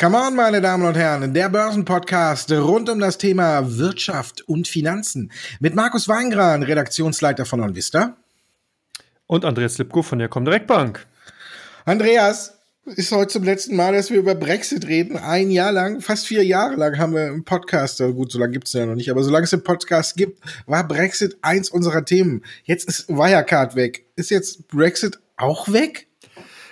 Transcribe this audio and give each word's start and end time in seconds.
Come 0.00 0.16
on, 0.16 0.36
meine 0.36 0.60
Damen 0.60 0.86
und 0.86 0.96
Herren, 0.96 1.34
der 1.34 1.48
Börsenpodcast 1.48 2.52
rund 2.52 2.88
um 2.88 3.00
das 3.00 3.18
Thema 3.18 3.78
Wirtschaft 3.78 4.42
und 4.42 4.68
Finanzen 4.68 5.32
mit 5.58 5.74
Markus 5.74 6.06
Weingran, 6.06 6.62
Redaktionsleiter 6.62 7.44
von 7.44 7.60
OnVista. 7.60 8.16
Und 9.26 9.44
Andreas 9.44 9.76
Lipko 9.76 10.02
von 10.02 10.20
der 10.20 10.28
Comdirect 10.28 10.68
Bank. 10.68 11.04
Andreas, 11.84 12.60
ist 12.84 13.10
heute 13.10 13.32
zum 13.32 13.42
letzten 13.42 13.74
Mal, 13.74 13.92
dass 13.92 14.10
wir 14.10 14.20
über 14.20 14.36
Brexit 14.36 14.86
reden. 14.86 15.16
Ein 15.16 15.50
Jahr 15.50 15.72
lang, 15.72 16.00
fast 16.00 16.28
vier 16.28 16.44
Jahre 16.44 16.76
lang 16.76 16.96
haben 16.96 17.14
wir 17.14 17.22
einen 17.26 17.44
Podcast, 17.44 17.98
gut, 17.98 18.30
so 18.30 18.38
lange 18.38 18.52
gibt 18.52 18.68
es 18.68 18.74
ja 18.74 18.86
noch 18.86 18.94
nicht, 18.94 19.10
aber 19.10 19.24
solange 19.24 19.46
es 19.46 19.52
einen 19.52 19.64
Podcast 19.64 20.16
gibt, 20.16 20.40
war 20.66 20.86
Brexit 20.86 21.38
eins 21.42 21.70
unserer 21.70 22.04
Themen. 22.04 22.44
Jetzt 22.62 22.88
ist 22.88 23.08
Wirecard 23.08 23.74
weg. 23.74 24.06
Ist 24.14 24.30
jetzt 24.30 24.68
Brexit 24.68 25.18
auch 25.36 25.72
weg? 25.72 26.07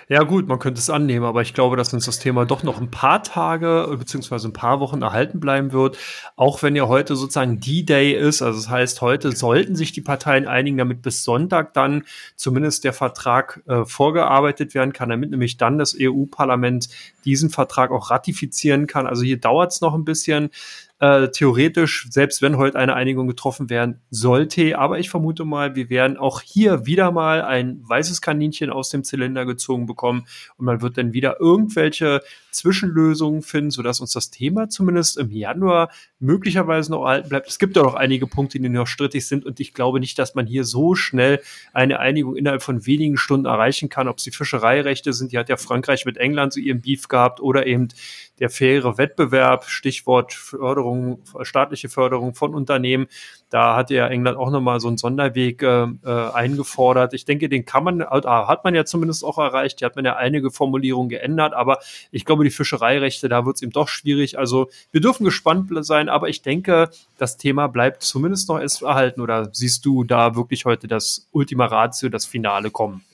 Ja, 0.09 0.23
gut, 0.23 0.46
man 0.46 0.60
könnte 0.60 0.78
es 0.78 0.88
annehmen, 0.88 1.24
aber 1.24 1.42
ich 1.42 1.52
glaube, 1.52 1.77
dass 1.77 1.92
uns 1.92 2.06
das 2.06 2.20
Thema 2.20 2.46
doch 2.46 2.62
noch 2.62 2.80
ein 2.80 2.92
paar 2.92 3.24
Tage 3.24 3.92
beziehungsweise 3.98 4.46
ein 4.46 4.52
paar 4.52 4.79
Wochen 4.79 5.02
erhalten 5.02 5.41
bleiben 5.41 5.73
wird. 5.73 5.98
Auch 6.37 6.62
wenn 6.62 6.77
ja 6.77 6.87
heute 6.87 7.16
sozusagen 7.16 7.59
D-Day 7.59 8.12
ist. 8.12 8.41
Also 8.41 8.60
das 8.60 8.69
heißt, 8.69 9.01
heute 9.01 9.32
sollten 9.32 9.74
sich 9.74 9.91
die 9.91 10.02
Parteien 10.02 10.46
einigen, 10.46 10.79
damit 10.79 11.02
bis 11.02 11.24
Sonntag 11.24 11.74
dann 11.74 12.05
zumindest 12.37 12.84
der 12.84 12.92
Vertrag 12.92 13.65
äh, 13.66 13.84
vorgearbeitet 13.84 14.74
werden 14.74 14.92
kann, 14.92 15.09
damit 15.09 15.32
nämlich 15.32 15.56
dann 15.56 15.77
das 15.77 15.96
EU-Parlament 15.98 16.88
diesen 17.24 17.51
Vertrag 17.51 17.91
auch 17.91 18.09
ratifizieren 18.12 18.87
kann. 18.87 19.09
Also 19.09 19.24
hier 19.24 19.41
dauert 19.41 19.73
es 19.73 19.80
noch 19.80 19.95
ein 19.95 20.04
bisschen 20.04 20.51
äh, 20.98 21.28
theoretisch, 21.28 22.06
selbst 22.10 22.42
wenn 22.42 22.56
heute 22.56 22.78
eine 22.78 22.95
Einigung 22.95 23.27
getroffen 23.27 23.68
werden 23.68 24.00
sollte. 24.10 24.78
Aber 24.78 24.98
ich 24.98 25.10
vermute 25.10 25.45
mal, 25.45 25.74
wir 25.74 25.91
werden 25.91 26.16
auch 26.16 26.41
hier 26.41 26.87
wieder 26.87 27.10
mal 27.10 27.42
ein 27.42 27.80
weißes 27.82 28.20
Kaninchen 28.20 28.70
aus 28.70 28.88
dem 28.88 29.04
Zylinder 29.04 29.45
gezogen 29.45 29.87
bekommen 29.87 30.26
und 30.56 30.66
man 30.66 30.80
wird 30.80 30.96
dann 30.98 31.12
wieder 31.12 31.38
irgendwelche 31.40 32.23
Zwischenlösungen 32.57 33.43
finden, 33.43 33.71
sodass 33.71 34.01
uns 34.01 34.12
das 34.12 34.30
Thema 34.30 34.68
zumindest 34.68 35.18
im 35.18 35.30
Januar 35.30 35.90
möglicherweise 36.18 36.90
noch 36.90 37.04
erhalten 37.04 37.29
bleibt. 37.29 37.49
Es 37.49 37.59
gibt 37.59 37.76
ja 37.76 37.82
noch 37.82 37.95
einige 37.95 38.26
Punkte, 38.26 38.59
die 38.59 38.68
noch 38.68 38.87
strittig 38.87 39.26
sind 39.26 39.45
und 39.45 39.60
ich 39.60 39.74
glaube 39.74 40.01
nicht, 40.01 40.18
dass 40.18 40.35
man 40.35 40.46
hier 40.46 40.65
so 40.65 40.95
schnell 40.95 41.40
eine 41.73 41.99
Einigung 42.01 42.37
innerhalb 42.37 42.62
von 42.62 42.87
wenigen 42.87 43.16
Stunden 43.16 43.46
erreichen 43.46 43.88
kann. 43.88 44.09
Ob 44.09 44.18
es 44.18 44.24
die 44.24 44.30
Fischereirechte 44.30 45.12
sind, 45.12 45.32
die 45.32 45.38
hat 45.38 45.49
ja 45.49 45.57
Frankreich 45.57 46.04
mit 46.04 46.16
England 46.16 46.52
so 46.52 46.60
ihren 46.60 46.80
Beef 46.80 47.09
gehabt 47.09 47.40
oder 47.40 47.66
eben 47.66 47.88
der 48.38 48.51
faire 48.51 48.99
Wettbewerb, 48.99 49.65
Stichwort 49.65 50.32
Förderung, 50.32 51.23
staatliche 51.43 51.88
Förderung 51.88 52.34
von 52.34 52.54
Unternehmen. 52.54 53.07
Da 53.49 53.77
hat 53.77 53.90
ja 53.90 54.09
England 54.09 54.37
auch 54.37 54.51
nochmal 54.51 54.80
so 54.80 54.88
einen 54.88 54.99
Sonderweg 54.99 55.62
äh, 55.62 55.87
äh, 56.04 56.30
eingefordert. 56.32 57.15
Ich 57.15 57.24
denke, 57.24 57.49
den 57.49 57.65
kann 57.65 57.84
man, 57.84 58.02
hat 58.02 58.65
man 58.65 58.74
ja 58.74 58.84
zumindest 58.84 59.24
auch 59.24 59.38
erreicht. 59.38 59.80
Die 59.80 59.84
hat 59.84 59.96
man 59.96 60.04
ja 60.04 60.16
einige 60.16 60.51
Formulierungen 60.51 61.09
geändert, 61.09 61.54
aber 61.54 61.79
ich 62.10 62.24
glaube, 62.24 62.45
die 62.47 62.55
Fischereirechte, 62.55 63.29
da 63.29 63.45
wird 63.45 63.57
es 63.57 63.63
eben 63.63 63.73
doch 63.73 63.89
schwierig. 63.89 64.39
Also 64.39 64.71
wir 64.93 65.00
dürfen 65.00 65.25
gespannt 65.25 65.71
sein, 65.84 66.09
aber 66.09 66.28
ich 66.28 66.43
denke, 66.43 66.91
das 67.19 67.37
Thema 67.37 67.66
bleibt 67.66 68.03
zumindest 68.03 68.49
noch 68.49 68.59
erhalten. 68.59 69.21
Oder 69.21 69.50
siehst 69.53 69.84
du 69.84 70.05
da 70.05 70.37
wirklich 70.37 70.65
heute 70.65 70.87
das 70.87 71.27
Ultima 71.33 71.67
Ratio, 71.67 72.09
das 72.09 72.27
Finale 72.27 72.71
kommen? 72.71 73.05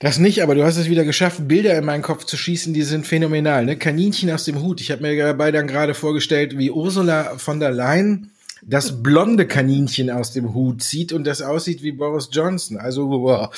Das 0.00 0.18
nicht, 0.18 0.42
aber 0.42 0.54
du 0.54 0.64
hast 0.64 0.76
es 0.76 0.90
wieder 0.90 1.04
geschafft, 1.04 1.48
Bilder 1.48 1.78
in 1.78 1.84
meinen 1.84 2.02
Kopf 2.02 2.24
zu 2.24 2.36
schießen, 2.36 2.74
die 2.74 2.82
sind 2.82 3.06
phänomenal. 3.06 3.64
Ne? 3.64 3.76
Kaninchen 3.76 4.30
aus 4.30 4.44
dem 4.44 4.60
Hut. 4.60 4.80
Ich 4.80 4.90
habe 4.90 5.02
mir 5.02 5.16
dabei 5.16 5.50
dann 5.50 5.66
gerade 5.66 5.94
vorgestellt, 5.94 6.58
wie 6.58 6.70
Ursula 6.70 7.38
von 7.38 7.60
der 7.60 7.70
Leyen 7.70 8.33
das 8.66 9.02
blonde 9.02 9.46
Kaninchen 9.46 10.10
aus 10.10 10.32
dem 10.32 10.54
Hut 10.54 10.82
zieht 10.82 11.12
und 11.12 11.24
das 11.24 11.42
aussieht 11.42 11.82
wie 11.82 11.92
Boris 11.92 12.28
Johnson. 12.32 12.76
Also 12.76 13.08
wow, 13.10 13.48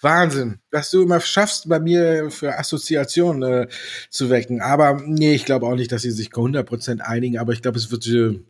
Wahnsinn, 0.00 0.58
was 0.70 0.90
du 0.90 1.02
immer 1.02 1.20
schaffst, 1.20 1.68
bei 1.68 1.78
mir 1.78 2.30
für 2.30 2.58
Assoziationen 2.58 3.42
äh, 3.42 3.68
zu 4.10 4.30
wecken. 4.30 4.60
Aber 4.60 5.00
nee, 5.04 5.34
ich 5.34 5.44
glaube 5.44 5.66
auch 5.66 5.76
nicht, 5.76 5.92
dass 5.92 6.02
sie 6.02 6.10
sich 6.10 6.28
100% 6.28 7.00
einigen, 7.00 7.38
aber 7.38 7.52
ich 7.52 7.62
glaube, 7.62 7.78
es 7.78 7.90
wird 7.90 8.06
äh, 8.06 8.40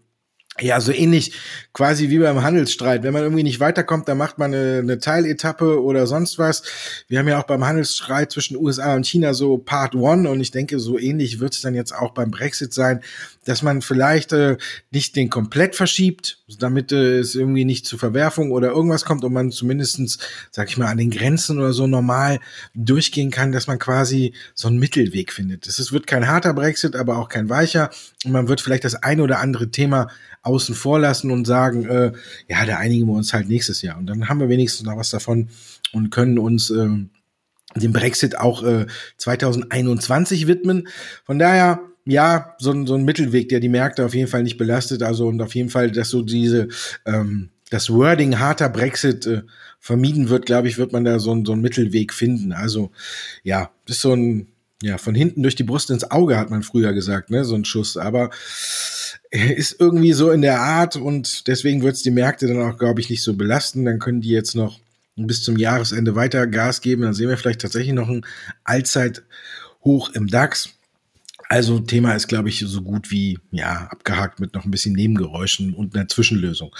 ja, 0.61 0.81
so 0.81 0.93
ähnlich 0.93 1.33
quasi 1.72 2.09
wie 2.09 2.19
beim 2.19 2.43
Handelsstreit. 2.43 3.03
Wenn 3.03 3.12
man 3.12 3.22
irgendwie 3.22 3.43
nicht 3.43 3.61
weiterkommt, 3.61 4.09
dann 4.09 4.19
macht 4.19 4.39
man 4.39 4.55
eine, 4.55 4.78
eine 4.78 4.99
Teiletappe 4.99 5.83
oder 5.83 6.06
sonst 6.06 6.39
was. 6.39 6.62
Wir 7.09 7.19
haben 7.19 7.28
ja 7.28 7.39
auch 7.39 7.47
beim 7.47 7.65
Handelsstreit 7.65 8.33
zwischen 8.33 8.56
USA 8.56 8.94
und 8.94 9.06
China 9.06 9.34
so 9.34 9.59
Part 9.59 9.94
One 9.94 10.28
und 10.31 10.41
ich 10.41 10.50
denke, 10.50 10.78
so 10.78 10.99
ähnlich 10.99 11.41
wird 11.41 11.55
es 11.55 11.61
dann 11.61 11.75
jetzt 11.75 11.94
auch 11.94 12.12
beim 12.12 12.31
Brexit 12.31 12.72
sein, 12.72 13.03
dass 13.44 13.62
man 13.62 13.81
vielleicht 13.81 14.33
äh, 14.33 14.56
nicht 14.91 15.17
den 15.17 15.31
komplett 15.31 15.77
verschiebt, 15.77 16.39
damit 16.59 16.93
äh, 16.93 17.19
es 17.19 17.34
irgendwie 17.34 17.65
nicht 17.65 17.87
zu 17.87 17.97
Verwerfung 17.97 18.50
oder 18.50 18.69
irgendwas 18.69 19.05
kommt 19.05 19.25
und 19.25 19.33
man 19.33 19.50
zumindestens, 19.50 20.19
sag 20.50 20.69
ich 20.69 20.77
mal, 20.77 20.88
an 20.88 20.99
den 20.99 21.11
Grenzen 21.11 21.59
oder 21.59 21.73
so 21.73 21.87
normal 21.87 22.41
durchgehen 22.75 23.31
kann, 23.31 23.53
dass 23.53 23.67
man 23.67 23.78
quasi 23.78 24.34
so 24.55 24.69
einen 24.69 24.78
Mittelweg 24.78 25.33
findet. 25.33 25.67
Es 25.67 25.93
wird 25.93 26.06
kein 26.06 26.27
harter 26.27 26.55
Brexit, 26.55 26.97
aber 26.97 27.19
auch 27.19 27.28
kein 27.28 27.49
weicher 27.49 27.91
und 28.25 28.33
man 28.33 28.49
wird 28.49 28.61
vielleicht 28.61 28.84
das 28.84 28.94
ein 28.97 29.21
oder 29.21 29.38
andere 29.38 29.71
Thema 29.71 30.09
außen 30.47 30.75
vor 30.75 30.99
lassen 30.99 31.31
und 31.31 31.47
sagen, 31.47 31.87
äh, 31.87 32.12
ja, 32.49 32.65
da 32.65 32.77
einigen 32.79 33.07
wir 33.07 33.15
uns 33.15 33.33
halt 33.33 33.49
nächstes 33.49 33.83
Jahr. 33.83 33.99
Und 33.99 34.07
dann 34.07 34.29
haben 34.29 34.41
wir 34.41 34.49
wenigstens 34.49 34.87
noch 34.87 34.97
was 34.97 35.11
davon 35.11 35.49
und 35.93 36.11
können 36.11 36.39
uns 36.39 36.71
äh, 36.71 36.89
dem 37.75 37.93
Brexit 37.93 38.39
auch 38.39 38.62
äh, 38.62 38.87
2021 39.19 40.47
widmen. 40.47 40.89
Von 41.25 41.39
daher, 41.39 41.81
ja, 42.05 42.55
so, 42.59 42.71
ein 42.71 42.87
so 42.87 42.95
ein 42.95 43.05
Mittelweg, 43.05 43.49
der 43.49 43.61
die 43.61 43.69
Märkte 43.69 44.05
auf 44.06 44.15
jeden 44.15 44.29
Fall 44.29 44.45
nicht 44.45 44.56
belastet. 44.56 45.03
Also 45.03 45.27
und 45.27 45.43
auf 45.43 45.55
jeden 45.55 45.71
Fall, 45.71 45.91
dass 45.91 46.11
so 46.11 46.23
diese 46.23 46.69
ähm, 47.05 47.51
das 47.71 47.91
Wording 47.91 48.39
harter 48.39 48.69
Brexit 48.69 49.27
äh, 49.27 49.43
vermieden 49.81 50.29
wird, 50.29 50.47
glaube 50.47 50.69
ich, 50.69 50.79
wird 50.79 50.93
man 50.93 51.05
da 51.05 51.19
so, 51.19 51.45
so 51.45 51.53
ein 51.53 51.61
Mittelweg 51.61 52.12
finden. 52.15 52.53
Also 52.53 52.93
ja, 53.43 53.71
das 53.87 53.97
ist 53.97 54.03
so 54.03 54.15
ein 54.15 54.49
ja 54.83 54.99
von 54.99 55.15
hinten 55.15 55.43
durch 55.43 55.55
die 55.55 55.65
Brust 55.65 55.91
ins 55.91 56.11
Auge 56.11 56.37
hat 56.39 56.51
man 56.51 56.62
früher 56.62 56.93
gesagt, 56.93 57.31
ne, 57.31 57.45
so 57.45 57.55
ein 57.55 57.65
Schuss. 57.65 57.97
Aber 57.97 58.31
ist 59.37 59.77
irgendwie 59.81 60.13
so 60.13 60.31
in 60.31 60.43
der 60.43 60.61
Art 60.61 60.97
und 60.97 61.47
deswegen 61.47 61.83
wird 61.83 61.97
es 61.97 62.03
die 62.03 62.11
Märkte 62.11 62.47
dann 62.47 62.63
auch, 62.63 62.79
glaube 62.79 63.01
ich, 63.01 63.11
nicht 63.11 63.23
so 63.23 63.35
belasten. 63.35 63.85
Dann 63.85 63.99
können 63.99 64.21
die 64.21 64.31
jetzt 64.31 64.55
noch 64.55 64.81
bis 65.17 65.43
zum 65.43 65.57
Jahresende 65.57 66.15
weiter 66.15 66.47
Gas 66.47 66.81
geben. 66.81 67.03
Dann 67.03 67.15
sehen 67.15 67.29
wir 67.29 67.37
vielleicht 67.37 67.61
tatsächlich 67.61 67.95
noch 67.95 68.09
ein 68.09 68.25
Allzeithoch 68.65 70.11
im 70.15 70.27
DAX. 70.27 70.71
Also 71.49 71.79
Thema 71.79 72.15
ist, 72.15 72.27
glaube 72.27 72.49
ich, 72.49 72.59
so 72.67 72.83
gut 72.83 73.11
wie 73.11 73.39
ja 73.53 73.87
abgehakt 73.91 74.41
mit 74.41 74.55
noch 74.55 74.65
ein 74.65 74.71
bisschen 74.71 74.95
Nebengeräuschen 74.95 75.75
und 75.75 75.95
einer 75.95 76.09
Zwischenlösung. 76.09 76.75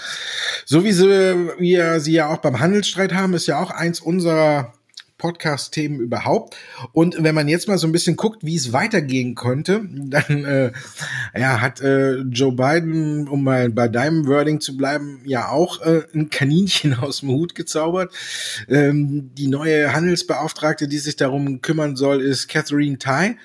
So 0.65 0.83
wie 0.83 0.91
sie, 0.91 1.07
wir 1.07 1.99
sie 2.01 2.11
ja 2.11 2.27
auch 2.27 2.39
beim 2.39 2.59
Handelsstreit 2.59 3.13
haben, 3.13 3.33
ist 3.33 3.47
ja 3.47 3.61
auch 3.61 3.71
eins 3.71 4.01
unserer 4.01 4.73
Podcast-Themen 5.17 5.99
überhaupt. 5.99 6.55
Und 6.91 7.21
wenn 7.23 7.33
man 7.33 7.47
jetzt 7.47 7.67
mal 7.67 7.77
so 7.77 7.87
ein 7.87 7.91
bisschen 7.91 8.15
guckt, 8.15 8.43
wie 8.43 8.55
es 8.55 8.73
weitergehen 8.73 9.35
könnte, 9.35 9.81
dann 9.91 10.45
äh, 10.45 10.71
ja, 11.37 11.59
hat 11.61 11.81
äh, 11.81 12.17
Joe 12.17 12.51
Biden, 12.51 13.27
um 13.27 13.43
mal 13.43 13.69
bei 13.69 13.87
deinem 13.87 14.27
Wording 14.27 14.59
zu 14.61 14.77
bleiben, 14.77 15.21
ja 15.25 15.49
auch 15.49 15.81
äh, 15.81 16.03
ein 16.13 16.29
Kaninchen 16.29 16.93
aus 16.99 17.21
dem 17.21 17.29
Hut 17.29 17.55
gezaubert. 17.55 18.13
Ähm, 18.69 19.31
die 19.35 19.47
neue 19.47 19.93
Handelsbeauftragte, 19.93 20.87
die 20.87 20.99
sich 20.99 21.15
darum 21.15 21.61
kümmern 21.61 21.95
soll, 21.95 22.21
ist 22.21 22.47
Catherine 22.47 22.97
Tai. 22.97 23.37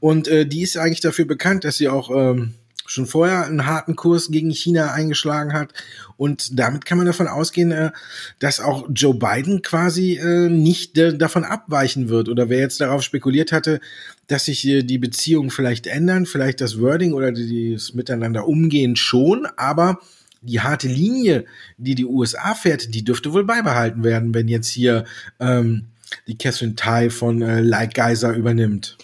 Und 0.00 0.28
äh, 0.28 0.46
die 0.46 0.62
ist 0.62 0.76
eigentlich 0.76 1.00
dafür 1.00 1.26
bekannt, 1.26 1.64
dass 1.64 1.76
sie 1.76 1.88
auch 1.88 2.10
ähm, 2.10 2.54
schon 2.88 3.06
vorher 3.06 3.46
einen 3.46 3.66
harten 3.66 3.96
Kurs 3.96 4.30
gegen 4.30 4.50
China 4.50 4.92
eingeschlagen 4.92 5.52
hat. 5.52 5.72
Und 6.16 6.58
damit 6.58 6.84
kann 6.84 6.98
man 6.98 7.06
davon 7.06 7.28
ausgehen, 7.28 7.70
äh, 7.70 7.90
dass 8.38 8.60
auch 8.60 8.88
Joe 8.92 9.14
Biden 9.14 9.62
quasi 9.62 10.16
äh, 10.16 10.48
nicht 10.48 10.96
davon 10.96 11.44
abweichen 11.44 12.08
wird. 12.08 12.28
Oder 12.28 12.48
wer 12.48 12.58
jetzt 12.58 12.80
darauf 12.80 13.02
spekuliert 13.02 13.52
hatte, 13.52 13.80
dass 14.26 14.46
sich 14.46 14.60
die 14.60 14.98
Beziehungen 14.98 15.50
vielleicht 15.50 15.86
ändern, 15.86 16.26
vielleicht 16.26 16.60
das 16.60 16.80
Wording 16.80 17.14
oder 17.14 17.32
das 17.32 17.94
Miteinander 17.94 18.46
umgehen 18.46 18.94
schon, 18.94 19.46
aber 19.56 20.00
die 20.42 20.60
harte 20.60 20.88
Linie, 20.88 21.44
die 21.78 21.94
die 21.94 22.04
USA 22.04 22.54
fährt, 22.54 22.94
die 22.94 23.04
dürfte 23.04 23.32
wohl 23.32 23.44
beibehalten 23.44 24.04
werden, 24.04 24.34
wenn 24.34 24.48
jetzt 24.48 24.68
hier 24.68 25.04
ähm, 25.40 25.86
die 26.26 26.36
Catherine 26.36 26.74
Tai 26.74 27.10
von 27.10 27.42
äh, 27.42 27.60
Light 27.60 27.94
Geyser 27.94 28.32
übernimmt. 28.32 28.96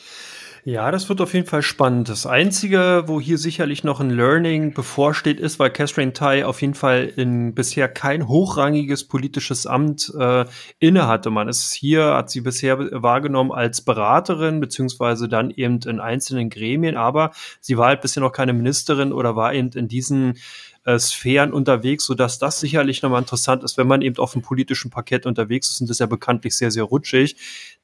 Ja, 0.67 0.91
das 0.91 1.11
wird 1.11 1.21
auf 1.21 1.35
jeden 1.35 1.47
Fall 1.47 1.61
spannend. 1.61 2.09
Das 2.09 2.25
Einzige, 2.25 3.05
wo 3.05 3.21
hier 3.21 3.37
sicherlich 3.37 3.85
noch 3.85 4.01
ein 4.01 4.09
Learning 4.09 4.73
bevorsteht, 4.73 5.39
ist, 5.39 5.59
weil 5.59 5.69
Catherine 5.69 6.15
Tai 6.15 6.47
auf 6.47 6.63
jeden 6.63 6.73
Fall 6.73 7.05
in 7.05 7.55
bisher 7.55 7.87
kein 7.87 8.29
hochrangiges 8.29 9.07
politisches 9.07 9.67
Amt 9.67 10.11
äh, 10.19 10.47
inne 10.79 11.07
hatte. 11.07 11.29
Man 11.29 11.49
ist 11.49 11.75
hier, 11.75 12.15
hat 12.15 12.31
sie 12.31 12.41
bisher 12.41 12.79
wahrgenommen 12.79 13.53
als 13.53 13.83
Beraterin, 13.83 14.59
beziehungsweise 14.61 15.29
dann 15.29 15.51
eben 15.51 15.81
in 15.81 16.01
einzelnen 16.01 16.49
Gremien, 16.49 16.97
aber 16.97 17.33
sie 17.61 17.77
war 17.77 17.89
halt 17.89 18.01
bisher 18.01 18.23
noch 18.23 18.33
keine 18.33 18.55
Ministerin 18.55 19.13
oder 19.13 19.37
war 19.37 19.53
eben 19.53 19.69
in 19.75 19.87
diesen 19.87 20.39
äh, 20.85 20.99
Sphären 20.99 21.53
unterwegs, 21.53 22.05
sodass 22.05 22.39
das 22.39 22.61
sicherlich 22.61 23.03
nochmal 23.03 23.21
interessant 23.21 23.65
ist, 23.65 23.77
wenn 23.79 23.87
man 23.87 24.03
eben 24.03 24.17
auf 24.19 24.33
dem 24.33 24.43
politischen 24.43 24.91
Parkett 24.91 25.27
unterwegs 25.27 25.71
ist 25.71 25.81
und 25.81 25.89
das 25.89 25.97
ist 25.97 26.01
ja 26.01 26.07
bekanntlich 26.07 26.57
sehr, 26.57 26.71
sehr 26.71 26.85
rutschig, 26.85 27.37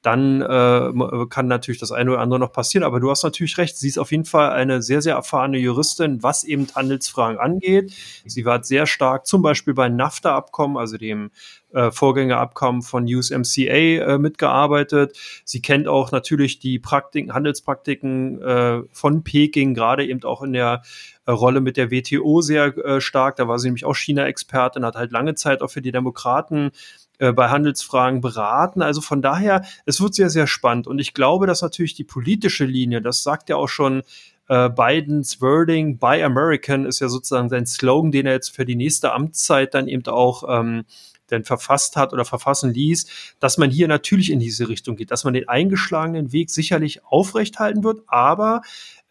dann 0.02 0.40
äh, 0.42 1.26
kann 1.28 1.46
natürlich 1.46 1.80
das 1.80 1.92
eine 1.92 2.12
oder 2.12 2.20
andere 2.20 2.40
noch 2.40 2.52
passieren. 2.52 2.84
Aber 2.84 3.00
du 3.00 3.10
hast 3.10 3.22
natürlich 3.22 3.58
recht, 3.58 3.76
sie 3.76 3.88
ist 3.88 3.98
auf 3.98 4.10
jeden 4.10 4.24
Fall 4.24 4.50
eine 4.50 4.82
sehr, 4.82 5.02
sehr 5.02 5.14
erfahrene 5.14 5.58
Juristin, 5.58 6.22
was 6.22 6.44
eben 6.44 6.66
Handelsfragen 6.74 7.38
angeht. 7.38 7.92
Sie 8.24 8.44
war 8.44 8.62
sehr 8.64 8.86
stark 8.86 9.26
zum 9.26 9.42
Beispiel 9.42 9.74
bei 9.74 9.88
NAFTA-Abkommen, 9.88 10.76
also 10.76 10.96
dem 10.96 11.30
äh, 11.72 11.90
Vorgängerabkommen 11.90 12.82
von 12.82 13.04
USMCA 13.04 13.74
äh, 13.74 14.18
mitgearbeitet. 14.18 15.16
Sie 15.44 15.62
kennt 15.62 15.88
auch 15.88 16.12
natürlich 16.12 16.58
die 16.58 16.78
Praktiken, 16.78 17.32
Handelspraktiken 17.32 18.42
äh, 18.42 18.82
von 18.92 19.22
Peking, 19.22 19.74
gerade 19.74 20.06
eben 20.06 20.22
auch 20.24 20.42
in 20.42 20.52
der 20.52 20.82
äh, 21.26 21.30
Rolle 21.30 21.60
mit 21.60 21.76
der 21.76 21.90
WTO 21.90 22.40
sehr 22.40 22.76
äh, 22.76 23.00
stark. 23.00 23.36
Da 23.36 23.48
war 23.48 23.58
sie 23.58 23.68
nämlich 23.68 23.84
auch 23.84 23.94
China-Expertin, 23.94 24.84
hat 24.84 24.96
halt 24.96 25.12
lange 25.12 25.34
Zeit 25.34 25.62
auch 25.62 25.70
für 25.70 25.82
die 25.82 25.92
Demokraten 25.92 26.70
bei 27.18 27.50
Handelsfragen 27.50 28.22
beraten. 28.22 28.80
Also 28.80 29.02
von 29.02 29.20
daher, 29.20 29.62
es 29.84 30.00
wird 30.00 30.14
sehr, 30.14 30.30
sehr 30.30 30.46
spannend. 30.46 30.86
Und 30.86 31.00
ich 31.00 31.12
glaube, 31.12 31.46
dass 31.46 31.60
natürlich 31.60 31.92
die 31.92 32.04
politische 32.04 32.64
Linie, 32.64 33.02
das 33.02 33.22
sagt 33.22 33.50
ja 33.50 33.56
auch 33.56 33.68
schon 33.68 34.04
Bidens 34.48 35.42
Wording, 35.42 35.98
Buy 35.98 36.22
American 36.22 36.86
ist 36.86 36.98
ja 37.00 37.08
sozusagen 37.10 37.50
sein 37.50 37.66
Slogan, 37.66 38.10
den 38.10 38.24
er 38.24 38.32
jetzt 38.32 38.56
für 38.56 38.64
die 38.64 38.74
nächste 38.74 39.12
Amtszeit 39.12 39.74
dann 39.74 39.86
eben 39.86 40.06
auch 40.06 40.44
ähm, 40.48 40.84
denn 41.30 41.44
verfasst 41.44 41.96
hat 41.96 42.12
oder 42.12 42.24
verfassen 42.24 42.72
ließ, 42.72 43.06
dass 43.38 43.58
man 43.58 43.70
hier 43.70 43.88
natürlich 43.88 44.30
in 44.30 44.40
diese 44.40 44.68
Richtung 44.68 44.96
geht, 44.96 45.10
dass 45.10 45.24
man 45.24 45.34
den 45.34 45.48
eingeschlagenen 45.48 46.32
Weg 46.32 46.50
sicherlich 46.50 47.04
aufrechthalten 47.04 47.84
wird, 47.84 48.02
aber 48.06 48.62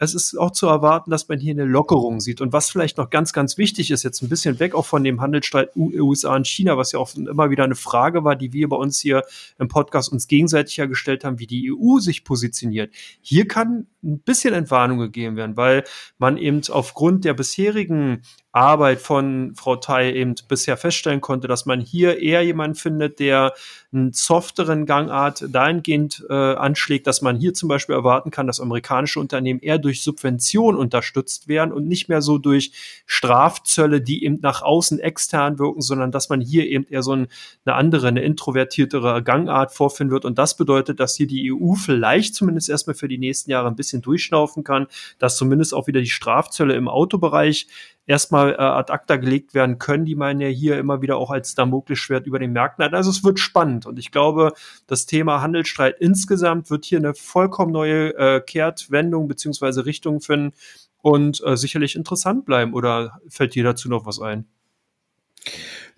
es 0.02 0.14
ist 0.16 0.38
auch 0.38 0.52
zu 0.52 0.66
erwarten, 0.68 1.12
dass 1.12 1.28
man 1.28 1.40
hier 1.40 1.52
eine 1.52 1.66
Lockerung 1.66 2.22
sieht. 2.22 2.40
Und 2.40 2.54
was 2.54 2.70
vielleicht 2.70 2.98
noch 2.98 3.10
ganz, 3.10 3.34
ganz 3.34 3.58
wichtig 3.58 3.92
ist, 3.92 4.04
jetzt 4.04 4.22
ein 4.22 4.30
bisschen 4.30 4.58
weg 4.60 4.74
auch 4.74 4.86
von 4.86 5.04
dem 5.04 5.20
Handelsstreit 5.20 5.76
USA 5.76 6.38
und 6.38 6.48
China, 6.48 6.78
was 6.78 6.94
ja 6.94 7.00
auch 7.00 7.14
immer 7.16 7.50
wieder 7.50 7.66
eine 7.66 7.76
Frage 7.76 8.24
war, 8.24 8.38
die 8.38 8.54
wir 8.54 8.70
bei 8.70 8.78
uns 8.78 9.00
hier 9.00 9.24
im 9.60 9.68
Podcast 9.68 10.10
uns 10.10 10.28
gegenseitig 10.28 10.78
ja 10.78 10.86
gestellt 10.86 11.26
haben, 11.26 11.40
wie 11.40 11.48
die 11.48 11.74
EU 11.74 12.00
sich 12.00 12.24
positioniert. 12.24 12.94
Hier 13.22 13.46
kann 13.46 13.88
ein 14.04 14.20
bisschen 14.20 14.54
Entwarnung 14.54 15.00
gegeben 15.00 15.36
werden, 15.36 15.58
weil 15.58 15.84
man 16.18 16.38
eben 16.38 16.62
aufgrund 16.70 17.26
der 17.26 17.34
bisherigen 17.34 18.22
Arbeit 18.52 19.00
von 19.00 19.54
Frau 19.56 19.76
Tai 19.76 20.12
eben 20.12 20.34
bisher 20.48 20.76
feststellen 20.76 21.22
konnte, 21.22 21.48
dass 21.48 21.68
man 21.68 21.80
hier 21.80 22.20
eher 22.20 22.42
jemanden 22.44 22.76
findet, 22.76 23.20
der 23.20 23.54
einen 23.94 24.12
softeren 24.12 24.88
Gangart 24.88 25.46
dahingehend 25.50 26.26
äh, 26.30 26.34
anschlägt, 26.34 27.06
dass 27.06 27.22
man 27.22 27.38
hier 27.38 27.54
zum 27.54 27.70
Beispiel 27.70 27.96
erwarten 27.96 28.32
kann, 28.32 28.48
dass 28.48 28.60
amerikanische 28.60 29.20
Unternehmen 29.20 29.60
eher 29.60 29.78
durch 29.78 30.04
Subvention 30.04 30.76
unterstützt 30.76 31.48
werden 31.48 31.72
und 31.72 31.88
nicht 31.88 32.10
mehr 32.10 32.22
so 32.22 32.40
durch 32.40 32.72
Strafzölle, 33.06 34.02
die 34.02 34.24
eben 34.24 34.40
nach 34.42 34.64
außen 34.64 35.00
extern 35.00 35.60
wirken, 35.60 35.82
sondern 35.82 36.12
dass 36.12 36.30
man 36.30 36.42
hier 36.42 36.66
eben 36.68 36.86
eher 36.90 37.04
so 37.04 37.14
ein, 37.14 37.28
eine 37.66 37.76
andere, 37.76 38.08
eine 38.08 38.22
introvertiertere 38.22 39.24
Gangart 39.24 39.74
vorfinden 39.74 40.12
wird. 40.12 40.26
Und 40.26 40.40
das 40.40 40.58
bedeutet, 40.58 41.00
dass 41.00 41.16
hier 41.16 41.28
die 41.28 41.52
EU 41.54 41.74
vielleicht 41.74 42.34
zumindest 42.34 42.70
erstmal 42.70 42.96
für 42.96 43.08
die 43.08 43.20
nächsten 43.20 43.52
Jahre 43.52 43.68
ein 43.68 43.76
bisschen 43.76 43.89
durchschnaufen 43.98 44.64
kann, 44.64 44.88
dass 45.18 45.38
zumindest 45.38 45.74
auch 45.74 45.88
wieder 45.88 46.02
die 46.02 46.10
Strafzölle 46.10 46.76
im 46.76 46.88
Autobereich 46.88 47.68
erstmal 48.06 48.54
äh, 48.54 48.58
ad 48.58 48.92
acta 48.92 49.18
gelegt 49.18 49.54
werden 49.54 49.78
können, 49.78 50.06
die 50.06 50.16
man 50.16 50.40
ja 50.40 50.48
hier 50.48 50.80
immer 50.80 51.02
wieder 51.02 51.18
auch 51.18 51.30
als 51.30 51.54
Damoklesschwert 51.56 52.26
über 52.26 52.40
den 52.40 52.52
Märkten 52.52 52.84
hat. 52.84 52.94
Also 52.94 53.12
es 53.12 53.24
wird 53.24 53.40
spannend 53.40 53.86
und 53.86 54.00
ich 54.00 54.12
glaube, 54.12 54.54
das 54.88 55.06
Thema 55.06 55.42
Handelsstreit 55.42 55.96
insgesamt 56.00 56.70
wird 56.72 56.86
hier 56.86 56.98
eine 56.98 57.14
vollkommen 57.14 57.72
neue 57.72 58.16
äh, 58.18 58.42
Kehrtwendung 58.42 59.28
beziehungsweise 59.28 59.86
Richtung 59.86 60.22
finden 60.22 60.56
und 61.02 61.42
äh, 61.46 61.56
sicherlich 61.56 61.96
interessant 61.96 62.46
bleiben. 62.46 62.74
Oder 62.74 63.20
fällt 63.28 63.56
dir 63.56 63.64
dazu 63.64 63.90
noch 63.90 64.06
was 64.06 64.20
ein? 64.20 64.46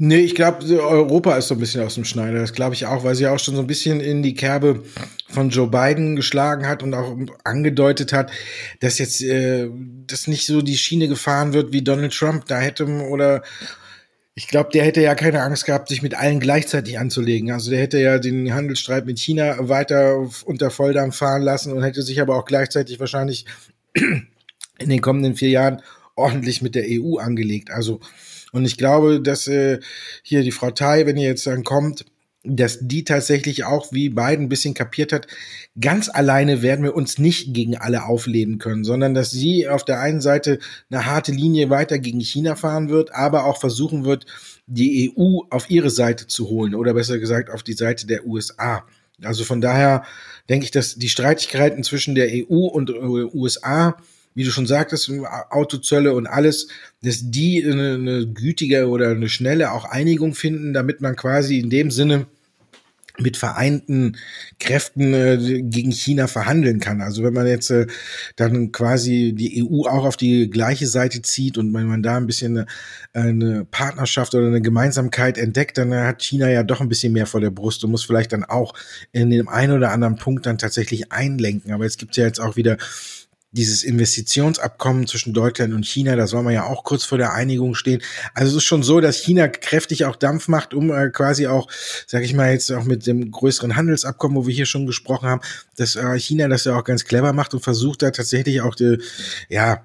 Nee, 0.03 0.21
ich 0.21 0.33
glaube, 0.33 0.65
Europa 0.79 1.35
ist 1.35 1.49
so 1.49 1.55
ein 1.55 1.59
bisschen 1.59 1.83
aus 1.83 1.93
dem 1.93 2.05
Schneider. 2.05 2.39
Das 2.39 2.53
glaube 2.53 2.73
ich 2.73 2.87
auch, 2.87 3.03
weil 3.03 3.13
sie 3.13 3.27
auch 3.27 3.37
schon 3.37 3.55
so 3.55 3.61
ein 3.61 3.67
bisschen 3.67 3.99
in 3.99 4.23
die 4.23 4.33
Kerbe 4.33 4.83
von 5.29 5.51
Joe 5.51 5.67
Biden 5.67 6.15
geschlagen 6.15 6.67
hat 6.67 6.81
und 6.81 6.95
auch 6.95 7.15
angedeutet 7.43 8.11
hat, 8.11 8.31
dass 8.79 8.97
jetzt 8.97 9.21
äh, 9.21 9.69
das 10.07 10.25
nicht 10.25 10.47
so 10.47 10.63
die 10.63 10.77
Schiene 10.77 11.07
gefahren 11.07 11.53
wird, 11.53 11.71
wie 11.71 11.83
Donald 11.83 12.13
Trump 12.13 12.45
da 12.47 12.59
hätte 12.59 12.85
oder 12.85 13.43
ich 14.33 14.47
glaube, 14.47 14.69
der 14.73 14.85
hätte 14.85 15.01
ja 15.01 15.13
keine 15.13 15.43
Angst 15.43 15.65
gehabt, 15.65 15.89
sich 15.89 16.01
mit 16.01 16.15
allen 16.15 16.39
gleichzeitig 16.39 16.97
anzulegen. 16.97 17.51
Also 17.51 17.69
der 17.69 17.81
hätte 17.81 17.99
ja 17.99 18.17
den 18.17 18.53
Handelsstreit 18.53 19.05
mit 19.05 19.19
China 19.19 19.69
weiter 19.69 20.27
unter 20.45 20.71
Volldampf 20.71 21.17
fahren 21.17 21.41
lassen 21.41 21.73
und 21.73 21.83
hätte 21.83 22.01
sich 22.01 22.21
aber 22.21 22.37
auch 22.37 22.45
gleichzeitig 22.45 22.99
wahrscheinlich 22.99 23.45
in 23.93 24.89
den 24.89 25.01
kommenden 25.01 25.35
vier 25.35 25.49
Jahren 25.49 25.81
ordentlich 26.15 26.61
mit 26.61 26.75
der 26.75 26.85
EU 26.87 27.17
angelegt. 27.17 27.71
Also 27.71 27.99
und 28.51 28.65
ich 28.65 28.77
glaube, 28.77 29.21
dass 29.21 29.47
äh, 29.47 29.79
hier 30.23 30.43
die 30.43 30.51
Frau 30.51 30.71
Tai, 30.71 31.05
wenn 31.05 31.17
ihr 31.17 31.27
jetzt 31.27 31.47
dann 31.47 31.63
kommt, 31.63 32.05
dass 32.43 32.79
die 32.81 33.03
tatsächlich 33.03 33.65
auch 33.65 33.91
wie 33.91 34.09
Biden 34.09 34.45
ein 34.45 34.49
bisschen 34.49 34.73
kapiert 34.73 35.13
hat, 35.13 35.27
ganz 35.79 36.09
alleine 36.09 36.63
werden 36.63 36.83
wir 36.83 36.95
uns 36.95 37.19
nicht 37.19 37.53
gegen 37.53 37.77
alle 37.77 38.05
auflehnen 38.05 38.57
können, 38.57 38.83
sondern 38.83 39.13
dass 39.13 39.29
sie 39.29 39.67
auf 39.67 39.85
der 39.85 39.99
einen 39.99 40.21
Seite 40.21 40.57
eine 40.89 41.05
harte 41.05 41.31
Linie 41.31 41.69
weiter 41.69 41.99
gegen 41.99 42.19
China 42.19 42.55
fahren 42.55 42.89
wird, 42.89 43.13
aber 43.13 43.45
auch 43.45 43.59
versuchen 43.59 44.05
wird, 44.05 44.25
die 44.65 45.13
EU 45.15 45.41
auf 45.51 45.69
ihre 45.69 45.91
Seite 45.91 46.25
zu 46.25 46.49
holen 46.49 46.73
oder 46.73 46.95
besser 46.95 47.19
gesagt 47.19 47.51
auf 47.51 47.61
die 47.61 47.73
Seite 47.73 48.07
der 48.07 48.25
USA. 48.25 48.85
Also 49.23 49.43
von 49.43 49.61
daher 49.61 50.03
denke 50.49 50.65
ich, 50.65 50.71
dass 50.71 50.95
die 50.95 51.09
Streitigkeiten 51.09 51.83
zwischen 51.83 52.15
der 52.15 52.29
EU 52.31 52.65
und 52.65 52.89
äh, 52.89 52.93
USA 52.93 53.97
wie 54.33 54.43
du 54.43 54.51
schon 54.51 54.67
sagtest, 54.67 55.11
Autozölle 55.49 56.13
und 56.13 56.27
alles, 56.27 56.67
dass 57.03 57.19
die 57.21 57.63
eine, 57.65 57.95
eine 57.95 58.27
gütige 58.27 58.87
oder 58.87 59.09
eine 59.09 59.29
schnelle 59.29 59.71
auch 59.71 59.85
Einigung 59.85 60.33
finden, 60.33 60.73
damit 60.73 61.01
man 61.01 61.15
quasi 61.15 61.59
in 61.59 61.69
dem 61.69 61.91
Sinne 61.91 62.27
mit 63.19 63.37
vereinten 63.37 64.17
Kräften 64.59 65.13
äh, 65.13 65.61
gegen 65.63 65.91
China 65.91 66.27
verhandeln 66.27 66.79
kann. 66.79 67.01
Also 67.01 67.23
wenn 67.23 67.33
man 67.33 67.47
jetzt 67.47 67.69
äh, 67.69 67.87
dann 68.35 68.71
quasi 68.71 69.33
die 69.35 69.63
EU 69.63 69.87
auch 69.87 70.05
auf 70.05 70.17
die 70.17 70.49
gleiche 70.49 70.87
Seite 70.87 71.21
zieht 71.21 71.57
und 71.57 71.73
wenn 71.73 71.87
man 71.87 72.03
da 72.03 72.17
ein 72.17 72.27
bisschen 72.27 72.57
eine, 72.57 72.65
eine 73.13 73.65
Partnerschaft 73.65 74.33
oder 74.33 74.47
eine 74.47 74.61
Gemeinsamkeit 74.61 75.37
entdeckt, 75.37 75.77
dann 75.77 75.93
hat 75.93 76.21
China 76.21 76.49
ja 76.49 76.63
doch 76.63 76.81
ein 76.81 76.89
bisschen 76.89 77.13
mehr 77.13 77.27
vor 77.27 77.41
der 77.41 77.51
Brust 77.51 77.83
und 77.83 77.91
muss 77.91 78.05
vielleicht 78.05 78.33
dann 78.33 78.43
auch 78.43 78.73
in 79.11 79.29
dem 79.29 79.49
einen 79.49 79.73
oder 79.73 79.91
anderen 79.91 80.15
Punkt 80.15 80.45
dann 80.45 80.57
tatsächlich 80.57 81.11
einlenken. 81.11 81.73
Aber 81.73 81.85
es 81.85 81.97
gibt 81.97 82.15
ja 82.17 82.25
jetzt 82.25 82.39
auch 82.39 82.55
wieder 82.55 82.77
dieses 83.51 83.83
Investitionsabkommen 83.83 85.07
zwischen 85.07 85.33
Deutschland 85.33 85.73
und 85.73 85.85
China, 85.85 86.15
da 86.15 86.25
soll 86.25 86.41
man 86.41 86.53
ja 86.53 86.65
auch 86.65 86.85
kurz 86.85 87.03
vor 87.03 87.17
der 87.17 87.33
Einigung 87.33 87.75
stehen. 87.75 88.01
Also 88.33 88.51
es 88.51 88.63
ist 88.63 88.67
schon 88.67 88.81
so, 88.81 89.01
dass 89.01 89.17
China 89.17 89.49
kräftig 89.49 90.05
auch 90.05 90.15
Dampf 90.15 90.47
macht, 90.47 90.73
um 90.73 90.91
äh, 90.91 91.09
quasi 91.09 91.47
auch, 91.47 91.69
sage 92.07 92.23
ich 92.23 92.33
mal 92.33 92.51
jetzt 92.51 92.71
auch 92.71 92.85
mit 92.85 93.05
dem 93.07 93.29
größeren 93.29 93.75
Handelsabkommen, 93.75 94.37
wo 94.37 94.47
wir 94.47 94.53
hier 94.53 94.65
schon 94.65 94.85
gesprochen 94.85 95.27
haben, 95.27 95.41
dass 95.75 95.97
äh, 95.97 96.17
China 96.17 96.47
das 96.47 96.63
ja 96.63 96.77
auch 96.77 96.85
ganz 96.85 97.03
clever 97.03 97.33
macht 97.33 97.53
und 97.53 97.59
versucht 97.59 98.01
da 98.03 98.11
tatsächlich 98.11 98.61
auch 98.61 98.75
die, 98.75 98.99
ja, 99.49 99.83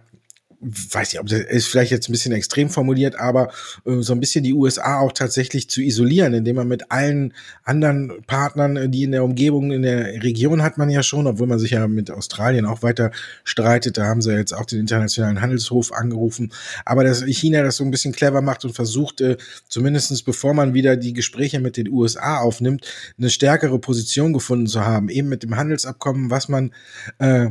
weiß 0.61 1.13
nicht, 1.13 1.21
ob 1.21 1.27
das 1.29 1.41
ist 1.41 1.69
vielleicht 1.69 1.91
jetzt 1.91 2.09
ein 2.09 2.13
bisschen 2.13 2.33
extrem 2.33 2.71
formuliert, 2.71 3.19
aber 3.19 3.51
äh, 3.85 4.01
so 4.01 4.13
ein 4.13 4.21
bisschen 4.21 4.45
die 4.45 4.55
USA 4.55 5.01
auch 5.01 5.13
tatsächlich 5.13 5.69
zu 5.69 5.83
isolieren, 5.83 6.35
indem 6.35 6.57
man 6.57 6.69
mit 6.69 6.91
allen 6.91 7.35
anderen 7.65 8.23
Partnern, 8.27 8.77
äh, 8.77 8.89
die 8.89 9.05
in 9.05 9.13
der 9.13 9.25
Umgebung, 9.25 9.73
in 9.73 9.83
der 9.83 10.23
Region 10.23 10.63
hat 10.63 10.79
man 10.79 10.91
ja 10.91 11.03
schon, 11.03 11.27
obwohl 11.27 11.47
man 11.47 11.59
sich 11.59 11.73
ja 11.73 11.87
mit 11.89 12.11
Australien 12.11 12.67
auch 12.67 12.83
weiter 12.83 13.11
streitet, 13.45 13.99
da 13.99 14.07
haben 14.07 14.23
sie 14.23 14.35
jetzt 14.35 14.53
auch 14.53 14.65
den 14.65 14.81
Internationalen 14.81 15.41
Handelshof 15.41 15.93
angerufen, 15.93 16.53
aber 16.85 17.05
dass 17.05 17.23
China 17.25 17.63
das 17.63 17.77
so 17.77 17.85
ein 17.85 17.91
bisschen 17.91 18.13
clever 18.13 18.41
macht 18.41 18.65
und 18.65 18.75
versucht, 18.75 19.21
äh, 19.21 19.37
zumindestens 19.69 20.23
bevor 20.23 20.55
man 20.55 20.75
wieder 20.75 20.97
die 20.97 21.13
Gespräche 21.13 21.61
mit 21.61 21.77
den 21.77 21.89
USA 21.89 22.39
aufnimmt, 22.39 22.87
eine 23.19 23.31
stärkere 23.31 23.79
Position 23.79 24.33
gefunden 24.33 24.67
zu 24.67 24.85
haben, 24.85 25.09
eben 25.09 25.29
mit 25.29 25.43
dem 25.43 25.57
Handelsabkommen, 25.57 26.31
was 26.31 26.49
man 26.49 26.73
äh, 27.19 27.51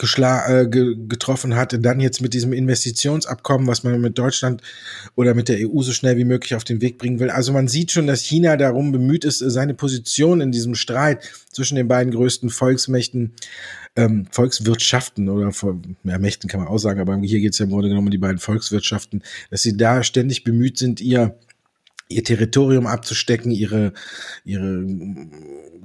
geschla 0.00 0.48
äh, 0.48 0.66
ge 0.66 0.96
getroffen 1.08 1.54
hatte, 1.54 1.78
dann 1.78 2.00
jetzt 2.00 2.22
mit 2.22 2.32
diesem 2.32 2.54
Investitionsabkommen, 2.54 3.66
was 3.66 3.84
man 3.84 4.00
mit 4.00 4.18
Deutschland 4.18 4.62
oder 5.14 5.34
mit 5.34 5.48
der 5.48 5.58
EU 5.60 5.82
so 5.82 5.92
schnell 5.92 6.16
wie 6.16 6.24
möglich 6.24 6.54
auf 6.54 6.64
den 6.64 6.80
Weg 6.80 6.96
bringen 6.96 7.20
will. 7.20 7.30
Also 7.30 7.52
man 7.52 7.68
sieht 7.68 7.92
schon, 7.92 8.06
dass 8.06 8.22
China 8.22 8.56
darum 8.56 8.92
bemüht 8.92 9.26
ist, 9.26 9.38
seine 9.38 9.74
Position 9.74 10.40
in 10.40 10.52
diesem 10.52 10.74
Streit 10.74 11.30
zwischen 11.52 11.76
den 11.76 11.86
beiden 11.86 12.12
größten 12.12 12.48
Volksmächten, 12.48 13.32
ähm, 13.94 14.26
Volkswirtschaften 14.30 15.28
oder 15.28 15.52
ja, 16.04 16.18
Mächten 16.18 16.48
kann 16.48 16.60
man 16.60 16.68
auch 16.68 16.78
sagen, 16.78 17.00
aber 17.00 17.18
hier 17.18 17.40
geht 17.40 17.52
es 17.52 17.58
ja 17.58 17.66
im 17.66 17.70
Grunde 17.70 17.88
genommen 17.88 18.06
um 18.06 18.10
die 18.10 18.18
beiden 18.18 18.38
Volkswirtschaften, 18.38 19.22
dass 19.50 19.60
sie 19.62 19.76
da 19.76 20.02
ständig 20.02 20.44
bemüht 20.44 20.78
sind, 20.78 21.02
ihr 21.02 21.36
ihr 22.10 22.24
Territorium 22.24 22.86
abzustecken, 22.86 23.50
ihre, 23.50 23.92
ihre 24.44 24.84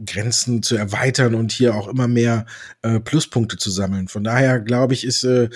Grenzen 0.06 0.64
zu 0.64 0.76
erweitern 0.76 1.36
und 1.36 1.52
hier 1.52 1.76
auch 1.76 1.88
immer 1.88 2.08
mehr 2.08 2.46
äh, 2.82 3.00
Pluspunkte 3.00 3.58
zu 3.58 3.70
sammeln. 3.72 4.08
Von 4.08 4.24
daher 4.24 4.60
glaube 4.60 4.94
ich, 4.94 5.06
ist 5.06 5.24
äh, 5.24 5.50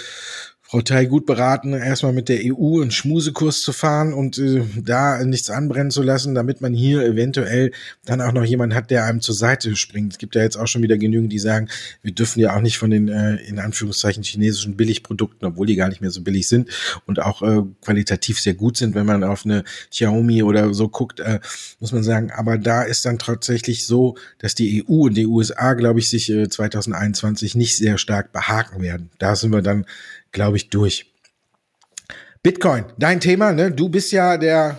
Frau 0.69 0.83
Tai 0.83 1.05
gut 1.05 1.25
beraten, 1.25 1.73
erstmal 1.73 2.13
mit 2.13 2.29
der 2.29 2.41
EU 2.43 2.79
einen 2.79 2.91
Schmusekurs 2.91 3.63
zu 3.63 3.73
fahren 3.73 4.13
und 4.13 4.37
äh, 4.37 4.61
da 4.77 5.23
nichts 5.25 5.49
anbrennen 5.49 5.89
zu 5.89 6.03
lassen, 6.03 6.35
damit 6.35 6.61
man 6.61 6.75
hier 6.75 7.03
eventuell 7.03 7.71
dann 8.05 8.21
auch 8.21 8.33
noch 8.33 8.45
jemanden 8.45 8.75
hat, 8.75 8.91
der 8.91 9.05
einem 9.05 9.19
zur 9.19 9.33
Seite 9.33 9.75
springt. 9.75 10.11
Es 10.11 10.19
gibt 10.19 10.35
ja 10.35 10.43
jetzt 10.43 10.57
auch 10.57 10.67
schon 10.67 10.83
wieder 10.83 10.99
genügend, 10.99 11.33
die 11.33 11.39
sagen, 11.39 11.69
wir 12.03 12.11
dürfen 12.11 12.39
ja 12.39 12.55
auch 12.55 12.61
nicht 12.61 12.77
von 12.77 12.91
den 12.91 13.07
äh, 13.07 13.37
in 13.37 13.57
Anführungszeichen 13.57 14.21
chinesischen 14.21 14.77
Billigprodukten, 14.77 15.47
obwohl 15.47 15.65
die 15.65 15.75
gar 15.75 15.89
nicht 15.89 16.01
mehr 16.01 16.11
so 16.11 16.21
billig 16.21 16.47
sind 16.47 16.69
und 17.07 17.19
auch 17.19 17.41
äh, 17.41 17.63
qualitativ 17.81 18.39
sehr 18.39 18.53
gut 18.53 18.77
sind, 18.77 18.93
wenn 18.93 19.07
man 19.07 19.23
auf 19.23 19.45
eine 19.45 19.63
Xiaomi 19.89 20.43
oder 20.43 20.71
so 20.75 20.87
guckt, 20.87 21.19
äh, 21.19 21.39
muss 21.79 21.93
man 21.93 22.03
sagen, 22.03 22.29
aber 22.29 22.59
da 22.59 22.83
ist 22.83 23.07
dann 23.07 23.17
tatsächlich 23.17 23.87
so, 23.87 24.17
dass 24.37 24.53
die 24.53 24.85
EU 24.87 25.05
und 25.05 25.17
die 25.17 25.25
USA, 25.25 25.73
glaube 25.73 25.97
ich, 25.97 26.11
sich 26.11 26.29
äh, 26.29 26.47
2021 26.47 27.55
nicht 27.55 27.75
sehr 27.75 27.97
stark 27.97 28.31
behaken 28.31 28.83
werden. 28.83 29.09
Da 29.17 29.35
sind 29.35 29.51
wir 29.51 29.63
dann, 29.63 29.87
glaube 30.31 30.57
ich, 30.57 30.69
durch. 30.69 31.13
Bitcoin, 32.41 32.85
dein 32.97 33.19
Thema, 33.19 33.51
ne? 33.51 33.71
Du 33.71 33.89
bist 33.89 34.11
ja 34.11 34.37
der 34.37 34.77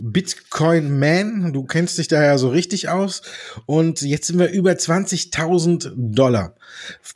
Bitcoin 0.00 0.98
Man, 0.98 1.52
du 1.52 1.64
kennst 1.64 1.98
dich 1.98 2.08
da 2.08 2.22
ja 2.22 2.38
so 2.38 2.48
richtig 2.48 2.88
aus. 2.88 3.22
Und 3.66 4.00
jetzt 4.02 4.26
sind 4.26 4.38
wir 4.38 4.50
über 4.50 4.72
20.000 4.72 5.92
Dollar 5.94 6.54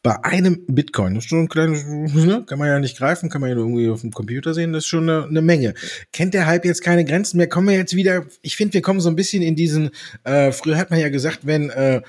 bei 0.02 0.22
einem 0.22 0.64
Bitcoin. 0.66 1.14
Das 1.14 1.24
ist 1.24 1.30
schon 1.30 1.40
ein 1.40 1.48
kleines, 1.48 1.84
ne? 1.86 2.44
kann 2.46 2.58
man 2.58 2.68
ja 2.68 2.78
nicht 2.78 2.98
greifen, 2.98 3.30
kann 3.30 3.40
man 3.40 3.50
ja 3.50 3.56
irgendwie 3.56 3.88
auf 3.88 4.02
dem 4.02 4.12
Computer 4.12 4.54
sehen, 4.54 4.72
das 4.72 4.84
ist 4.84 4.88
schon 4.88 5.08
eine, 5.08 5.26
eine 5.26 5.42
Menge. 5.42 5.74
Kennt 6.12 6.34
der 6.34 6.46
Hype 6.46 6.64
jetzt 6.64 6.82
keine 6.82 7.04
Grenzen 7.04 7.38
mehr? 7.38 7.48
Kommen 7.48 7.68
wir 7.68 7.76
jetzt 7.76 7.96
wieder, 7.96 8.26
ich 8.42 8.56
finde, 8.56 8.74
wir 8.74 8.82
kommen 8.82 9.00
so 9.00 9.08
ein 9.08 9.16
bisschen 9.16 9.42
in 9.42 9.56
diesen, 9.56 9.90
äh, 10.24 10.52
früher 10.52 10.76
hat 10.76 10.90
man 10.90 11.00
ja 11.00 11.08
gesagt, 11.08 11.40
wenn, 11.42 11.70
äh, 11.70 12.02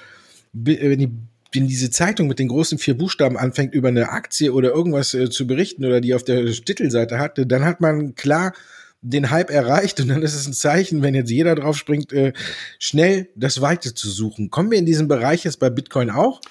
wenn 0.54 1.00
die 1.00 1.12
wenn 1.56 1.68
diese 1.68 1.90
Zeitung 1.90 2.28
mit 2.28 2.40
den 2.40 2.48
großen 2.48 2.78
vier 2.78 2.98
Buchstaben 2.98 3.38
anfängt, 3.38 3.74
über 3.74 3.88
eine 3.88 4.10
Aktie 4.10 4.54
oder 4.54 4.72
irgendwas 4.72 5.14
äh, 5.14 5.30
zu 5.30 5.48
berichten 5.48 5.86
oder 5.86 6.02
die 6.02 6.14
auf 6.14 6.24
der 6.24 6.46
Titelseite 6.46 7.20
hatte, 7.20 7.48
dann 7.48 7.66
hat 7.66 7.82
man 7.82 8.16
klar 8.16 8.54
den 9.02 9.30
Hype 9.30 9.52
erreicht 9.52 10.00
und 10.00 10.08
dann 10.08 10.24
ist 10.24 10.34
es 10.34 10.48
ein 10.48 10.54
Zeichen, 10.54 11.02
wenn 11.04 11.14
jetzt 11.14 11.30
jeder 11.30 11.56
drauf 11.56 11.78
springt, 11.78 12.12
äh, 12.12 12.34
schnell 12.80 13.30
das 13.36 13.62
Weite 13.62 13.94
zu 13.94 14.10
suchen. 14.10 14.50
Kommen 14.50 14.72
wir 14.72 14.80
in 14.80 14.86
diesen 14.86 15.08
Bereich 15.08 15.44
jetzt 15.44 15.60
bei 15.60 15.70
Bitcoin 15.70 16.10
auch? 16.10 16.42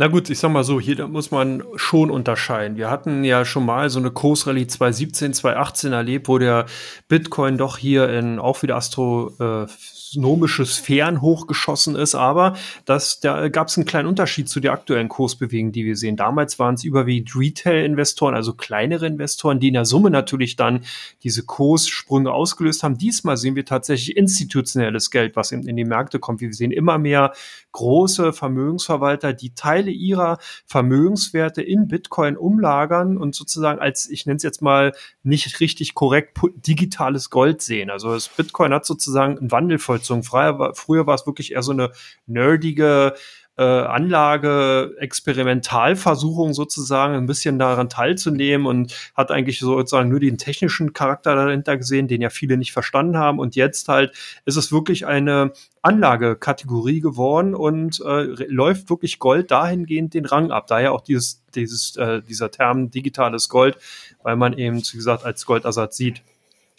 Na 0.00 0.06
gut, 0.06 0.30
ich 0.30 0.38
sag 0.38 0.52
mal 0.52 0.62
so, 0.62 0.78
hier 0.78 1.08
muss 1.08 1.32
man 1.32 1.64
schon 1.74 2.12
unterscheiden. 2.12 2.76
Wir 2.76 2.88
hatten 2.88 3.24
ja 3.24 3.44
schon 3.44 3.66
mal 3.66 3.90
so 3.90 3.98
eine 3.98 4.12
Kursrallye 4.12 4.68
2017, 4.68 5.34
2018 5.34 5.92
erlebt, 5.92 6.28
wo 6.28 6.38
der 6.38 6.66
Bitcoin 7.08 7.58
doch 7.58 7.78
hier 7.78 8.08
in 8.08 8.38
auch 8.38 8.62
wieder 8.62 8.76
Astro 8.76 9.32
äh, 9.40 9.66
astronomische 10.08 10.64
Sphären 10.64 11.20
hochgeschossen 11.20 11.94
ist, 11.94 12.14
aber 12.14 12.56
das, 12.86 13.20
da 13.20 13.48
gab 13.48 13.68
es 13.68 13.76
einen 13.76 13.86
kleinen 13.86 14.08
Unterschied 14.08 14.48
zu 14.48 14.60
der 14.60 14.72
aktuellen 14.72 15.08
Kursbewegung, 15.08 15.72
die 15.72 15.84
wir 15.84 15.96
sehen. 15.96 16.16
Damals 16.16 16.58
waren 16.58 16.74
es 16.74 16.84
überwiegend 16.84 17.36
Retail-Investoren, 17.36 18.34
also 18.34 18.54
kleinere 18.54 19.06
Investoren, 19.06 19.60
die 19.60 19.68
in 19.68 19.74
der 19.74 19.84
Summe 19.84 20.10
natürlich 20.10 20.56
dann 20.56 20.84
diese 21.22 21.44
Kurssprünge 21.44 22.32
ausgelöst 22.32 22.82
haben. 22.82 22.96
Diesmal 22.96 23.36
sehen 23.36 23.54
wir 23.54 23.66
tatsächlich 23.66 24.16
institutionelles 24.16 25.10
Geld, 25.10 25.36
was 25.36 25.52
in, 25.52 25.66
in 25.66 25.76
die 25.76 25.84
Märkte 25.84 26.18
kommt. 26.18 26.40
Wir 26.40 26.52
sehen 26.54 26.70
immer 26.70 26.98
mehr 26.98 27.32
große 27.72 28.32
Vermögensverwalter, 28.32 29.34
die 29.34 29.54
Teile 29.54 29.87
ihrer 29.90 30.38
Vermögenswerte 30.64 31.60
in 31.60 31.88
Bitcoin 31.88 32.36
umlagern 32.36 33.18
und 33.18 33.34
sozusagen 33.34 33.78
als, 33.78 34.08
ich 34.08 34.24
nenne 34.24 34.38
es 34.38 34.42
jetzt 34.42 34.62
mal 34.62 34.94
nicht 35.22 35.60
richtig 35.60 35.94
korrekt, 35.94 36.38
digitales 36.66 37.28
Gold 37.30 37.60
sehen. 37.60 37.90
Also 37.90 38.14
das 38.14 38.28
Bitcoin 38.28 38.72
hat 38.72 38.86
sozusagen 38.86 39.38
einen 39.38 39.50
Wandel 39.50 39.78
voll 39.78 39.98
vollzogen. 39.98 40.22
Früher 40.22 40.58
war, 40.58 40.74
früher 40.74 41.06
war 41.06 41.14
es 41.14 41.26
wirklich 41.26 41.52
eher 41.52 41.62
so 41.62 41.72
eine 41.72 41.90
nerdige 42.26 43.14
äh, 43.58 43.62
Anlage, 43.62 44.94
Experimentalversuchung 44.98 46.54
sozusagen, 46.54 47.14
ein 47.14 47.26
bisschen 47.26 47.58
daran 47.58 47.88
teilzunehmen 47.88 48.66
und 48.66 48.94
hat 49.14 49.32
eigentlich 49.32 49.58
sozusagen 49.58 50.08
nur 50.08 50.20
den 50.20 50.38
technischen 50.38 50.92
Charakter 50.92 51.34
dahinter 51.34 51.76
gesehen, 51.76 52.06
den 52.06 52.20
ja 52.22 52.30
viele 52.30 52.56
nicht 52.56 52.72
verstanden 52.72 53.18
haben. 53.18 53.40
Und 53.40 53.56
jetzt 53.56 53.88
halt 53.88 54.12
ist 54.44 54.56
es 54.56 54.70
wirklich 54.70 55.06
eine 55.06 55.52
Anlagekategorie 55.82 57.00
geworden 57.00 57.56
und 57.56 58.00
äh, 58.00 58.22
läuft 58.46 58.90
wirklich 58.90 59.18
Gold 59.18 59.50
dahingehend 59.50 60.14
den 60.14 60.24
Rang 60.24 60.52
ab. 60.52 60.68
Daher 60.68 60.92
auch 60.92 61.00
dieses, 61.00 61.42
dieses, 61.54 61.96
äh, 61.96 62.22
dieser 62.22 62.52
Term 62.52 62.90
digitales 62.92 63.48
Gold, 63.48 63.76
weil 64.22 64.36
man 64.36 64.52
eben, 64.52 64.78
wie 64.78 64.96
gesagt, 64.96 65.24
als 65.24 65.44
Goldersatz 65.44 65.96
sieht. 65.96 66.22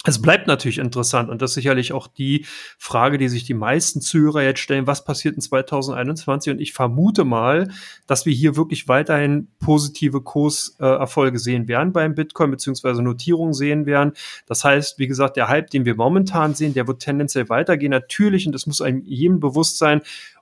Es 0.06 0.22
bleibt 0.22 0.46
natürlich 0.46 0.78
interessant 0.78 1.28
und 1.28 1.42
das 1.42 1.50
ist 1.50 1.56
sicherlich 1.56 1.92
auch 1.92 2.06
die 2.06 2.46
Frage, 2.78 3.18
die 3.18 3.28
sich 3.28 3.44
die 3.44 3.52
meisten 3.52 4.00
Zuhörer 4.00 4.42
jetzt 4.42 4.60
stellen, 4.60 4.86
was 4.86 5.04
passiert 5.04 5.34
in 5.34 5.42
2021 5.42 6.54
und 6.54 6.58
ich 6.58 6.72
vermute 6.72 7.24
mal, 7.24 7.68
dass 8.06 8.24
wir 8.24 8.32
hier 8.32 8.56
wirklich 8.56 8.88
weiterhin 8.88 9.48
positive 9.58 10.22
Kurserfolge 10.22 11.38
sehen 11.38 11.68
werden 11.68 11.92
beim 11.92 12.14
Bitcoin 12.14 12.50
beziehungsweise 12.50 13.02
Notierungen 13.02 13.52
sehen 13.52 13.84
werden. 13.84 14.12
Das 14.46 14.64
heißt, 14.64 14.98
wie 14.98 15.06
gesagt, 15.06 15.36
der 15.36 15.48
Hype, 15.48 15.68
den 15.68 15.84
wir 15.84 15.96
momentan 15.96 16.54
sehen, 16.54 16.72
der 16.72 16.88
wird 16.88 17.02
tendenziell 17.02 17.50
weitergehen. 17.50 17.90
Natürlich, 17.90 18.46
und 18.46 18.52
das 18.52 18.66
muss 18.66 18.80
einem 18.80 19.04
jedem 19.04 19.38
bewusst 19.38 19.76
sein, 19.76 20.00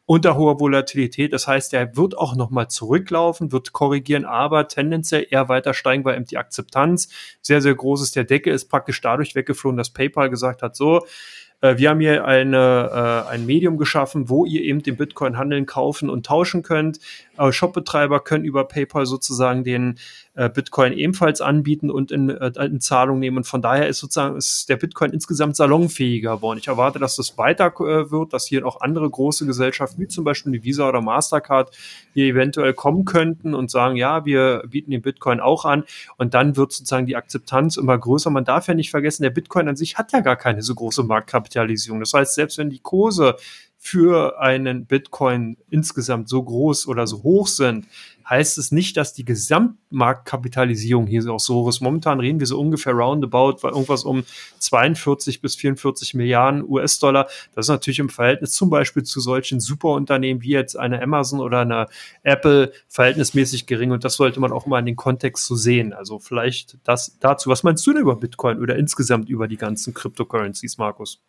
unter 0.09 0.39
hoher 0.39 0.59
Volatilität. 0.59 1.35
Das 1.35 1.47
heißt, 1.47 1.75
er 1.75 1.95
wird 1.95 2.17
auch 2.17 2.35
nochmal 2.35 2.69
zurücklaufen, 2.69 3.53
wird 3.53 3.75
korrigieren, 3.75 4.25
aber 4.25 4.67
tendenziell 4.67 5.27
eher 5.29 5.51
weiter 5.51 5.75
steigen, 5.75 6.03
weil 6.07 6.17
eben 6.17 6.25
die 6.25 6.39
Akzeptanz 6.39 7.11
sehr, 7.43 7.61
sehr 7.61 7.75
groß 7.75 8.01
ist. 8.01 8.17
Der 8.17 8.25
Decke 8.25 8.51
ist 8.51 8.71
praktisch 8.71 9.03
dadurch 9.03 9.35
weggeflogen, 9.35 9.77
dass 9.77 9.91
PayPal 9.91 10.31
gesagt 10.31 10.63
hat, 10.63 10.77
so, 10.77 11.05
äh, 11.61 11.77
wir 11.77 11.91
haben 11.91 12.01
hier 12.01 12.25
eine, 12.25 13.27
äh, 13.29 13.31
ein 13.31 13.45
Medium 13.45 13.77
geschaffen, 13.77 14.31
wo 14.31 14.47
ihr 14.47 14.63
eben 14.63 14.83
den 14.83 14.97
Bitcoin 14.97 15.37
handeln, 15.37 15.67
kaufen 15.67 16.09
und 16.09 16.25
tauschen 16.25 16.63
könnt. 16.63 17.01
Äh, 17.39 17.53
Shopbetreiber 17.53 18.21
können 18.21 18.45
über 18.45 18.65
PayPal 18.65 19.07
sozusagen 19.07 19.65
den 19.65 19.99
äh, 20.35 20.49
Bitcoin 20.49 20.93
ebenfalls 20.93 21.41
anbieten 21.41 21.91
und 21.91 22.11
in, 22.11 22.31
äh, 22.31 22.53
in 22.65 22.81
Zahlung 22.81 23.19
nehmen. 23.19 23.39
Und 23.39 23.47
von 23.47 23.63
daher 23.63 23.89
ist 23.89 23.99
sozusagen 23.99 24.37
ist 24.37 24.69
der 24.69 24.77
Bitcoin 24.77 25.13
insgesamt 25.13 25.57
salonfähiger 25.57 26.37
geworden. 26.37 26.59
Ich 26.61 26.69
erwarte, 26.69 26.99
dass 26.99 27.17
das 27.17 27.39
weiter 27.39 27.67
äh, 27.81 28.11
wird, 28.11 28.33
dass 28.33 28.47
hier 28.47 28.67
auch 28.67 28.81
andere 28.81 29.09
große 29.09 29.47
Gesellschaften, 29.47 30.01
wie 30.01 30.09
zum 30.09 30.25
Beispiel 30.25 30.53
die 30.53 30.65
Visa 30.65 30.89
oder 30.89 31.01
Mastercard, 31.01 31.77
hier 32.15 32.27
eventuell 32.27 32.75
kommen 32.75 33.05
könnten 33.05 33.55
und 33.55 33.71
sagen, 33.71 33.97
ja, 33.97 34.25
wir 34.25 34.63
bieten 34.69 34.91
den 34.91 35.03
Bitcoin 35.03 35.41
auch 35.41 35.65
an. 35.65 35.85
Und 36.17 36.35
dann 36.35 36.57
wird 36.57 36.73
sozusagen 36.73 37.07
die 37.07 37.17
Akzeptanz 37.17 37.77
immer 37.77 37.99
größer. 37.99 38.31
Man 38.31 38.45
darf 38.45 38.69
ja 38.69 38.75
nicht 38.75 38.91
vergessen, 38.91 39.23
der 39.23 39.31
Bitcoin 39.31 39.69
an 39.69 39.77
sich 39.77 39.99
hat 39.99 40.13
ja 40.13 40.21
gar 40.21 40.37
keine 40.37 40.63
so 40.63 40.75
große 40.75 41.03
Marktkapitalisierung. 41.03 42.01
Das 42.01 42.13
heißt, 42.13 42.35
selbst 42.35 42.59
wenn 42.59 42.71
die 42.71 42.81
Kurse 42.81 43.37
für 43.79 44.41
einen 44.41 44.87
Bitcoin 44.87 45.57
insgesamt 45.71 46.29
so 46.29 46.43
groß 46.43 46.89
oder 46.89 47.07
so 47.07 47.23
hoch 47.23 47.47
sind, 47.47 47.87
heißt 48.29 48.59
es 48.59 48.73
nicht, 48.73 48.97
dass 48.97 49.15
die 49.15 49.25
Gesamtmarktkapitalisierung 49.25 51.07
hier 51.07 51.27
auch 51.31 51.41
so 51.41 51.55
hoch 51.55 51.69
ist. 51.69 51.81
Momentan 51.81 52.21
reden 52.21 52.41
wir 52.41 52.47
so 52.47 52.61
ungefähr 52.61 52.93
roundabout 52.93 53.67
irgendwas 53.67 54.05
um 54.05 54.25
42 54.59 55.41
bis 55.41 55.57
44 55.57 56.15
Milliarden 56.15 56.63
US-Dollar. 56.69 57.29
Das 57.55 57.67
ist 57.67 57.71
natürlich 57.71 58.01
im 58.01 58.11
Verhältnis 58.11 58.53
zum 58.53 58.69
Beispiel 58.69 59.05
zu 59.05 59.21
solchen 59.21 59.61
Superunternehmen 59.61 60.43
wie 60.43 60.51
jetzt 60.51 60.77
eine 60.77 61.01
Amazon 61.01 61.41
oder 61.41 61.61
eine 61.61 61.87
Apple 62.23 62.73
verhältnismäßig 62.89 63.67
gering 63.67 63.93
und 63.93 64.05
das 64.05 64.17
sollte 64.17 64.41
man 64.41 64.53
auch 64.53 64.67
mal 64.67 64.81
in 64.81 64.87
den 64.87 64.97
Kontext 64.97 65.47
so 65.47 65.55
sehen. 65.55 65.93
Also 65.93 66.19
vielleicht 66.19 66.79
das 66.85 67.17
dazu. 67.21 67.49
Was 67.49 67.63
meinst 67.63 67.87
du 67.87 67.93
denn 67.93 68.03
über 68.03 68.17
Bitcoin 68.17 68.61
oder 68.61 68.77
insgesamt 68.77 69.29
über 69.29 69.49
die 69.49 69.57
ganzen 69.57 69.95
Cryptocurrencies, 69.95 70.77
Markus? 70.79 71.23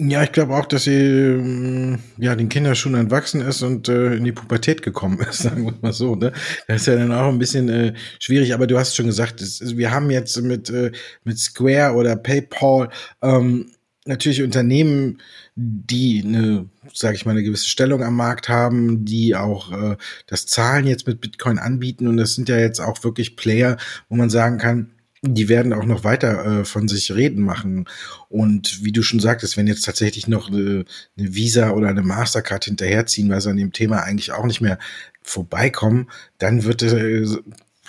Ja, 0.00 0.22
ich 0.22 0.30
glaube 0.30 0.54
auch, 0.54 0.66
dass 0.66 0.84
sie 0.84 0.92
ähm, 0.94 1.98
ja 2.18 2.36
den 2.36 2.48
Kindern 2.48 2.76
schon 2.76 2.94
entwachsen 2.94 3.40
ist 3.40 3.62
und 3.62 3.88
äh, 3.88 4.14
in 4.14 4.22
die 4.22 4.30
Pubertät 4.32 4.82
gekommen 4.82 5.18
ist, 5.28 5.38
sagen 5.38 5.64
wir 5.64 5.74
mal 5.80 5.92
so. 5.92 6.14
Ne? 6.14 6.32
Das 6.68 6.82
ist 6.82 6.86
ja 6.86 6.94
dann 6.94 7.10
auch 7.10 7.28
ein 7.28 7.38
bisschen 7.40 7.68
äh, 7.68 7.94
schwierig, 8.20 8.54
aber 8.54 8.68
du 8.68 8.78
hast 8.78 8.94
schon 8.94 9.06
gesagt, 9.06 9.40
ist, 9.40 9.76
wir 9.76 9.90
haben 9.90 10.10
jetzt 10.10 10.40
mit, 10.40 10.70
äh, 10.70 10.92
mit 11.24 11.40
Square 11.40 11.94
oder 11.94 12.14
PayPal 12.14 12.90
ähm, 13.22 13.72
natürlich 14.04 14.42
Unternehmen, 14.42 15.20
die 15.56 16.22
eine, 16.24 16.68
sage 16.94 17.16
ich 17.16 17.26
mal, 17.26 17.32
eine 17.32 17.42
gewisse 17.42 17.68
Stellung 17.68 18.04
am 18.04 18.14
Markt 18.14 18.48
haben, 18.48 19.04
die 19.04 19.34
auch 19.34 19.72
äh, 19.72 19.96
das 20.28 20.46
Zahlen 20.46 20.86
jetzt 20.86 21.08
mit 21.08 21.20
Bitcoin 21.20 21.58
anbieten 21.58 22.06
und 22.06 22.18
das 22.18 22.36
sind 22.36 22.48
ja 22.48 22.56
jetzt 22.58 22.80
auch 22.80 23.02
wirklich 23.02 23.34
Player, 23.34 23.76
wo 24.08 24.14
man 24.14 24.30
sagen 24.30 24.58
kann, 24.58 24.92
die 25.22 25.48
werden 25.48 25.72
auch 25.72 25.84
noch 25.84 26.04
weiter 26.04 26.60
äh, 26.60 26.64
von 26.64 26.88
sich 26.88 27.12
reden 27.14 27.42
machen. 27.42 27.86
Und 28.28 28.84
wie 28.84 28.92
du 28.92 29.02
schon 29.02 29.20
sagtest, 29.20 29.56
wenn 29.56 29.66
jetzt 29.66 29.84
tatsächlich 29.84 30.28
noch 30.28 30.48
eine, 30.48 30.84
eine 31.18 31.34
Visa 31.34 31.70
oder 31.70 31.88
eine 31.88 32.02
Mastercard 32.02 32.64
hinterherziehen, 32.64 33.28
weil 33.30 33.40
sie 33.40 33.50
an 33.50 33.56
dem 33.56 33.72
Thema 33.72 34.02
eigentlich 34.02 34.32
auch 34.32 34.46
nicht 34.46 34.60
mehr 34.60 34.78
vorbeikommen, 35.22 36.08
dann 36.38 36.64
wird 36.64 36.82
äh, 36.82 37.26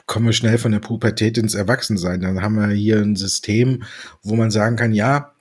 kommen 0.06 0.26
wir 0.26 0.34
schnell 0.34 0.58
von 0.58 0.72
der 0.72 0.80
Pubertät 0.80 1.38
ins 1.38 1.54
Erwachsensein. 1.54 2.22
Dann 2.22 2.42
haben 2.42 2.56
wir 2.56 2.70
hier 2.70 2.98
ein 2.98 3.16
System, 3.16 3.84
wo 4.24 4.36
man 4.36 4.50
sagen 4.50 4.76
kann, 4.76 4.92
ja, 4.92 5.34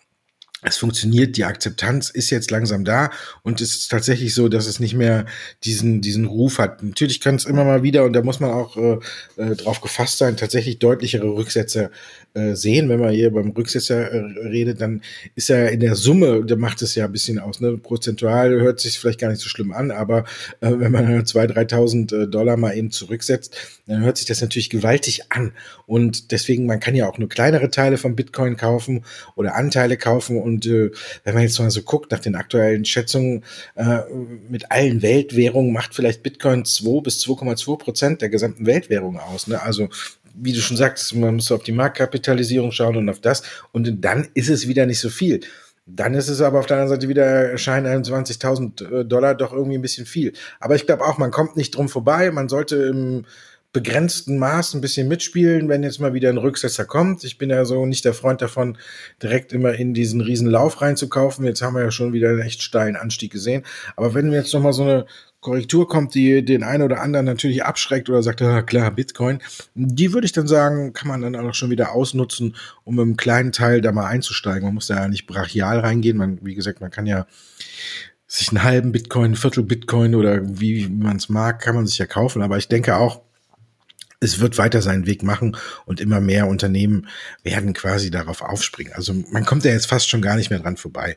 es 0.62 0.77
funktioniert, 0.77 1.37
die 1.37 1.45
Akzeptanz 1.45 2.11
ist 2.11 2.31
jetzt 2.31 2.50
langsam 2.50 2.85
da 2.85 3.11
und 3.43 3.61
es 3.61 3.75
ist 3.75 3.91
tatsächlich 3.91 4.35
so, 4.35 4.49
dass 4.49 4.67
es 4.67 4.81
nicht 4.81 4.95
mehr 4.95 5.25
diesen, 5.62 6.00
diesen 6.00 6.27
Ruf 6.27 6.59
hat. 6.59 6.83
Natürlich 6.83 7.21
kann 7.21 7.37
es 7.37 7.45
immer 7.45 7.65
mal 7.65 7.85
wieder, 7.85 8.05
und 8.05 8.12
da 8.12 8.23
muss 8.23 8.41
man 8.41 8.50
auch 8.50 8.77
äh, 8.77 8.99
äh, 9.37 9.55
drauf 9.55 9.81
gefasst 9.81 10.19
sein, 10.19 10.37
tatsächlich 10.37 10.81
deutlichere 10.81 11.27
Rücksätze 11.27 11.91
äh, 12.35 12.55
sehen. 12.55 12.88
Wenn 12.88 12.99
man 12.99 13.11
hier 13.11 13.33
beim 13.33 13.50
Rücksetzer 13.50 14.11
äh, 14.11 14.49
redet, 14.49 14.81
dann 14.81 15.03
ist 15.37 15.49
er 15.49 15.71
in 15.71 15.81
der 15.81 15.95
Summe, 15.95 16.45
der 16.45 16.57
macht 16.57 16.83
es 16.83 16.95
ja 16.97 17.05
ein 17.05 17.12
bisschen 17.12 17.38
aus. 17.38 17.61
Ne? 17.61 17.79
Prozentual 17.79 18.50
hört 18.61 18.81
sich 18.81 18.99
vielleicht 18.99 19.21
gar 19.21 19.31
nicht 19.31 19.41
so 19.41 19.49
schlimm 19.49 19.73
an, 19.73 19.93
aber 19.93 20.25
äh, 20.61 20.73
wenn 20.73 20.91
man 20.91 21.07
2.000, 21.25 21.55
3.000 21.55 22.23
äh, 22.23 22.29
Dollar 22.29 22.57
mal 22.57 22.77
eben 22.77 22.91
zurücksetzt, 22.91 23.57
dann 23.87 24.03
hört 24.03 24.19
sich 24.19 24.27
das 24.27 24.41
natürlich 24.41 24.71
gewaltig 24.71 25.31
an. 25.31 25.53
Und 25.87 26.33
deswegen, 26.33 26.67
man 26.67 26.81
kann 26.81 26.95
ja 26.95 27.09
auch 27.09 27.19
nur 27.19 27.29
kleinere 27.29 27.71
Teile 27.71 27.97
von 27.97 28.17
Bitcoin 28.17 28.57
kaufen 28.57 29.05
oder 29.37 29.55
Anteile 29.55 29.97
kaufen 29.97 30.37
und 30.49 30.67
äh, 30.67 30.90
wenn 31.25 31.35
man 31.35 31.43
jetzt 31.43 31.59
mal 31.59 31.71
so 31.71 31.83
guckt 31.83 32.11
nach 32.11 32.19
den 32.19 32.35
aktuellen 32.35 32.85
Schätzungen, 32.85 33.45
äh, 33.76 34.00
mit 34.49 34.71
allen 34.71 35.02
Weltwährungen 35.02 35.73
macht 35.73 35.95
vielleicht 35.95 36.23
Bitcoin 36.23 36.64
2 36.64 37.02
bis 37.02 37.25
2,2 37.25 37.78
Prozent 37.78 38.23
der 38.23 38.28
gesamten 38.28 38.67
Weltwährung 38.67 39.19
aus. 39.19 39.47
Ne? 39.47 39.61
Also 39.62 39.88
wie 40.40 40.52
du 40.52 40.61
schon 40.61 40.76
sagst, 40.76 41.14
man 41.14 41.37
muss 41.37 41.52
auf 41.52 41.62
die 41.62 41.73
Marktkapitalisierung 41.73 42.73
schauen 42.73 42.97
und 42.97 43.09
auf 43.09 43.21
das. 43.21 43.43
Und 43.73 44.05
dann 44.05 44.28
ist 44.35 44.49
es 44.49 44.69
wieder 44.69 44.87
nicht 44.87 45.00
so 45.00 45.11
viel. 45.11 45.40
Dann 45.87 46.14
ist 46.14 46.28
es 46.28 46.40
aber 46.40 46.59
auf 46.61 46.67
der 46.67 46.76
anderen 46.76 46.97
Seite 46.97 47.09
wieder 47.09 47.25
erscheinen 47.25 48.05
21.000 48.05 49.05
Dollar 49.05 49.35
doch 49.35 49.52
irgendwie 49.52 49.78
ein 49.78 49.83
bisschen 49.83 50.07
viel. 50.07 50.33
Aber 50.61 50.76
ich 50.76 50.87
glaube 50.87 51.05
auch, 51.05 51.19
man 51.19 51.31
kommt 51.31 51.57
nicht 51.57 51.75
drum 51.75 51.88
vorbei. 51.88 52.31
Man 52.31 52.49
sollte 52.49 52.76
im 52.76 53.25
begrenzten 53.73 54.39
Maß 54.39 54.75
ein 54.75 54.81
bisschen 54.81 55.09
mitspielen, 55.09 55.69
wenn 55.69 55.83
jetzt 55.83 56.01
mal 56.01 56.15
wieder 56.15 56.31
ein 56.31 56.39
Rücksetzer 56.39 56.87
kommt. 56.87 57.23
Ich 57.25 57.37
bin 57.37 57.51
ja 57.51 57.65
so 57.65 57.85
nicht 57.85 58.05
der 58.05 58.15
Freund 58.15 58.41
davon, 58.41 58.79
direkt 59.23 59.53
immer 59.53 59.75
in 59.75 59.93
diesen 59.93 60.21
riesen 60.21 60.49
Lauf 60.49 60.81
reinzukaufen. 60.81 61.45
Jetzt 61.45 61.61
haben 61.61 61.75
wir 61.75 61.83
ja 61.83 61.91
schon 61.91 62.13
wieder 62.13 62.31
einen 62.31 62.41
echt 62.41 62.63
steilen 62.63 62.97
Anstieg 62.97 63.31
gesehen. 63.31 63.65
Aber 63.95 64.15
wenn 64.15 64.33
jetzt 64.33 64.55
noch 64.55 64.63
mal 64.63 64.73
so 64.73 64.85
eine 64.85 65.07
Korrektur 65.41 65.87
kommt, 65.87 66.15
die 66.15 66.45
den 66.45 66.65
einen 66.65 66.83
oder 66.83 67.01
anderen 67.01 67.27
natürlich 67.27 67.63
abschreckt 67.63 68.09
oder 68.09 68.23
sagt, 68.23 68.43
ah, 68.43 68.63
klar, 68.63 68.91
Bitcoin, 68.91 69.41
die 69.75 70.13
würde 70.13 70.25
ich 70.25 70.33
dann 70.33 70.49
sagen, 70.49 70.95
kann 70.95 71.09
man 71.09 71.21
dann 71.21 71.37
auch 71.37 71.55
schon 71.55 71.71
wieder 71.71 71.93
ausnutzen, 71.93 72.57
um 72.85 72.97
mit 72.97 73.03
einem 73.03 73.17
kleinen 73.17 73.53
Teil 73.53 73.81
da 73.81 73.93
mal 73.93 74.07
einzusteigen. 74.07 74.65
Man 74.65 74.75
muss 74.75 74.89
da 74.89 74.97
ja 74.97 75.09
nicht 75.09 75.27
brachial 75.27 75.81
reingehen. 75.81 76.17
Man, 76.17 76.39
wie 76.43 76.55
gesagt, 76.55 76.81
man 76.81 76.91
kann 76.91 77.07
ja 77.07 77.27
sich 78.27 78.49
einen 78.49 78.63
halben 78.63 78.93
Bitcoin, 78.93 79.33
ein 79.33 79.37
Viertel 79.37 79.63
Bitcoin 79.63 80.15
oder 80.15 80.41
wie 80.43 80.89
man 80.89 81.17
es 81.17 81.29
mag, 81.29 81.61
kann 81.61 81.75
man 81.75 81.87
sich 81.87 81.99
ja 81.99 82.07
kaufen. 82.07 82.43
Aber 82.43 82.59
ich 82.59 82.69
denke 82.69 82.97
auch, 82.97 83.23
es 84.21 84.41
wird 84.41 84.59
weiter 84.59 84.83
seinen 84.83 85.07
Weg 85.07 85.23
machen 85.23 85.57
und 85.87 86.01
immer 86.01 86.21
mehr 86.21 86.49
Unternehmen 86.49 87.09
werden 87.43 87.73
quasi 87.73 88.11
darauf 88.11 88.43
aufspringen. 88.43 88.93
Also 88.95 89.15
man 89.31 89.45
kommt 89.45 89.65
ja 89.65 89.71
jetzt 89.71 89.87
fast 89.87 90.09
schon 90.09 90.23
gar 90.23 90.37
nicht 90.37 90.51
mehr 90.51 90.59
dran 90.59 90.77
vorbei. 90.77 91.17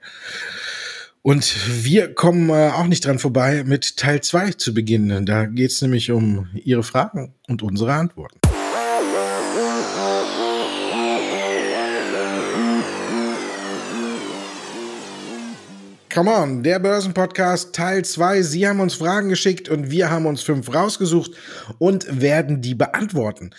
Und 1.23 1.55
wir 1.83 2.13
kommen 2.15 2.49
äh, 2.49 2.69
auch 2.69 2.87
nicht 2.87 3.05
dran 3.05 3.19
vorbei, 3.19 3.63
mit 3.63 3.97
Teil 3.97 4.21
zwei 4.21 4.51
zu 4.51 4.73
beginnen. 4.73 5.25
Da 5.25 5.45
geht 5.45 5.71
es 5.71 5.81
nämlich 5.81 6.09
um 6.11 6.49
Ihre 6.55 6.83
Fragen 6.83 7.35
und 7.47 7.61
unsere 7.61 7.93
Antworten. 7.93 8.39
Come 16.13 16.29
on, 16.29 16.61
der 16.61 16.79
Börsenpodcast 16.79 17.73
Teil 17.73 18.03
2. 18.03 18.41
Sie 18.41 18.67
haben 18.67 18.81
uns 18.81 18.95
Fragen 18.95 19.29
geschickt 19.29 19.69
und 19.69 19.91
wir 19.91 20.09
haben 20.09 20.25
uns 20.25 20.41
fünf 20.41 20.73
rausgesucht 20.73 21.31
und 21.79 22.19
werden 22.19 22.61
die 22.61 22.75
beantworten. 22.75 23.51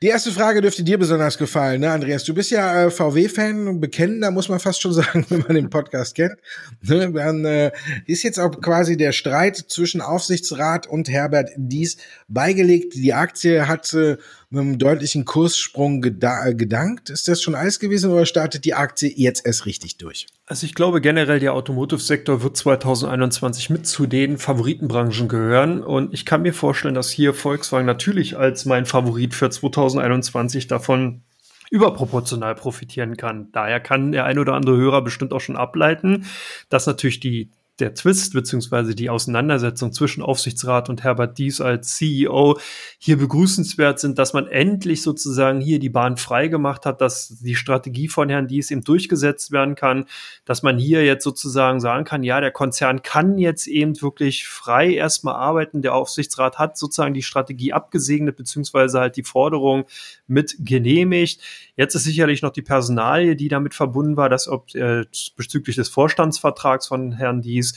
Die 0.00 0.06
erste 0.06 0.30
Frage 0.30 0.60
dürfte 0.60 0.84
dir 0.84 0.98
besonders 0.98 1.36
gefallen, 1.36 1.80
ne, 1.80 1.90
Andreas? 1.90 2.22
Du 2.22 2.32
bist 2.32 2.52
ja 2.52 2.84
äh, 2.84 2.90
VW-Fan, 2.92 3.80
bekennender, 3.80 4.30
muss 4.30 4.48
man 4.48 4.60
fast 4.60 4.80
schon 4.80 4.92
sagen, 4.94 5.26
wenn 5.30 5.40
man 5.40 5.56
den 5.56 5.68
Podcast 5.68 6.14
kennt. 6.14 6.36
Ne, 6.82 7.10
dann 7.12 7.44
äh, 7.44 7.72
ist 8.06 8.22
jetzt 8.22 8.38
auch 8.38 8.52
quasi 8.60 8.96
der 8.96 9.10
Streit 9.10 9.56
zwischen 9.56 10.00
Aufsichtsrat 10.00 10.86
und 10.86 11.08
Herbert 11.08 11.50
Dies 11.56 11.96
beigelegt. 12.28 12.94
Die 12.94 13.14
Aktie 13.14 13.66
hat 13.66 13.92
äh, 13.94 14.16
einem 14.52 14.78
deutlichen 14.78 15.24
Kurssprung 15.24 16.00
gedankt. 16.00 17.08
Ist 17.08 17.28
das 17.28 17.40
schon 17.40 17.54
alles 17.54 17.78
gewesen 17.78 18.10
oder 18.10 18.26
startet 18.26 18.64
die 18.64 18.74
Aktie 18.74 19.12
jetzt 19.14 19.46
erst 19.46 19.64
richtig 19.64 19.96
durch? 19.96 20.26
Also 20.46 20.66
ich 20.66 20.74
glaube 20.74 21.00
generell, 21.00 21.38
der 21.38 21.54
Automotive-Sektor 21.54 22.42
wird 22.42 22.56
2021 22.56 23.70
mit 23.70 23.86
zu 23.86 24.06
den 24.06 24.38
Favoritenbranchen 24.38 25.28
gehören. 25.28 25.82
Und 25.82 26.12
ich 26.12 26.26
kann 26.26 26.42
mir 26.42 26.52
vorstellen, 26.52 26.94
dass 26.94 27.10
hier 27.10 27.32
Volkswagen 27.32 27.86
natürlich 27.86 28.36
als 28.36 28.64
mein 28.64 28.86
Favorit 28.86 29.34
für 29.34 29.50
2021 29.50 30.66
davon 30.66 31.22
überproportional 31.70 32.56
profitieren 32.56 33.16
kann. 33.16 33.52
Daher 33.52 33.78
kann 33.78 34.10
der 34.10 34.24
ein 34.24 34.40
oder 34.40 34.54
andere 34.54 34.76
Hörer 34.76 35.02
bestimmt 35.02 35.32
auch 35.32 35.40
schon 35.40 35.56
ableiten, 35.56 36.26
dass 36.68 36.86
natürlich 36.86 37.20
die 37.20 37.50
der 37.80 37.94
Twist 37.94 38.32
beziehungsweise 38.32 38.94
die 38.94 39.10
Auseinandersetzung 39.10 39.92
zwischen 39.92 40.22
Aufsichtsrat 40.22 40.88
und 40.88 41.02
Herbert 41.02 41.38
Dies 41.38 41.60
als 41.60 41.96
CEO 41.96 42.58
hier 42.98 43.16
begrüßenswert 43.16 43.98
sind, 43.98 44.18
dass 44.18 44.32
man 44.32 44.46
endlich 44.46 45.02
sozusagen 45.02 45.60
hier 45.60 45.78
die 45.78 45.88
Bahn 45.88 46.16
frei 46.16 46.48
gemacht 46.48 46.86
hat, 46.86 47.00
dass 47.00 47.38
die 47.40 47.54
Strategie 47.54 48.08
von 48.08 48.28
Herrn 48.28 48.48
Dies 48.48 48.70
eben 48.70 48.82
durchgesetzt 48.82 49.52
werden 49.52 49.74
kann, 49.74 50.06
dass 50.44 50.62
man 50.62 50.78
hier 50.78 51.04
jetzt 51.04 51.24
sozusagen 51.24 51.80
sagen 51.80 52.04
kann, 52.04 52.22
ja, 52.22 52.40
der 52.40 52.50
Konzern 52.50 53.02
kann 53.02 53.38
jetzt 53.38 53.66
eben 53.66 54.00
wirklich 54.02 54.46
frei 54.46 54.94
erstmal 54.94 55.34
arbeiten. 55.34 55.82
Der 55.82 55.94
Aufsichtsrat 55.94 56.58
hat 56.58 56.76
sozusagen 56.76 57.14
die 57.14 57.22
Strategie 57.22 57.72
abgesegnet 57.72 58.36
beziehungsweise 58.36 59.00
halt 59.00 59.16
die 59.16 59.24
Forderung 59.24 59.84
mit 60.26 60.56
genehmigt. 60.60 61.40
Jetzt 61.76 61.94
ist 61.94 62.04
sicherlich 62.04 62.42
noch 62.42 62.52
die 62.52 62.62
Personalie, 62.62 63.36
die 63.36 63.48
damit 63.48 63.74
verbunden 63.74 64.16
war, 64.16 64.28
dass 64.28 64.48
ob 64.48 64.74
äh, 64.74 65.04
bezüglich 65.36 65.76
des 65.76 65.88
Vorstandsvertrags 65.88 66.86
von 66.86 67.12
Herrn 67.12 67.40
Dies 67.40 67.69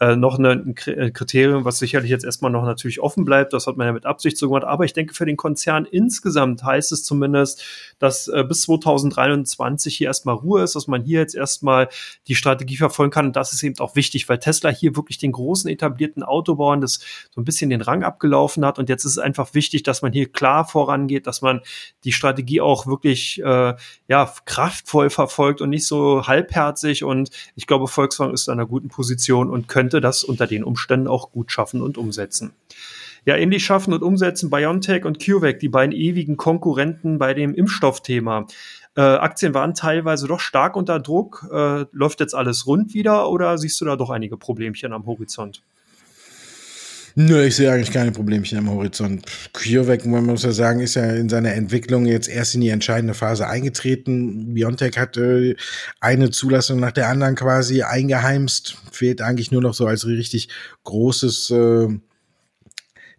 äh, 0.00 0.16
noch 0.16 0.38
eine, 0.38 0.50
ein 0.52 0.74
äh, 0.86 1.10
Kriterium, 1.10 1.64
was 1.64 1.78
sicherlich 1.78 2.10
jetzt 2.10 2.24
erstmal 2.24 2.50
noch 2.50 2.64
natürlich 2.64 3.00
offen 3.00 3.24
bleibt. 3.24 3.52
Das 3.52 3.66
hat 3.66 3.76
man 3.76 3.86
ja 3.86 3.92
mit 3.92 4.06
Absicht 4.06 4.38
so 4.38 4.48
gemacht. 4.48 4.64
Aber 4.64 4.84
ich 4.84 4.92
denke, 4.92 5.14
für 5.14 5.26
den 5.26 5.36
Konzern 5.36 5.84
insgesamt 5.84 6.64
heißt 6.64 6.92
es 6.92 7.04
zumindest, 7.04 7.62
dass 7.98 8.28
äh, 8.28 8.44
bis 8.44 8.62
2023 8.62 9.96
hier 9.96 10.08
erstmal 10.08 10.36
Ruhe 10.36 10.62
ist, 10.62 10.74
dass 10.74 10.86
man 10.86 11.02
hier 11.02 11.20
jetzt 11.20 11.34
erstmal 11.34 11.88
die 12.28 12.34
Strategie 12.34 12.76
verfolgen 12.76 13.10
kann. 13.10 13.26
Und 13.26 13.36
das 13.36 13.52
ist 13.52 13.62
eben 13.62 13.78
auch 13.80 13.96
wichtig, 13.96 14.28
weil 14.28 14.38
Tesla 14.38 14.70
hier 14.70 14.96
wirklich 14.96 15.18
den 15.18 15.32
großen 15.32 15.70
etablierten 15.70 16.22
Autobauern 16.22 16.80
das 16.80 17.00
so 17.30 17.40
ein 17.40 17.44
bisschen 17.44 17.70
den 17.70 17.82
Rang 17.82 18.02
abgelaufen 18.02 18.64
hat. 18.64 18.78
Und 18.78 18.88
jetzt 18.88 19.04
ist 19.04 19.12
es 19.12 19.18
einfach 19.18 19.54
wichtig, 19.54 19.82
dass 19.82 20.02
man 20.02 20.12
hier 20.12 20.30
klar 20.30 20.66
vorangeht, 20.66 21.26
dass 21.26 21.42
man 21.42 21.60
die 22.04 22.12
Strategie 22.12 22.60
auch 22.60 22.86
wirklich 22.86 23.40
äh, 23.42 23.74
ja 24.08 24.32
kraftvoll 24.44 25.10
verfolgt 25.10 25.60
und 25.60 25.70
nicht 25.70 25.86
so 25.86 26.26
halbherzig. 26.26 27.04
Und 27.04 27.30
ich 27.54 27.66
glaube, 27.66 27.86
Volkswagen 27.86 28.34
ist 28.34 28.48
in 28.48 28.52
einer 28.52 28.66
guten 28.66 28.88
Position 28.88 29.39
und 29.48 29.68
könnte 29.68 30.00
das 30.00 30.24
unter 30.24 30.46
den 30.46 30.64
Umständen 30.64 31.06
auch 31.06 31.32
gut 31.32 31.50
schaffen 31.50 31.80
und 31.80 31.96
umsetzen. 31.96 32.52
Ja, 33.24 33.36
ähnlich 33.36 33.64
schaffen 33.64 33.92
und 33.92 34.02
umsetzen 34.02 34.50
BioNTech 34.50 35.04
und 35.04 35.24
CureVac, 35.24 35.58
die 35.58 35.68
beiden 35.68 35.94
ewigen 35.94 36.36
Konkurrenten 36.36 37.18
bei 37.18 37.34
dem 37.34 37.54
Impfstoffthema. 37.54 38.46
Äh, 38.96 39.02
Aktien 39.02 39.54
waren 39.54 39.74
teilweise 39.74 40.26
doch 40.26 40.40
stark 40.40 40.74
unter 40.74 40.98
Druck. 41.00 41.46
Äh, 41.52 41.84
läuft 41.92 42.20
jetzt 42.20 42.34
alles 42.34 42.66
rund 42.66 42.94
wieder 42.94 43.30
oder 43.30 43.58
siehst 43.58 43.80
du 43.80 43.84
da 43.84 43.96
doch 43.96 44.10
einige 44.10 44.36
Problemchen 44.36 44.92
am 44.92 45.06
Horizont? 45.06 45.62
Nö, 47.14 47.44
ich 47.44 47.56
sehe 47.56 47.70
eigentlich 47.70 47.92
keine 47.92 48.12
Problemchen 48.12 48.58
am 48.58 48.70
Horizont. 48.70 49.24
CureVac, 49.52 50.06
man 50.06 50.26
muss 50.26 50.42
ja 50.42 50.52
sagen, 50.52 50.80
ist 50.80 50.94
ja 50.94 51.04
in 51.12 51.28
seiner 51.28 51.54
Entwicklung 51.54 52.06
jetzt 52.06 52.28
erst 52.28 52.54
in 52.54 52.60
die 52.60 52.68
entscheidende 52.68 53.14
Phase 53.14 53.46
eingetreten. 53.48 54.54
Biontech 54.54 54.96
hat 54.96 55.16
äh, 55.16 55.56
eine 56.00 56.30
Zulassung 56.30 56.80
nach 56.80 56.92
der 56.92 57.08
anderen 57.08 57.34
quasi 57.34 57.82
eingeheimst. 57.82 58.76
Fehlt 58.92 59.22
eigentlich 59.22 59.50
nur 59.50 59.62
noch 59.62 59.74
so 59.74 59.86
als 59.86 60.06
richtig 60.06 60.48
großes 60.84 61.50
äh, 61.50 61.88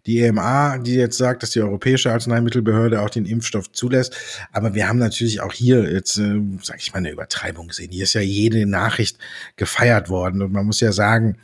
die 0.06 0.20
EMA, 0.20 0.78
die 0.78 0.94
jetzt 0.94 1.16
sagt, 1.16 1.42
dass 1.42 1.50
die 1.50 1.60
Europäische 1.60 2.10
Arzneimittelbehörde 2.10 3.00
auch 3.00 3.10
den 3.10 3.24
Impfstoff 3.24 3.70
zulässt. 3.70 4.16
Aber 4.50 4.74
wir 4.74 4.88
haben 4.88 4.98
natürlich 4.98 5.40
auch 5.40 5.52
hier 5.52 5.90
jetzt, 5.92 6.18
äh, 6.18 6.40
sage 6.62 6.80
ich 6.80 6.92
mal, 6.92 6.98
eine 6.98 7.10
Übertreibung 7.10 7.68
gesehen. 7.68 7.92
Hier 7.92 8.04
ist 8.04 8.14
ja 8.14 8.20
jede 8.20 8.66
Nachricht 8.66 9.18
gefeiert 9.56 10.08
worden. 10.08 10.42
Und 10.42 10.52
man 10.52 10.66
muss 10.66 10.80
ja 10.80 10.92
sagen, 10.92 11.38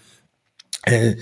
äh, 0.83 1.17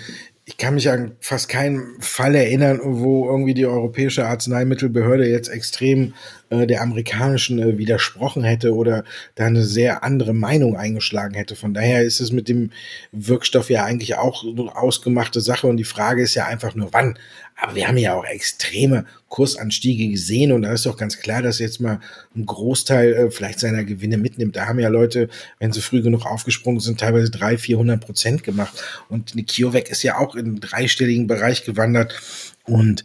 ich 0.48 0.56
kann 0.58 0.74
mich 0.74 0.88
an 0.88 1.16
fast 1.18 1.48
keinen 1.48 2.00
Fall 2.00 2.36
erinnern, 2.36 2.78
wo 2.80 3.28
irgendwie 3.28 3.52
die 3.52 3.66
Europäische 3.66 4.26
Arzneimittelbehörde 4.26 5.28
jetzt 5.28 5.48
extrem 5.48 6.14
äh, 6.50 6.68
der 6.68 6.82
amerikanischen 6.82 7.58
äh, 7.58 7.78
widersprochen 7.78 8.44
hätte 8.44 8.72
oder 8.72 9.02
da 9.34 9.46
eine 9.46 9.64
sehr 9.64 10.04
andere 10.04 10.34
Meinung 10.34 10.76
eingeschlagen 10.76 11.34
hätte. 11.34 11.56
Von 11.56 11.74
daher 11.74 12.04
ist 12.04 12.20
es 12.20 12.30
mit 12.30 12.48
dem 12.48 12.70
Wirkstoff 13.10 13.70
ja 13.70 13.84
eigentlich 13.84 14.18
auch 14.18 14.44
eine 14.44 14.76
ausgemachte 14.76 15.40
Sache 15.40 15.66
und 15.66 15.78
die 15.78 15.84
Frage 15.84 16.22
ist 16.22 16.36
ja 16.36 16.46
einfach 16.46 16.76
nur, 16.76 16.92
wann. 16.92 17.18
Aber 17.58 17.74
wir 17.74 17.88
haben 17.88 17.96
ja 17.96 18.14
auch 18.14 18.24
extreme 18.24 19.06
Kursanstiege 19.28 20.08
gesehen 20.08 20.52
und 20.52 20.62
da 20.62 20.72
ist 20.72 20.86
doch 20.86 20.96
ganz 20.96 21.18
klar, 21.18 21.40
dass 21.40 21.58
jetzt 21.58 21.80
mal 21.80 22.00
ein 22.34 22.44
Großteil 22.44 23.12
äh, 23.14 23.30
vielleicht 23.30 23.60
seiner 23.60 23.84
Gewinne 23.84 24.18
mitnimmt. 24.18 24.56
Da 24.56 24.66
haben 24.66 24.78
ja 24.78 24.88
Leute, 24.88 25.28
wenn 25.58 25.72
sie 25.72 25.80
früh 25.80 26.02
genug 26.02 26.26
aufgesprungen 26.26 26.80
sind, 26.80 27.00
teilweise 27.00 27.30
300, 27.30 27.60
400 27.60 28.00
Prozent 28.00 28.44
gemacht 28.44 28.82
und 29.08 29.32
eine 29.32 29.44
CureVac 29.44 29.88
ist 29.88 30.02
ja 30.02 30.18
auch 30.18 30.34
in 30.34 30.46
einen 30.46 30.60
dreistelligen 30.60 31.26
Bereich 31.26 31.64
gewandert 31.64 32.20
Und 32.66 33.04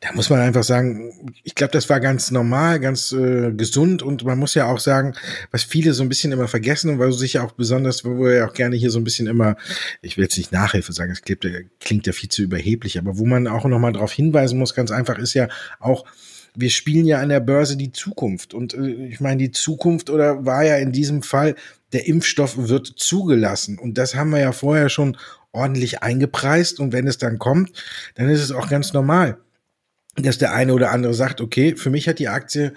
da 0.00 0.12
muss 0.12 0.30
man 0.30 0.40
einfach 0.40 0.64
sagen, 0.64 1.34
ich 1.44 1.54
glaube, 1.54 1.72
das 1.72 1.90
war 1.90 2.00
ganz 2.00 2.30
normal, 2.30 2.80
ganz 2.80 3.12
äh, 3.12 3.52
gesund. 3.52 4.02
Und 4.02 4.24
man 4.24 4.38
muss 4.38 4.54
ja 4.54 4.66
auch 4.66 4.78
sagen, 4.78 5.14
was 5.50 5.64
viele 5.64 5.92
so 5.92 6.02
ein 6.02 6.08
bisschen 6.08 6.32
immer 6.32 6.48
vergessen 6.48 6.90
und 6.90 6.98
du 6.98 7.12
sich 7.12 7.34
ja 7.34 7.44
auch 7.44 7.52
besonders, 7.52 8.04
wo 8.04 8.18
wir 8.18 8.36
ja 8.36 8.48
auch 8.48 8.54
gerne 8.54 8.76
hier 8.76 8.90
so 8.90 8.98
ein 8.98 9.04
bisschen 9.04 9.26
immer, 9.26 9.56
ich 10.00 10.16
will 10.16 10.24
jetzt 10.24 10.38
nicht 10.38 10.50
Nachhilfe 10.50 10.92
sagen, 10.92 11.12
es 11.12 11.22
klingt, 11.22 11.46
klingt 11.80 12.06
ja 12.06 12.12
viel 12.12 12.30
zu 12.30 12.42
überheblich, 12.42 12.98
aber 12.98 13.18
wo 13.18 13.26
man 13.26 13.46
auch 13.46 13.66
nochmal 13.66 13.92
darauf 13.92 14.12
hinweisen 14.12 14.58
muss, 14.58 14.74
ganz 14.74 14.90
einfach 14.90 15.18
ist 15.18 15.34
ja 15.34 15.48
auch, 15.78 16.06
wir 16.54 16.70
spielen 16.70 17.06
ja 17.06 17.20
an 17.20 17.28
der 17.28 17.40
Börse 17.40 17.76
die 17.76 17.92
Zukunft. 17.92 18.54
Und 18.54 18.74
äh, 18.74 19.08
ich 19.08 19.20
meine, 19.20 19.38
die 19.38 19.50
Zukunft 19.50 20.08
oder 20.08 20.46
war 20.46 20.64
ja 20.64 20.76
in 20.76 20.92
diesem 20.92 21.22
Fall, 21.22 21.54
der 21.92 22.06
Impfstoff 22.06 22.56
wird 22.56 22.86
zugelassen. 22.86 23.78
Und 23.78 23.98
das 23.98 24.14
haben 24.14 24.30
wir 24.30 24.40
ja 24.40 24.52
vorher 24.52 24.88
schon 24.88 25.16
ordentlich 25.52 26.02
eingepreist 26.02 26.80
und 26.80 26.92
wenn 26.92 27.06
es 27.06 27.18
dann 27.18 27.38
kommt, 27.38 27.70
dann 28.14 28.28
ist 28.28 28.42
es 28.42 28.52
auch 28.52 28.68
ganz 28.68 28.92
normal, 28.92 29.38
dass 30.16 30.38
der 30.38 30.52
eine 30.52 30.74
oder 30.74 30.90
andere 30.90 31.14
sagt, 31.14 31.40
okay, 31.40 31.76
für 31.76 31.90
mich 31.90 32.08
hat 32.08 32.18
die 32.18 32.28
Aktie 32.28 32.72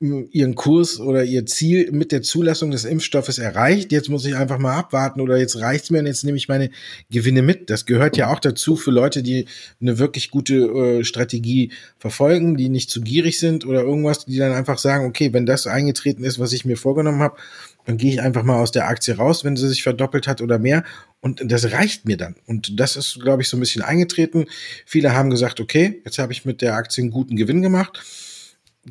hm, 0.00 0.28
ihren 0.32 0.56
Kurs 0.56 0.98
oder 0.98 1.22
ihr 1.22 1.46
Ziel 1.46 1.92
mit 1.92 2.10
der 2.10 2.20
Zulassung 2.20 2.72
des 2.72 2.84
Impfstoffes 2.84 3.38
erreicht. 3.38 3.92
Jetzt 3.92 4.08
muss 4.08 4.24
ich 4.24 4.34
einfach 4.34 4.58
mal 4.58 4.76
abwarten 4.76 5.20
oder 5.20 5.36
jetzt 5.38 5.60
reicht's 5.60 5.90
mir 5.90 6.00
und 6.00 6.06
jetzt 6.06 6.24
nehme 6.24 6.36
ich 6.36 6.48
meine 6.48 6.70
Gewinne 7.10 7.42
mit. 7.42 7.70
Das 7.70 7.86
gehört 7.86 8.16
ja 8.16 8.32
auch 8.32 8.40
dazu 8.40 8.74
für 8.74 8.90
Leute, 8.90 9.22
die 9.22 9.46
eine 9.80 10.00
wirklich 10.00 10.30
gute 10.30 10.54
äh, 10.56 11.04
Strategie 11.04 11.70
verfolgen, 11.96 12.56
die 12.56 12.68
nicht 12.68 12.90
zu 12.90 13.02
gierig 13.02 13.38
sind 13.38 13.64
oder 13.64 13.82
irgendwas, 13.82 14.26
die 14.26 14.36
dann 14.36 14.52
einfach 14.52 14.78
sagen, 14.78 15.06
okay, 15.06 15.32
wenn 15.32 15.46
das 15.46 15.68
eingetreten 15.68 16.24
ist, 16.24 16.40
was 16.40 16.52
ich 16.52 16.64
mir 16.64 16.76
vorgenommen 16.76 17.22
habe, 17.22 17.36
dann 17.84 17.96
gehe 17.96 18.10
ich 18.10 18.20
einfach 18.20 18.42
mal 18.42 18.60
aus 18.60 18.72
der 18.72 18.88
Aktie 18.88 19.16
raus, 19.16 19.44
wenn 19.44 19.56
sie 19.56 19.68
sich 19.68 19.84
verdoppelt 19.84 20.26
hat 20.26 20.42
oder 20.42 20.58
mehr. 20.58 20.82
Und 21.24 21.40
das 21.50 21.72
reicht 21.72 22.04
mir 22.04 22.18
dann. 22.18 22.36
Und 22.46 22.78
das 22.78 22.96
ist, 22.96 23.18
glaube 23.18 23.40
ich, 23.40 23.48
so 23.48 23.56
ein 23.56 23.60
bisschen 23.60 23.80
eingetreten. 23.80 24.44
Viele 24.84 25.14
haben 25.14 25.30
gesagt, 25.30 25.58
okay, 25.58 26.02
jetzt 26.04 26.18
habe 26.18 26.34
ich 26.34 26.44
mit 26.44 26.60
der 26.60 26.74
Aktie 26.74 27.00
einen 27.00 27.10
guten 27.10 27.36
Gewinn 27.36 27.62
gemacht. 27.62 28.02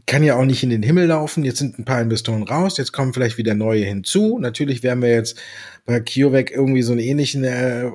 Kann 0.07 0.23
ja 0.23 0.35
auch 0.35 0.43
nicht 0.43 0.63
in 0.63 0.71
den 0.71 0.81
Himmel 0.81 1.05
laufen. 1.05 1.43
Jetzt 1.43 1.59
sind 1.59 1.77
ein 1.77 1.85
paar 1.85 2.01
Investoren 2.01 2.41
raus. 2.41 2.79
Jetzt 2.79 2.91
kommen 2.91 3.13
vielleicht 3.13 3.37
wieder 3.37 3.53
neue 3.53 3.85
hinzu. 3.85 4.39
Natürlich 4.39 4.81
werden 4.81 5.03
wir 5.03 5.11
jetzt 5.11 5.37
bei 5.85 5.99
CureVac 5.99 6.49
irgendwie 6.49 6.81
so 6.81 6.93
einen 6.93 7.01
ähnlichen 7.01 7.43
äh, 7.43 7.91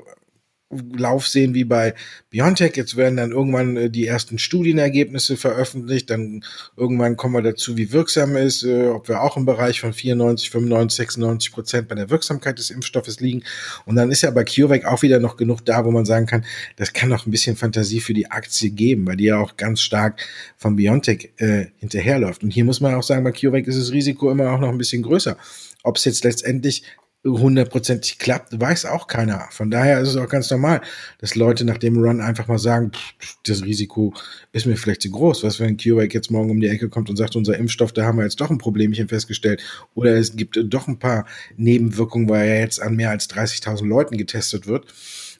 Lauf 0.70 1.26
sehen 1.26 1.54
wie 1.54 1.64
bei 1.64 1.94
Biontech. 2.28 2.76
Jetzt 2.76 2.96
werden 2.96 3.16
dann 3.16 3.30
irgendwann 3.30 3.76
äh, 3.76 3.90
die 3.90 4.06
ersten 4.06 4.38
Studienergebnisse 4.38 5.38
veröffentlicht. 5.38 6.10
Dann 6.10 6.44
irgendwann 6.76 7.16
kommen 7.16 7.34
wir 7.34 7.42
dazu, 7.42 7.78
wie 7.78 7.90
wirksam 7.92 8.36
ist, 8.36 8.64
äh, 8.64 8.88
ob 8.88 9.08
wir 9.08 9.22
auch 9.22 9.38
im 9.38 9.46
Bereich 9.46 9.80
von 9.80 9.94
94, 9.94 10.50
95, 10.50 10.96
96 10.96 11.52
Prozent 11.52 11.88
bei 11.88 11.94
der 11.94 12.10
Wirksamkeit 12.10 12.58
des 12.58 12.68
Impfstoffes 12.68 13.20
liegen. 13.20 13.44
Und 13.86 13.96
dann 13.96 14.10
ist 14.10 14.22
ja 14.22 14.30
bei 14.30 14.44
CureVac 14.44 14.84
auch 14.84 15.00
wieder 15.00 15.20
noch 15.20 15.38
genug 15.38 15.64
da, 15.64 15.86
wo 15.86 15.90
man 15.90 16.04
sagen 16.04 16.26
kann, 16.26 16.44
das 16.76 16.92
kann 16.92 17.08
noch 17.08 17.26
ein 17.26 17.30
bisschen 17.30 17.56
Fantasie 17.56 18.00
für 18.00 18.12
die 18.12 18.30
Aktie 18.30 18.70
geben, 18.70 19.06
weil 19.06 19.16
die 19.16 19.24
ja 19.24 19.38
auch 19.38 19.56
ganz 19.56 19.80
stark 19.80 20.20
von 20.58 20.76
Biontech 20.76 21.30
äh, 21.38 21.66
hinterherläuft. 21.78 22.42
Und 22.42 22.50
hier 22.50 22.66
muss 22.66 22.82
man 22.82 22.94
auch 22.94 23.02
sagen, 23.02 23.24
bei 23.24 23.32
CureVac 23.32 23.66
ist 23.66 23.78
das 23.78 23.92
Risiko 23.92 24.30
immer 24.30 24.52
auch 24.52 24.60
noch 24.60 24.68
ein 24.68 24.78
bisschen 24.78 25.02
größer. 25.02 25.38
Ob 25.82 25.96
es 25.96 26.04
jetzt 26.04 26.24
letztendlich 26.24 26.82
hundertprozentig 27.28 28.18
klappt, 28.18 28.58
weiß 28.60 28.86
auch 28.86 29.06
keiner. 29.06 29.46
Von 29.50 29.70
daher 29.70 30.00
ist 30.00 30.08
es 30.08 30.16
auch 30.16 30.28
ganz 30.28 30.50
normal, 30.50 30.80
dass 31.18 31.34
Leute 31.34 31.64
nach 31.64 31.78
dem 31.78 31.96
Run 31.96 32.20
einfach 32.20 32.48
mal 32.48 32.58
sagen, 32.58 32.92
pff, 32.92 33.36
das 33.44 33.62
Risiko 33.62 34.14
ist 34.52 34.66
mir 34.66 34.76
vielleicht 34.76 35.02
zu 35.02 35.10
groß. 35.10 35.44
Was, 35.44 35.60
wenn 35.60 35.76
CureVac 35.76 36.14
jetzt 36.14 36.30
morgen 36.30 36.50
um 36.50 36.60
die 36.60 36.68
Ecke 36.68 36.88
kommt 36.88 37.10
und 37.10 37.16
sagt, 37.16 37.36
unser 37.36 37.56
Impfstoff, 37.56 37.92
da 37.92 38.04
haben 38.04 38.18
wir 38.18 38.24
jetzt 38.24 38.40
doch 38.40 38.50
ein 38.50 38.58
Problemchen 38.58 39.08
festgestellt. 39.08 39.62
Oder 39.94 40.16
es 40.16 40.36
gibt 40.36 40.58
doch 40.62 40.88
ein 40.88 40.98
paar 40.98 41.26
Nebenwirkungen, 41.56 42.28
weil 42.28 42.48
er 42.48 42.60
jetzt 42.60 42.80
an 42.80 42.96
mehr 42.96 43.10
als 43.10 43.28
30.000 43.30 43.86
Leuten 43.86 44.16
getestet 44.16 44.66
wird. 44.66 44.86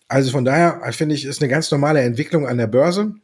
Also 0.08 0.30
von 0.30 0.44
daher 0.44 0.80
finde 0.92 1.14
ich, 1.14 1.24
ist 1.24 1.42
eine 1.42 1.50
ganz 1.50 1.70
normale 1.70 2.00
Entwicklung 2.00 2.46
an 2.46 2.58
der 2.58 2.66
Börse. 2.66 3.14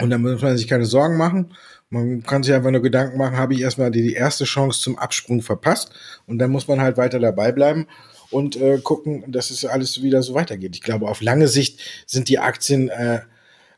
Und 0.00 0.10
da 0.10 0.18
muss 0.18 0.40
man 0.40 0.56
sich 0.56 0.68
keine 0.68 0.86
Sorgen 0.86 1.16
machen. 1.16 1.52
Man 1.92 2.22
kann 2.22 2.44
sich 2.44 2.54
einfach 2.54 2.70
nur 2.70 2.82
Gedanken 2.82 3.18
machen, 3.18 3.36
habe 3.36 3.54
ich 3.54 3.62
erstmal 3.62 3.90
die, 3.90 4.02
die 4.02 4.14
erste 4.14 4.44
Chance 4.44 4.80
zum 4.80 4.96
Absprung 4.96 5.42
verpasst 5.42 5.90
und 6.26 6.38
dann 6.38 6.50
muss 6.50 6.68
man 6.68 6.80
halt 6.80 6.96
weiter 6.96 7.18
dabei 7.18 7.50
bleiben 7.50 7.88
und 8.30 8.54
äh, 8.54 8.78
gucken, 8.78 9.24
dass 9.32 9.50
es 9.50 9.64
alles 9.64 10.00
wieder 10.00 10.22
so 10.22 10.34
weitergeht. 10.34 10.76
Ich 10.76 10.82
glaube, 10.82 11.08
auf 11.08 11.20
lange 11.20 11.48
Sicht 11.48 11.80
sind 12.06 12.28
die 12.28 12.38
Aktien 12.38 12.90
äh, 12.90 13.22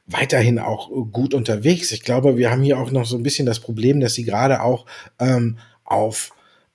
weiterhin 0.07 0.59
auch 0.59 0.90
gut 1.11 1.33
unterwegs. 1.33 1.90
Ich 1.90 2.03
glaube, 2.03 2.37
wir 2.37 2.51
haben 2.51 2.62
hier 2.62 2.79
auch 2.79 2.90
noch 2.90 3.07
so 3.07 3.16
ein 3.16 3.22
bisschen 3.22 3.46
das 3.46 3.61
Problem, 3.61 3.98
dass 4.01 4.12
sie 4.12 4.25
gerade 4.25 4.62
auch 4.62 4.85
ähm, 5.18 5.59
auf 5.85 6.33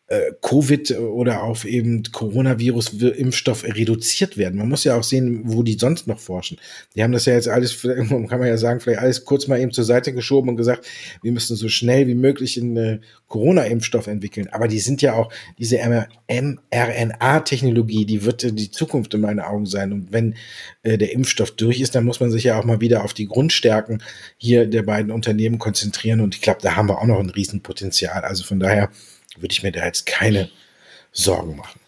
äh, 0.07 0.31
Covid 0.41 0.97
oder 0.99 1.43
auf 1.43 1.65
eben 1.65 2.03
Coronavirus-Impfstoff 2.03 3.65
reduziert 3.65 4.37
werden. 4.37 4.57
Man 4.57 4.69
muss 4.69 4.85
ja 4.85 4.97
auch 4.97 5.03
sehen, 5.03 5.41
wo 5.43 5.63
die 5.63 5.77
sonst 5.77 6.07
noch 6.07 6.19
forschen. 6.19 6.57
Die 6.95 7.03
haben 7.03 7.11
das 7.11 7.25
ja 7.25 7.33
jetzt 7.33 7.49
alles, 7.49 7.81
kann 7.81 8.27
man 8.29 8.47
ja 8.47 8.57
sagen, 8.57 8.79
vielleicht 8.79 9.01
alles 9.01 9.25
kurz 9.25 9.47
mal 9.47 9.59
eben 9.59 9.71
zur 9.71 9.83
Seite 9.83 10.13
geschoben 10.13 10.49
und 10.49 10.55
gesagt, 10.55 10.87
wir 11.21 11.33
müssen 11.33 11.57
so 11.57 11.67
schnell 11.67 12.07
wie 12.07 12.15
möglich 12.15 12.57
einen 12.57 13.03
Corona-Impfstoff 13.27 14.07
entwickeln. 14.07 14.47
Aber 14.51 14.69
die 14.69 14.79
sind 14.79 15.01
ja 15.01 15.13
auch, 15.13 15.29
diese 15.59 15.79
mRNA-Technologie, 16.29 18.05
die 18.05 18.23
wird 18.23 18.43
die 18.43 18.71
Zukunft 18.71 19.13
in 19.13 19.21
meinen 19.21 19.41
Augen 19.41 19.65
sein. 19.65 19.91
Und 19.91 20.13
wenn 20.13 20.35
äh, 20.83 20.97
der 20.97 21.11
Impfstoff 21.11 21.51
durch 21.51 21.81
ist, 21.81 21.95
dann 21.95 22.05
muss 22.05 22.21
man 22.21 22.31
sich 22.31 22.45
ja 22.45 22.57
auch 22.57 22.63
mal 22.63 22.79
wieder 22.79 23.03
auf 23.03 23.13
die 23.13 23.27
Grundstärken 23.27 24.01
hier 24.37 24.67
der 24.67 24.83
beiden 24.83 25.11
Unternehmen 25.11 25.59
konzentrieren. 25.59 26.21
Und 26.21 26.35
ich 26.35 26.41
glaube, 26.41 26.61
da 26.61 26.77
haben 26.77 26.87
wir 26.87 27.01
auch 27.01 27.05
noch 27.05 27.19
ein 27.19 27.29
Riesenpotenzial. 27.29 28.21
Also 28.23 28.45
von 28.45 28.61
daher, 28.61 28.89
würde 29.41 29.51
ich 29.51 29.63
mir 29.63 29.71
da 29.71 29.85
jetzt 29.85 30.05
keine 30.05 30.49
Sorgen 31.11 31.55
machen. 31.55 31.79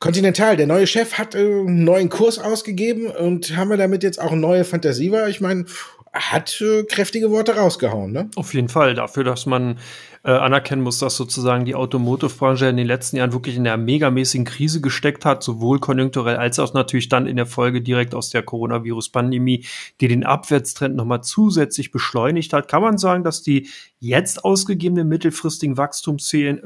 Continental, 0.00 0.56
der 0.56 0.66
neue 0.66 0.86
Chef 0.86 1.14
hat 1.14 1.34
äh, 1.34 1.38
einen 1.38 1.84
neuen 1.84 2.08
Kurs 2.08 2.38
ausgegeben 2.38 3.06
und 3.06 3.56
haben 3.56 3.70
wir 3.70 3.76
damit 3.76 4.02
jetzt 4.02 4.20
auch 4.20 4.32
neue 4.32 4.64
Fantasie 4.64 5.12
war. 5.12 5.28
Ich 5.28 5.40
meine, 5.40 5.66
hat 6.12 6.60
äh, 6.60 6.84
kräftige 6.84 7.30
Worte 7.30 7.56
rausgehauen, 7.56 8.12
ne? 8.12 8.28
Auf 8.36 8.52
jeden 8.54 8.68
Fall. 8.68 8.94
Dafür, 8.94 9.24
dass 9.24 9.46
man 9.46 9.78
äh, 10.24 10.30
anerkennen 10.30 10.82
muss, 10.82 10.98
dass 10.98 11.16
sozusagen 11.16 11.64
die 11.64 11.74
Automotive-Branche 11.74 12.66
in 12.66 12.76
den 12.76 12.86
letzten 12.86 13.16
Jahren 13.16 13.32
wirklich 13.32 13.56
in 13.56 13.66
einer 13.66 13.78
megamäßigen 13.78 14.44
Krise 14.44 14.82
gesteckt 14.82 15.24
hat, 15.24 15.42
sowohl 15.42 15.80
konjunkturell 15.80 16.36
als 16.36 16.58
auch 16.58 16.74
natürlich 16.74 17.08
dann 17.08 17.26
in 17.26 17.36
der 17.36 17.46
Folge 17.46 17.80
direkt 17.80 18.14
aus 18.14 18.28
der 18.28 18.42
Coronavirus-Pandemie, 18.42 19.64
die 20.00 20.08
den 20.08 20.24
Abwärtstrend 20.24 20.96
nochmal 20.96 21.22
zusätzlich 21.22 21.90
beschleunigt 21.90 22.52
hat, 22.52 22.68
kann 22.68 22.82
man 22.82 22.98
sagen, 22.98 23.24
dass 23.24 23.42
die 23.42 23.68
jetzt 24.02 24.44
ausgegebenen 24.44 25.06
mittelfristigen 25.06 25.76
Wachstumsziele 25.76 26.58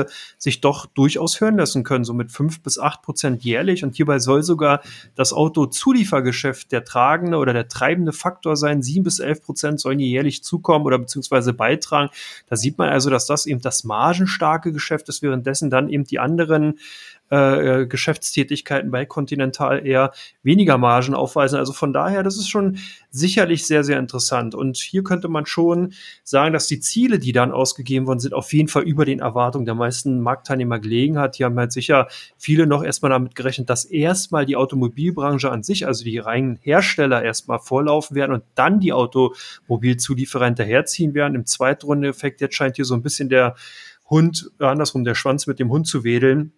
äh, 0.00 0.06
sich 0.38 0.60
doch 0.62 0.86
durchaus 0.86 1.38
hören 1.38 1.58
lassen 1.58 1.84
können, 1.84 2.04
so 2.04 2.14
mit 2.14 2.32
fünf 2.32 2.62
bis 2.62 2.78
acht 2.78 3.02
Prozent 3.02 3.44
jährlich. 3.44 3.84
Und 3.84 3.96
hierbei 3.96 4.18
soll 4.18 4.42
sogar 4.42 4.80
das 5.14 5.34
Autozuliefergeschäft 5.34 6.72
der 6.72 6.84
tragende 6.84 7.36
oder 7.36 7.52
der 7.52 7.68
treibende 7.68 8.14
Faktor 8.14 8.56
sein. 8.56 8.82
Sieben 8.82 9.04
bis 9.04 9.18
elf 9.18 9.42
Prozent 9.42 9.78
sollen 9.78 9.98
hier 9.98 10.08
jährlich 10.08 10.42
zukommen 10.42 10.86
oder 10.86 10.98
beziehungsweise 10.98 11.52
beitragen. 11.52 12.08
Da 12.48 12.56
sieht 12.56 12.78
man 12.78 12.88
also, 12.88 13.10
dass 13.10 13.26
das 13.26 13.44
eben 13.44 13.60
das 13.60 13.84
margenstarke 13.84 14.72
Geschäft 14.72 15.10
ist, 15.10 15.20
währenddessen 15.20 15.68
dann 15.68 15.90
eben 15.90 16.04
die 16.04 16.18
anderen 16.18 16.78
äh, 17.30 17.86
Geschäftstätigkeiten 17.86 18.90
bei 18.90 19.06
Continental 19.06 19.86
eher 19.86 20.12
weniger 20.42 20.78
Margen 20.78 21.14
aufweisen. 21.14 21.58
Also 21.58 21.72
von 21.72 21.92
daher, 21.92 22.22
das 22.22 22.36
ist 22.36 22.48
schon 22.48 22.78
sicherlich 23.10 23.66
sehr, 23.66 23.84
sehr 23.84 23.98
interessant. 23.98 24.54
Und 24.54 24.76
hier 24.76 25.02
könnte 25.04 25.28
man 25.28 25.46
schon 25.46 25.92
sagen, 26.24 26.52
dass 26.52 26.66
die 26.66 26.80
Ziele, 26.80 27.18
die 27.18 27.32
dann 27.32 27.52
ausgegeben 27.52 28.06
worden 28.06 28.18
sind, 28.18 28.34
auf 28.34 28.52
jeden 28.52 28.68
Fall 28.68 28.82
über 28.82 29.04
den 29.04 29.20
Erwartungen 29.20 29.64
der 29.64 29.74
meisten 29.74 30.20
Marktteilnehmer 30.20 30.80
gelegen 30.80 31.18
hat. 31.18 31.38
Die 31.38 31.44
haben 31.44 31.58
halt 31.58 31.72
sicher 31.72 32.08
viele 32.36 32.66
noch 32.66 32.82
erstmal 32.82 33.10
damit 33.10 33.34
gerechnet, 33.34 33.70
dass 33.70 33.84
erstmal 33.84 34.44
die 34.44 34.56
Automobilbranche 34.56 35.50
an 35.50 35.62
sich, 35.62 35.86
also 35.86 36.04
die 36.04 36.18
reinen 36.18 36.56
Hersteller 36.60 37.22
erstmal 37.22 37.60
vorlaufen 37.60 38.16
werden 38.16 38.32
und 38.32 38.42
dann 38.54 38.80
die 38.80 38.92
Automobilzulieferer 38.92 40.46
hinterherziehen 40.46 41.14
werden. 41.14 41.36
Im 41.36 41.46
Zweitrunde-Effekt, 41.46 42.40
jetzt 42.40 42.56
scheint 42.56 42.76
hier 42.76 42.84
so 42.84 42.94
ein 42.94 43.02
bisschen 43.02 43.28
der 43.28 43.54
Hund, 44.08 44.50
äh, 44.58 44.64
andersrum, 44.64 45.04
der 45.04 45.14
Schwanz 45.14 45.46
mit 45.46 45.60
dem 45.60 45.70
Hund 45.70 45.86
zu 45.86 46.02
wedeln. 46.02 46.52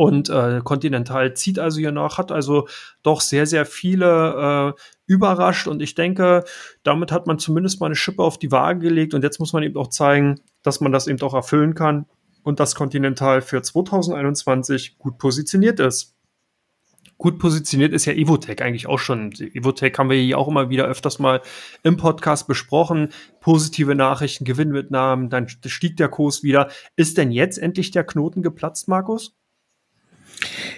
Und 0.00 0.30
äh, 0.30 0.62
Continental 0.64 1.34
zieht 1.34 1.58
also 1.58 1.78
hier 1.78 1.92
nach, 1.92 2.16
hat 2.16 2.32
also 2.32 2.66
doch 3.02 3.20
sehr, 3.20 3.44
sehr 3.44 3.66
viele 3.66 4.74
äh, 4.74 4.80
überrascht. 5.04 5.66
Und 5.66 5.82
ich 5.82 5.94
denke, 5.94 6.44
damit 6.82 7.12
hat 7.12 7.26
man 7.26 7.38
zumindest 7.38 7.80
mal 7.80 7.86
eine 7.86 7.96
Schippe 7.96 8.22
auf 8.22 8.38
die 8.38 8.50
Waage 8.50 8.78
gelegt. 8.78 9.12
Und 9.12 9.22
jetzt 9.22 9.40
muss 9.40 9.52
man 9.52 9.62
eben 9.62 9.76
auch 9.76 9.88
zeigen, 9.88 10.40
dass 10.62 10.80
man 10.80 10.90
das 10.90 11.06
eben 11.06 11.20
auch 11.20 11.34
erfüllen 11.34 11.74
kann 11.74 12.06
und 12.42 12.60
dass 12.60 12.74
Continental 12.74 13.42
für 13.42 13.60
2021 13.60 14.96
gut 14.96 15.18
positioniert 15.18 15.80
ist. 15.80 16.16
Gut 17.18 17.38
positioniert 17.38 17.92
ist 17.92 18.06
ja 18.06 18.14
Evotech 18.14 18.62
eigentlich 18.62 18.86
auch 18.86 18.98
schon. 18.98 19.32
Evotech 19.32 19.98
haben 19.98 20.08
wir 20.08 20.16
hier 20.16 20.38
auch 20.38 20.48
immer 20.48 20.70
wieder 20.70 20.86
öfters 20.86 21.18
mal 21.18 21.42
im 21.82 21.98
Podcast 21.98 22.48
besprochen. 22.48 23.10
Positive 23.40 23.94
Nachrichten, 23.94 24.46
Gewinnmitnahmen, 24.46 25.28
dann 25.28 25.46
stieg 25.50 25.98
der 25.98 26.08
Kurs 26.08 26.42
wieder. 26.42 26.70
Ist 26.96 27.18
denn 27.18 27.30
jetzt 27.30 27.58
endlich 27.58 27.90
der 27.90 28.04
Knoten 28.04 28.40
geplatzt, 28.40 28.88
Markus? 28.88 29.36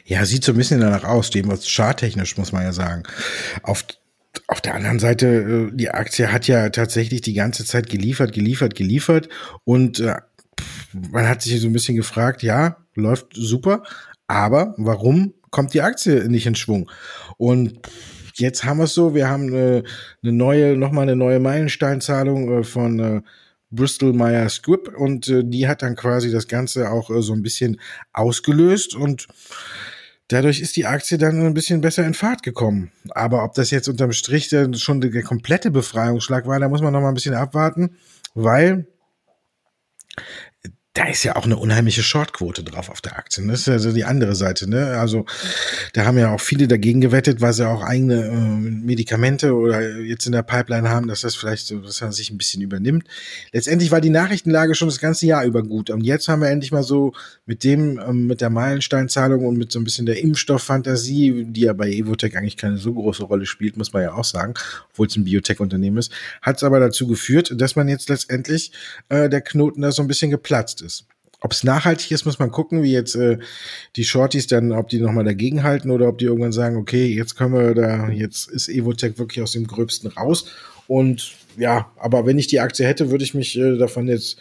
Ja, 0.05 0.25
sieht 0.25 0.44
so 0.44 0.53
ein 0.53 0.59
bisschen 0.59 0.81
danach 0.81 1.05
aus, 1.05 1.31
dem 1.31 1.48
was 1.48 1.68
charttechnisch, 1.68 2.37
muss 2.37 2.53
man 2.53 2.62
ja 2.62 2.72
sagen. 2.72 3.05
Auf, 3.62 3.85
auf 4.48 4.61
der 4.61 4.75
anderen 4.75 4.98
Seite, 4.98 5.27
äh, 5.27 5.77
die 5.77 5.90
Aktie 5.90 6.33
hat 6.33 6.46
ja 6.48 6.68
tatsächlich 6.70 7.20
die 7.20 7.35
ganze 7.35 7.64
Zeit 7.64 7.88
geliefert, 7.88 8.33
geliefert, 8.33 8.75
geliefert 8.75 9.29
und 9.64 10.01
äh, 10.01 10.16
man 11.11 11.29
hat 11.29 11.42
sich 11.42 11.61
so 11.61 11.66
ein 11.66 11.72
bisschen 11.72 11.96
gefragt, 11.96 12.42
ja, 12.42 12.77
läuft 12.94 13.29
super, 13.35 13.83
aber 14.27 14.75
warum 14.77 15.35
kommt 15.51 15.75
die 15.75 15.83
Aktie 15.83 16.29
nicht 16.29 16.46
in 16.46 16.55
Schwung? 16.55 16.90
Und 17.38 17.81
jetzt 18.35 18.64
haben 18.64 18.79
wir 18.79 18.85
es 18.85 18.94
so, 18.94 19.14
wir 19.14 19.29
haben 19.29 19.48
eine, 19.48 19.85
eine 20.22 20.33
neue, 20.33 20.77
nochmal 20.77 21.05
eine 21.05 21.16
neue 21.16 21.40
Meilensteinzahlung 21.40 22.61
äh, 22.61 22.64
von 22.64 22.98
äh, 22.98 23.22
Bristol 23.72 24.12
Myers 24.12 24.54
Squibb 24.54 24.94
und 24.96 25.28
äh, 25.28 25.42
die 25.44 25.66
hat 25.66 25.82
dann 25.82 25.96
quasi 25.96 26.30
das 26.30 26.46
Ganze 26.46 26.90
auch 26.90 27.11
äh, 27.11 27.22
so 27.22 27.32
ein 27.32 27.42
bisschen 27.42 27.80
ausgelöst 28.12 28.94
und 28.94 29.26
dadurch 30.28 30.61
ist 30.61 30.76
die 30.76 30.87
Aktie 30.87 31.18
dann 31.18 31.44
ein 31.44 31.54
bisschen 31.54 31.80
besser 31.80 32.06
in 32.06 32.14
Fahrt 32.14 32.42
gekommen. 32.42 32.92
Aber 33.11 33.44
ob 33.44 33.54
das 33.54 33.70
jetzt 33.70 33.88
unterm 33.88 34.12
Strich 34.12 34.54
schon 34.74 35.00
der 35.00 35.22
komplette 35.22 35.70
Befreiungsschlag 35.70 36.46
war, 36.46 36.61
da 36.61 36.68
muss 36.68 36.82
man 36.82 36.92
noch 36.92 37.00
mal 37.00 37.08
ein 37.08 37.14
bisschen 37.14 37.35
abwarten, 37.35 37.96
weil 38.35 38.87
da 40.94 41.07
ist 41.07 41.22
ja 41.22 41.37
auch 41.37 41.46
eine 41.46 41.57
unheimliche 41.57 42.02
Shortquote 42.02 42.62
drauf 42.62 42.90
auf 42.90 43.00
der 43.00 43.16
Aktie. 43.16 43.46
Das 43.46 43.61
ist 43.61 43.66
ja 43.66 43.78
so 43.78 43.92
die 43.92 44.05
andere 44.05 44.35
Seite. 44.35 44.68
Ne? 44.68 44.98
Also 44.98 45.24
da 45.94 46.05
haben 46.05 46.18
ja 46.18 46.35
auch 46.35 46.40
viele 46.40 46.68
dagegen 46.68 47.00
gewettet, 47.00 47.40
weil 47.40 47.55
sie 47.55 47.66
auch 47.66 47.83
eigene 47.83 48.26
äh, 48.26 48.31
Medikamente 48.31 49.55
oder 49.55 49.98
jetzt 50.00 50.26
in 50.26 50.33
der 50.33 50.42
Pipeline 50.42 50.90
haben, 50.90 51.09
dass 51.09 51.22
das 51.22 51.35
vielleicht 51.35 51.66
so, 51.66 51.78
dass 51.78 52.02
er 52.02 52.12
sich 52.12 52.31
ein 52.31 52.37
bisschen 52.37 52.61
übernimmt. 52.61 53.05
Letztendlich 53.52 53.90
war 53.90 54.02
die 54.02 54.11
Nachrichtenlage 54.11 54.74
schon 54.74 54.88
das 54.88 55.00
ganze 55.00 55.24
Jahr 55.24 55.44
über 55.44 55.62
gut. 55.62 55.88
Und 55.88 56.02
jetzt 56.02 56.28
haben 56.28 56.42
wir 56.42 56.50
endlich 56.50 56.72
mal 56.72 56.83
so 56.83 57.14
mit 57.46 57.64
dem, 57.64 57.98
ähm, 57.98 58.26
mit 58.26 58.42
der 58.42 58.50
Meilensteinzahlung 58.50 59.46
und 59.46 59.57
mit 59.57 59.72
so 59.72 59.81
ein 59.81 59.85
bisschen 59.85 60.05
der 60.05 60.20
Impfstofffantasie, 60.20 61.46
die 61.46 61.62
ja 61.62 61.72
bei 61.72 61.90
Evotech 61.90 62.37
eigentlich 62.37 62.59
keine 62.59 62.76
so 62.76 62.92
große 62.92 63.24
Rolle 63.24 63.46
spielt, 63.46 63.78
muss 63.78 63.94
man 63.94 64.02
ja 64.02 64.12
auch 64.12 64.24
sagen, 64.24 64.52
obwohl 64.90 65.07
es 65.07 65.16
ein 65.16 65.24
Biotech-Unternehmen 65.24 65.96
ist, 65.96 66.12
hat 66.42 66.59
es 66.59 66.64
aber 66.64 66.81
dazu 66.81 67.07
geführt, 67.07 67.55
dass 67.57 67.76
man 67.76 67.88
jetzt 67.88 68.11
letztendlich 68.11 68.72
äh, 69.09 69.31
der 69.31 69.40
Knoten 69.40 69.81
da 69.81 69.90
so 69.90 70.02
ein 70.02 70.09
bisschen 70.09 70.31
geplatzt 70.31 70.81
ist. 70.82 71.06
Ob 71.40 71.52
es 71.52 71.64
nachhaltig 71.64 72.12
ist, 72.12 72.24
muss 72.24 72.38
man 72.38 72.52
gucken, 72.52 72.82
wie 72.82 72.92
jetzt 72.92 73.16
äh, 73.16 73.38
die 73.96 74.04
Shorties 74.04 74.46
dann, 74.46 74.70
ob 74.70 74.88
die 74.88 75.00
nochmal 75.00 75.24
dagegenhalten 75.24 75.90
oder 75.90 76.08
ob 76.08 76.18
die 76.18 76.26
irgendwann 76.26 76.52
sagen, 76.52 76.76
okay, 76.76 77.06
jetzt 77.06 77.36
können 77.36 77.54
wir 77.54 77.74
da, 77.74 78.08
jetzt 78.10 78.48
ist 78.48 78.68
Evotech 78.68 79.18
wirklich 79.18 79.42
aus 79.42 79.52
dem 79.52 79.66
Gröbsten 79.66 80.10
raus. 80.10 80.46
Und 80.86 81.32
ja, 81.56 81.90
aber 81.98 82.26
wenn 82.26 82.38
ich 82.38 82.46
die 82.46 82.60
Aktie 82.60 82.86
hätte, 82.86 83.10
würde 83.10 83.24
ich 83.24 83.34
mich 83.34 83.58
äh, 83.58 83.76
davon 83.76 84.06
jetzt 84.06 84.38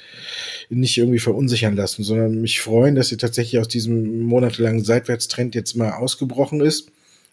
nicht 0.70 0.98
irgendwie 0.98 1.20
verunsichern 1.20 1.76
lassen, 1.76 2.04
sondern 2.04 2.40
mich 2.40 2.62
freuen, 2.62 2.96
dass 2.96 3.08
sie 3.08 3.18
tatsächlich 3.18 3.60
aus 3.60 3.68
diesem 3.68 4.22
monatelangen 4.22 4.84
Seitwärtstrend 4.84 5.56
jetzt 5.56 5.76
mal 5.76 5.94
ausgebrochen 5.94 6.62
ist 6.62 6.92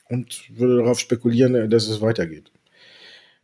und 0.09 0.45
würde 0.57 0.79
darauf 0.79 0.99
spekulieren, 0.99 1.69
dass 1.69 1.89
es 1.89 2.01
weitergeht. 2.01 2.51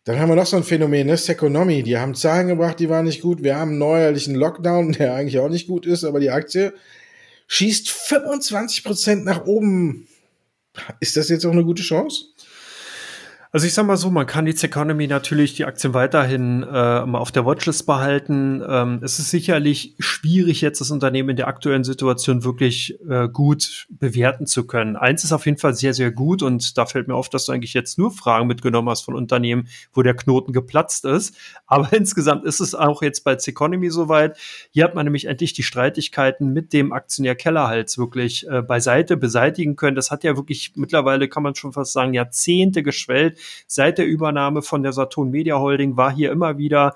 Dann 0.04 0.18
haben 0.18 0.28
wir 0.28 0.36
noch 0.36 0.46
so 0.46 0.56
ein 0.56 0.64
Phänomen, 0.64 1.06
ne? 1.06 1.16
Seconomy. 1.16 1.82
Die 1.82 1.96
haben 1.96 2.14
Zahlen 2.14 2.48
gebracht, 2.48 2.78
die 2.78 2.90
waren 2.90 3.06
nicht 3.06 3.22
gut. 3.22 3.42
Wir 3.42 3.56
haben 3.56 3.70
einen 3.70 3.78
neuerlichen 3.78 4.34
Lockdown, 4.34 4.92
der 4.92 5.14
eigentlich 5.14 5.38
auch 5.38 5.48
nicht 5.48 5.66
gut 5.66 5.86
ist, 5.86 6.04
aber 6.04 6.20
die 6.20 6.30
Aktie 6.30 6.74
schießt 7.48 7.88
25% 7.88 9.24
nach 9.24 9.46
oben. 9.46 10.06
Ist 11.00 11.16
das 11.16 11.28
jetzt 11.28 11.46
auch 11.46 11.52
eine 11.52 11.64
gute 11.64 11.82
Chance? 11.82 12.26
Also 13.54 13.68
ich 13.68 13.74
sag 13.74 13.86
mal 13.86 13.96
so, 13.96 14.10
man 14.10 14.26
kann 14.26 14.46
die 14.46 14.64
Economy 14.64 15.06
natürlich 15.06 15.54
die 15.54 15.64
Aktien 15.64 15.94
weiterhin 15.94 16.64
äh, 16.64 16.66
auf 16.66 17.30
der 17.30 17.46
Watchlist 17.46 17.86
behalten. 17.86 18.64
Ähm, 18.68 18.98
es 19.00 19.20
ist 19.20 19.30
sicherlich 19.30 19.94
schwierig, 20.00 20.60
jetzt 20.60 20.80
das 20.80 20.90
Unternehmen 20.90 21.28
in 21.28 21.36
der 21.36 21.46
aktuellen 21.46 21.84
Situation 21.84 22.42
wirklich 22.42 22.98
äh, 23.08 23.28
gut 23.28 23.86
bewerten 23.90 24.48
zu 24.48 24.66
können. 24.66 24.96
Eins 24.96 25.22
ist 25.22 25.30
auf 25.30 25.46
jeden 25.46 25.58
Fall 25.58 25.72
sehr, 25.72 25.94
sehr 25.94 26.10
gut 26.10 26.42
und 26.42 26.76
da 26.76 26.84
fällt 26.84 27.06
mir 27.06 27.14
auf, 27.14 27.28
dass 27.28 27.46
du 27.46 27.52
eigentlich 27.52 27.74
jetzt 27.74 27.96
nur 27.96 28.10
Fragen 28.10 28.48
mitgenommen 28.48 28.88
hast 28.88 29.02
von 29.02 29.14
Unternehmen, 29.14 29.68
wo 29.92 30.02
der 30.02 30.16
Knoten 30.16 30.52
geplatzt 30.52 31.04
ist. 31.04 31.36
Aber 31.68 31.92
insgesamt 31.92 32.44
ist 32.46 32.58
es 32.58 32.74
auch 32.74 33.02
jetzt 33.02 33.22
bei 33.22 33.34
Economy 33.34 33.88
soweit. 33.90 34.36
Hier 34.72 34.82
hat 34.82 34.96
man 34.96 35.06
nämlich 35.06 35.26
endlich 35.26 35.52
die 35.52 35.62
Streitigkeiten 35.62 36.52
mit 36.52 36.72
dem 36.72 36.92
Aktionär 36.92 37.36
Kellerhals 37.36 37.98
wirklich 37.98 38.48
äh, 38.48 38.62
beiseite 38.62 39.16
beseitigen 39.16 39.76
können. 39.76 39.94
Das 39.94 40.10
hat 40.10 40.24
ja 40.24 40.36
wirklich 40.36 40.72
mittlerweile, 40.74 41.28
kann 41.28 41.44
man 41.44 41.54
schon 41.54 41.72
fast 41.72 41.92
sagen, 41.92 42.14
Jahrzehnte 42.14 42.82
geschwellt 42.82 43.38
seit 43.66 43.98
der 43.98 44.06
Übernahme 44.06 44.62
von 44.62 44.82
der 44.82 44.92
Saturn 44.92 45.30
Media 45.30 45.58
Holding 45.58 45.96
war 45.96 46.12
hier 46.14 46.30
immer 46.32 46.58
wieder 46.58 46.94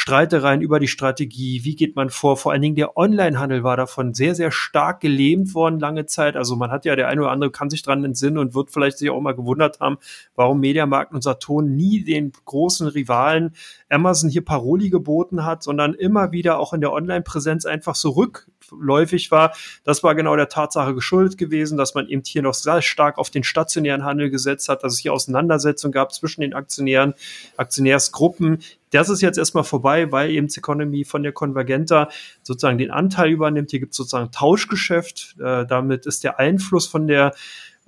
Streitereien 0.00 0.60
über 0.60 0.78
die 0.78 0.86
Strategie, 0.86 1.64
wie 1.64 1.74
geht 1.74 1.96
man 1.96 2.08
vor. 2.08 2.36
Vor 2.36 2.52
allen 2.52 2.62
Dingen 2.62 2.76
der 2.76 2.96
Onlinehandel 2.96 3.64
war 3.64 3.76
davon 3.76 4.14
sehr, 4.14 4.36
sehr 4.36 4.52
stark 4.52 5.00
gelähmt 5.00 5.54
worden 5.54 5.80
lange 5.80 6.06
Zeit. 6.06 6.36
Also 6.36 6.54
man 6.54 6.70
hat 6.70 6.84
ja, 6.84 6.94
der 6.94 7.08
eine 7.08 7.22
oder 7.22 7.32
andere 7.32 7.50
kann 7.50 7.68
sich 7.68 7.82
dran 7.82 8.04
entsinnen 8.04 8.38
und 8.38 8.54
wird 8.54 8.70
vielleicht 8.70 8.98
sich 8.98 9.10
auch 9.10 9.20
mal 9.20 9.34
gewundert 9.34 9.80
haben, 9.80 9.98
warum 10.36 10.60
Mediamarkt 10.60 11.12
und 11.12 11.22
Saturn 11.22 11.74
nie 11.74 12.04
den 12.04 12.30
großen 12.44 12.86
Rivalen 12.86 13.54
Amazon 13.88 14.30
hier 14.30 14.44
Paroli 14.44 14.88
geboten 14.88 15.44
hat, 15.44 15.64
sondern 15.64 15.94
immer 15.94 16.30
wieder 16.30 16.60
auch 16.60 16.72
in 16.72 16.80
der 16.80 16.92
Online-Präsenz 16.92 17.66
einfach 17.66 17.96
so 17.96 18.10
rückläufig 18.10 19.32
war. 19.32 19.52
Das 19.82 20.04
war 20.04 20.14
genau 20.14 20.36
der 20.36 20.48
Tatsache 20.48 20.94
geschuldet 20.94 21.38
gewesen, 21.38 21.76
dass 21.76 21.96
man 21.96 22.06
eben 22.06 22.22
hier 22.24 22.42
noch 22.42 22.54
sehr 22.54 22.82
stark 22.82 23.18
auf 23.18 23.30
den 23.30 23.42
stationären 23.42 24.04
Handel 24.04 24.30
gesetzt 24.30 24.68
hat, 24.68 24.84
dass 24.84 24.92
es 24.92 25.00
hier 25.00 25.12
Auseinandersetzungen 25.12 25.90
gab 25.90 26.14
zwischen 26.14 26.42
den 26.42 26.54
Aktionären, 26.54 27.14
Aktionärsgruppen, 27.56 28.60
das 28.90 29.08
ist 29.08 29.20
jetzt 29.20 29.38
erstmal 29.38 29.64
vorbei, 29.64 30.10
weil 30.12 30.30
eben 30.30 30.48
Economy 30.48 31.04
von 31.04 31.22
der 31.22 31.32
Convergenta 31.32 32.08
sozusagen 32.42 32.78
den 32.78 32.90
Anteil 32.90 33.30
übernimmt. 33.30 33.70
Hier 33.70 33.80
gibt 33.80 33.92
es 33.92 33.96
sozusagen 33.96 34.30
Tauschgeschäft. 34.30 35.36
Äh, 35.38 35.66
damit 35.66 36.06
ist 36.06 36.24
der 36.24 36.38
Einfluss 36.38 36.86
von 36.86 37.06
der 37.06 37.32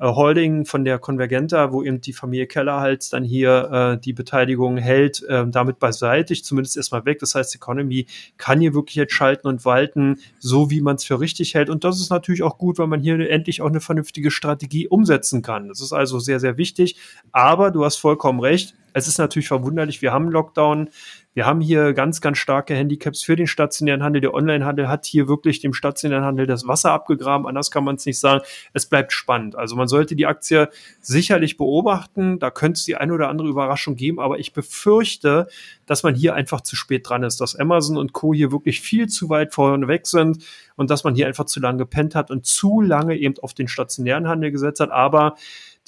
äh, 0.00 0.06
Holding 0.06 0.64
von 0.64 0.84
der 0.84 0.98
Convergenta, 0.98 1.72
wo 1.72 1.82
eben 1.82 2.00
die 2.00 2.12
Familie 2.14 2.46
Keller 2.46 2.80
halt 2.80 3.12
dann 3.12 3.22
hier 3.22 3.96
äh, 3.98 4.00
die 4.00 4.14
Beteiligung 4.14 4.78
hält, 4.78 5.22
äh, 5.24 5.46
damit 5.46 5.78
beiseitig, 5.78 6.42
zumindest 6.42 6.76
erstmal 6.76 7.04
weg. 7.04 7.18
Das 7.18 7.34
heißt, 7.34 7.54
Economy 7.54 8.06
kann 8.38 8.60
hier 8.60 8.74
wirklich 8.74 8.96
jetzt 8.96 9.12
schalten 9.12 9.46
und 9.46 9.64
walten, 9.64 10.16
so 10.38 10.70
wie 10.70 10.80
man 10.80 10.96
es 10.96 11.04
für 11.04 11.20
richtig 11.20 11.54
hält. 11.54 11.68
Und 11.68 11.84
das 11.84 12.00
ist 12.00 12.10
natürlich 12.10 12.42
auch 12.42 12.56
gut, 12.56 12.78
weil 12.78 12.86
man 12.86 13.00
hier 13.00 13.30
endlich 13.30 13.60
auch 13.60 13.68
eine 13.68 13.80
vernünftige 13.80 14.30
Strategie 14.30 14.88
umsetzen 14.88 15.42
kann. 15.42 15.68
Das 15.68 15.80
ist 15.80 15.92
also 15.92 16.18
sehr, 16.18 16.40
sehr 16.40 16.56
wichtig. 16.56 16.96
Aber 17.32 17.70
du 17.70 17.84
hast 17.84 17.96
vollkommen 17.96 18.40
recht. 18.40 18.74
Es 18.92 19.08
ist 19.08 19.18
natürlich 19.18 19.48
verwunderlich, 19.48 20.02
wir 20.02 20.12
haben 20.12 20.30
Lockdown, 20.30 20.90
wir 21.32 21.46
haben 21.46 21.60
hier 21.60 21.92
ganz, 21.92 22.20
ganz 22.20 22.38
starke 22.38 22.74
Handicaps 22.74 23.22
für 23.22 23.36
den 23.36 23.46
stationären 23.46 24.02
Handel. 24.02 24.20
Der 24.20 24.34
Onlinehandel 24.34 24.88
hat 24.88 25.06
hier 25.06 25.28
wirklich 25.28 25.60
dem 25.60 25.72
stationären 25.72 26.24
Handel 26.24 26.46
das 26.46 26.66
Wasser 26.66 26.90
abgegraben. 26.90 27.46
Anders 27.46 27.70
kann 27.70 27.84
man 27.84 27.94
es 27.94 28.04
nicht 28.04 28.18
sagen. 28.18 28.42
Es 28.72 28.86
bleibt 28.86 29.12
spannend. 29.12 29.54
Also 29.54 29.76
man 29.76 29.86
sollte 29.86 30.16
die 30.16 30.26
Aktie 30.26 30.68
sicherlich 31.00 31.56
beobachten. 31.56 32.40
Da 32.40 32.50
könnte 32.50 32.78
es 32.78 32.84
die 32.84 32.96
eine 32.96 33.14
oder 33.14 33.28
andere 33.28 33.48
Überraschung 33.48 33.94
geben. 33.94 34.18
Aber 34.18 34.40
ich 34.40 34.52
befürchte, 34.52 35.46
dass 35.86 36.02
man 36.02 36.16
hier 36.16 36.34
einfach 36.34 36.62
zu 36.62 36.74
spät 36.74 37.08
dran 37.08 37.22
ist, 37.22 37.40
dass 37.40 37.54
Amazon 37.54 37.96
und 37.96 38.12
Co. 38.12 38.34
hier 38.34 38.50
wirklich 38.50 38.80
viel 38.80 39.06
zu 39.06 39.28
weit 39.28 39.54
vorne 39.54 39.86
weg 39.86 40.08
sind 40.08 40.44
und 40.74 40.90
dass 40.90 41.04
man 41.04 41.14
hier 41.14 41.28
einfach 41.28 41.44
zu 41.44 41.60
lange 41.60 41.78
gepennt 41.78 42.16
hat 42.16 42.32
und 42.32 42.44
zu 42.44 42.80
lange 42.80 43.16
eben 43.16 43.36
auf 43.40 43.54
den 43.54 43.68
stationären 43.68 44.26
Handel 44.26 44.50
gesetzt 44.50 44.80
hat. 44.80 44.90
Aber 44.90 45.36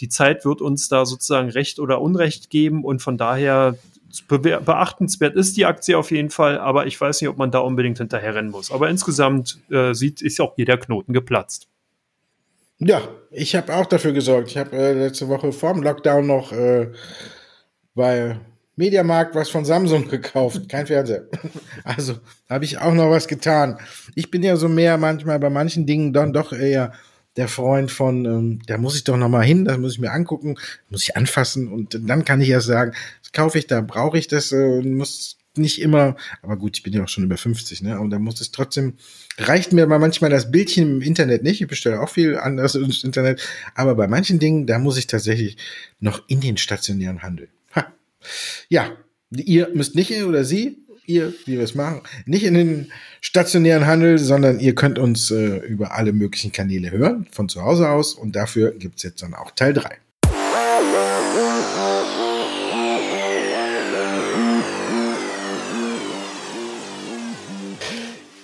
die 0.00 0.08
Zeit 0.08 0.44
wird 0.44 0.60
uns 0.60 0.88
da 0.88 1.04
sozusagen 1.06 1.50
Recht 1.50 1.78
oder 1.78 2.00
Unrecht 2.00 2.50
geben 2.50 2.84
und 2.84 3.00
von 3.00 3.16
daher 3.16 3.76
beachtenswert 4.28 5.36
ist 5.36 5.56
die 5.56 5.64
Aktie 5.64 5.96
auf 5.96 6.10
jeden 6.10 6.30
Fall, 6.30 6.58
aber 6.58 6.86
ich 6.86 7.00
weiß 7.00 7.20
nicht, 7.20 7.30
ob 7.30 7.38
man 7.38 7.50
da 7.50 7.60
unbedingt 7.60 7.98
hinterher 7.98 8.34
rennen 8.34 8.50
muss. 8.50 8.70
Aber 8.70 8.90
insgesamt 8.90 9.58
äh, 9.70 9.94
sieht, 9.94 10.20
ist 10.20 10.40
auch 10.40 10.54
jeder 10.58 10.76
Knoten 10.76 11.12
geplatzt. 11.12 11.68
Ja, 12.78 13.00
ich 13.30 13.54
habe 13.54 13.74
auch 13.74 13.86
dafür 13.86 14.12
gesorgt. 14.12 14.50
Ich 14.50 14.58
habe 14.58 14.76
äh, 14.76 14.92
letzte 14.92 15.28
Woche 15.28 15.52
vor 15.52 15.72
dem 15.72 15.82
Lockdown 15.82 16.26
noch 16.26 16.52
äh, 16.52 16.90
bei 17.94 18.38
Mediamarkt 18.76 19.34
was 19.34 19.50
von 19.50 19.64
Samsung 19.64 20.08
gekauft. 20.10 20.68
Kein 20.68 20.86
Fernseher. 20.86 21.26
Also 21.84 22.14
habe 22.48 22.64
ich 22.64 22.78
auch 22.78 22.92
noch 22.92 23.10
was 23.10 23.26
getan. 23.26 23.78
Ich 24.14 24.30
bin 24.30 24.42
ja 24.42 24.56
so 24.56 24.68
mehr 24.68 24.98
manchmal 24.98 25.38
bei 25.40 25.50
manchen 25.50 25.86
Dingen 25.86 26.12
dann 26.12 26.32
doch 26.32 26.52
eher 26.52 26.92
der 27.36 27.48
Freund 27.48 27.90
von, 27.90 28.24
ähm, 28.24 28.58
da 28.66 28.78
muss 28.78 28.96
ich 28.96 29.04
doch 29.04 29.16
noch 29.16 29.28
mal 29.28 29.44
hin, 29.44 29.64
da 29.64 29.76
muss 29.78 29.94
ich 29.94 29.98
mir 29.98 30.12
angucken, 30.12 30.56
muss 30.90 31.04
ich 31.04 31.16
anfassen 31.16 31.68
und 31.68 31.98
dann 32.08 32.24
kann 32.24 32.40
ich 32.40 32.48
erst 32.50 32.66
sagen, 32.66 32.92
kaufe 33.32 33.58
ich 33.58 33.66
da, 33.66 33.80
brauche 33.80 34.18
ich 34.18 34.28
das, 34.28 34.52
äh, 34.52 34.82
muss 34.82 35.38
nicht 35.56 35.80
immer, 35.80 36.16
aber 36.40 36.56
gut, 36.56 36.76
ich 36.76 36.82
bin 36.82 36.92
ja 36.92 37.04
auch 37.04 37.08
schon 37.08 37.24
über 37.24 37.36
50, 37.36 37.82
ne? 37.82 38.00
Und 38.00 38.10
da 38.10 38.18
muss 38.18 38.40
es 38.40 38.52
trotzdem, 38.52 38.94
reicht 39.36 39.72
mir 39.72 39.86
mal 39.86 39.98
manchmal 39.98 40.30
das 40.30 40.50
Bildchen 40.50 40.96
im 40.96 41.02
Internet 41.02 41.42
nicht. 41.42 41.60
Ich 41.60 41.68
bestelle 41.68 42.00
auch 42.00 42.08
viel 42.08 42.36
anderes 42.36 42.74
ins 42.74 43.04
Internet, 43.04 43.40
aber 43.74 43.94
bei 43.94 44.08
manchen 44.08 44.38
Dingen, 44.38 44.66
da 44.66 44.78
muss 44.78 44.96
ich 44.96 45.06
tatsächlich 45.06 45.58
noch 46.00 46.22
in 46.28 46.40
den 46.40 46.56
stationären 46.56 47.22
Handel. 47.22 47.48
Ha. 47.74 47.92
Ja, 48.70 48.96
ihr 49.30 49.68
müsst 49.74 49.94
nicht 49.94 50.12
oder 50.24 50.44
sie 50.44 50.81
ihr, 51.06 51.32
wie 51.44 51.52
wir 51.52 51.64
es 51.64 51.74
machen, 51.74 52.02
nicht 52.26 52.44
in 52.44 52.54
den 52.54 52.92
stationären 53.20 53.86
Handel, 53.86 54.18
sondern 54.18 54.60
ihr 54.60 54.74
könnt 54.74 54.98
uns 54.98 55.30
äh, 55.30 55.58
über 55.58 55.94
alle 55.94 56.12
möglichen 56.12 56.52
Kanäle 56.52 56.90
hören, 56.90 57.26
von 57.30 57.48
zu 57.48 57.62
Hause 57.62 57.88
aus. 57.88 58.14
Und 58.14 58.36
dafür 58.36 58.72
gibt 58.72 58.96
es 58.98 59.02
jetzt 59.02 59.22
dann 59.22 59.34
auch 59.34 59.50
Teil 59.50 59.72
3. 59.72 59.98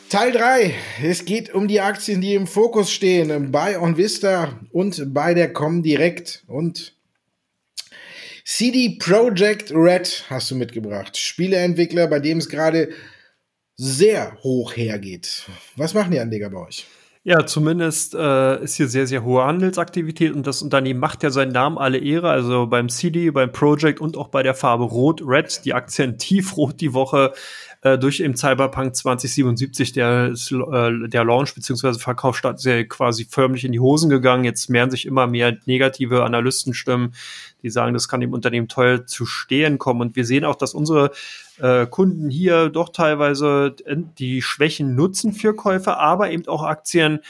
Teil 0.09 0.33
3. 0.33 0.75
Es 1.03 1.27
geht 1.27 1.53
um 1.53 1.68
die 1.68 1.83
Aktien, 1.83 2.23
die 2.23 2.35
im 2.35 2.47
Fokus 2.47 2.90
stehen. 2.90 3.53
Bei 3.53 3.79
OnVista 3.79 4.59
und 4.73 5.12
bei 5.12 5.35
der 5.35 5.53
Comdirect. 5.53 6.44
Und 6.47 6.97
CD 8.50 8.96
Projekt 8.98 9.72
Red 9.74 10.24
hast 10.30 10.50
du 10.50 10.54
mitgebracht. 10.54 11.18
Spieleentwickler, 11.18 12.06
bei 12.06 12.18
dem 12.18 12.38
es 12.38 12.48
gerade 12.48 12.88
sehr 13.76 14.38
hoch 14.42 14.74
hergeht. 14.74 15.44
Was 15.76 15.92
machen 15.92 16.12
die 16.12 16.18
Anleger 16.18 16.48
bei 16.48 16.66
euch? 16.66 16.87
Ja, 17.24 17.44
zumindest 17.44 18.14
äh, 18.14 18.64
ist 18.64 18.76
hier 18.76 18.88
sehr, 18.88 19.06
sehr 19.06 19.22
hohe 19.22 19.44
Handelsaktivität 19.44 20.32
und 20.32 20.46
das 20.46 20.62
Unternehmen 20.62 20.98
macht 20.98 21.22
ja 21.22 21.28
seinen 21.28 21.52
Namen 21.52 21.76
alle 21.76 21.98
Ehre. 21.98 22.30
Also 22.30 22.66
beim 22.66 22.88
CD, 22.88 23.28
beim 23.28 23.52
Project 23.52 24.00
und 24.00 24.16
auch 24.16 24.28
bei 24.28 24.42
der 24.42 24.54
Farbe 24.54 24.84
Rot, 24.84 25.20
Red, 25.22 25.66
die 25.66 25.74
Aktien 25.74 26.16
tiefrot 26.16 26.80
die 26.80 26.94
Woche 26.94 27.34
äh, 27.83 27.97
durch 27.97 28.21
im 28.21 28.35
Cyberpunk 28.35 28.97
2077 28.97 29.93
der, 29.93 30.33
äh, 30.33 31.09
der 31.09 31.25
Launch 31.25 31.55
bzw. 31.55 31.95
Verkauf 31.99 32.37
statt 32.37 32.61
sehr 32.61 32.87
quasi 32.88 33.25
förmlich 33.25 33.64
in 33.64 33.73
die 33.73 33.81
Hosen 33.81 34.11
gegangen. 34.11 34.45
Jetzt 34.45 34.69
mehren 34.69 34.91
sich 34.91 35.07
immer 35.07 35.27
mehr 35.27 35.57
negative 35.67 36.25
Analystenstimmen, 36.25 37.14
die 37.62 37.71
sagen, 37.71 37.95
das 37.95 38.09
kann 38.09 38.21
dem 38.21 38.33
Unternehmen 38.33 38.69
teuer 38.69 39.07
zu 39.07 39.27
stehen 39.27 39.79
kommen. 39.79 40.01
Und 40.01 40.17
wir 40.17 40.25
sehen 40.25 40.45
auch, 40.45 40.57
dass 40.57 40.75
unsere 40.75 41.12
äh, 41.59 41.87
Kunden 41.87 42.31
hier 42.31 42.69
doch 42.69 42.88
teilweise 42.88 43.77
die 44.19 44.43
Schwächen 44.43 44.97
nutzen 44.97 45.33
für 45.33 45.55
Käufer, 45.55 46.01
aber 46.01 46.31
eben 46.31 46.49
auch 46.49 46.64
Aktien 46.64 47.21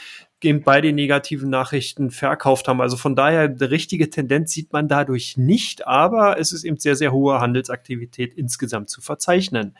eben 0.41 0.63
bei 0.63 0.79
den 0.81 0.95
negativen 0.95 1.49
Nachrichten 1.49 2.11
verkauft 2.11 2.67
haben. 2.67 2.81
Also 2.81 2.95
von 2.97 3.15
daher, 3.15 3.41
eine 3.41 3.71
richtige 3.71 4.09
Tendenz 4.09 4.53
sieht 4.53 4.71
man 4.71 4.87
dadurch 4.87 5.35
nicht, 5.37 5.85
aber 5.85 6.39
es 6.39 6.53
ist 6.53 6.63
eben 6.63 6.77
sehr, 6.77 6.95
sehr 6.95 7.11
hohe 7.11 7.39
Handelsaktivität 7.39 8.33
insgesamt 8.33 8.89
zu 8.89 9.01
verzeichnen 9.01 9.75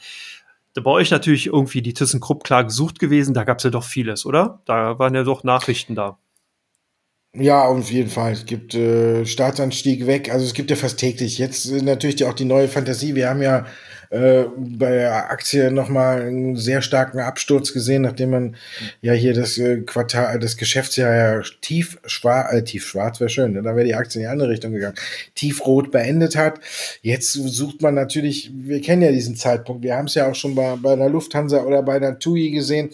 bei 0.76 0.92
euch 0.92 1.12
natürlich 1.12 1.48
irgendwie 1.48 1.82
die 1.82 1.94
ThyssenKrupp 1.94 2.44
klar 2.44 2.64
gesucht 2.64 3.00
gewesen. 3.00 3.34
Da 3.34 3.44
gab 3.44 3.58
es 3.58 3.64
ja 3.64 3.70
doch 3.70 3.84
vieles, 3.84 4.26
oder? 4.26 4.62
Da 4.66 5.00
waren 5.00 5.16
ja 5.16 5.24
doch 5.24 5.44
Nachrichten 5.44 5.96
da. 5.96 6.20
Ja, 7.34 7.66
auf 7.66 7.92
jeden 7.92 8.10
Fall. 8.10 8.32
Es 8.34 8.46
gibt 8.46 8.74
äh, 8.74 9.26
Staatsanstieg 9.26 10.08
weg. 10.08 10.32
Also 10.32 10.46
es 10.46 10.54
gibt 10.54 10.72
ja 10.72 10.76
fast 10.76 11.00
täglich. 11.00 11.38
Jetzt 11.38 11.72
äh, 11.72 11.82
natürlich 11.82 12.24
auch 12.26 12.34
die 12.34 12.46
neue 12.46 12.68
Fantasie. 12.68 13.14
Wir 13.14 13.30
haben 13.30 13.42
ja 13.42 13.66
äh, 14.12 14.46
bei 14.58 14.90
der 14.90 15.30
Aktie 15.30 15.70
nochmal 15.70 16.22
einen 16.22 16.56
sehr 16.56 16.82
starken 16.82 17.20
Absturz 17.20 17.74
gesehen, 17.74 18.02
nachdem 18.02 18.32
man 18.32 18.56
ja 19.02 19.14
hier 19.14 19.34
das 19.34 19.58
äh, 19.60 19.82
Quartal, 19.82 20.40
das 20.40 20.58
Geschäftsjahr 20.58 21.16
ja 21.16 21.42
tief 21.62 22.00
schwarz, 22.06 22.52
äh, 22.52 22.64
tief 22.64 22.88
schwarz 22.88 23.20
wäre 23.20 23.30
schön, 23.30 23.54
ne? 23.54 23.62
da 23.62 23.76
wäre 23.76 23.86
die 23.86 23.94
Aktie 23.94 24.20
in 24.20 24.26
die 24.26 24.32
andere 24.32 24.50
Richtung 24.50 24.72
gegangen, 24.72 24.96
tiefrot 25.36 25.92
beendet 25.92 26.36
hat. 26.36 26.60
Jetzt 27.04 27.34
sucht 27.34 27.84
man 27.84 27.94
natürlich, 27.94 28.52
wir 28.52 28.82
kennen 28.82 29.04
ja 29.04 29.12
diesen 29.12 29.36
Zeitpunkt, 29.36 29.84
wir 29.84 29.96
haben 29.96 30.08
es 30.08 30.16
ja 30.16 30.28
auch 30.28 30.36
schon 30.36 30.56
bei, 30.56 30.76
bei 30.76 30.96
der 30.96 31.10
Lufthansa 31.10 31.62
oder 31.64 31.84
bei 31.84 32.00
der 32.00 32.18
TUI 32.18 32.50
gesehen. 32.50 32.90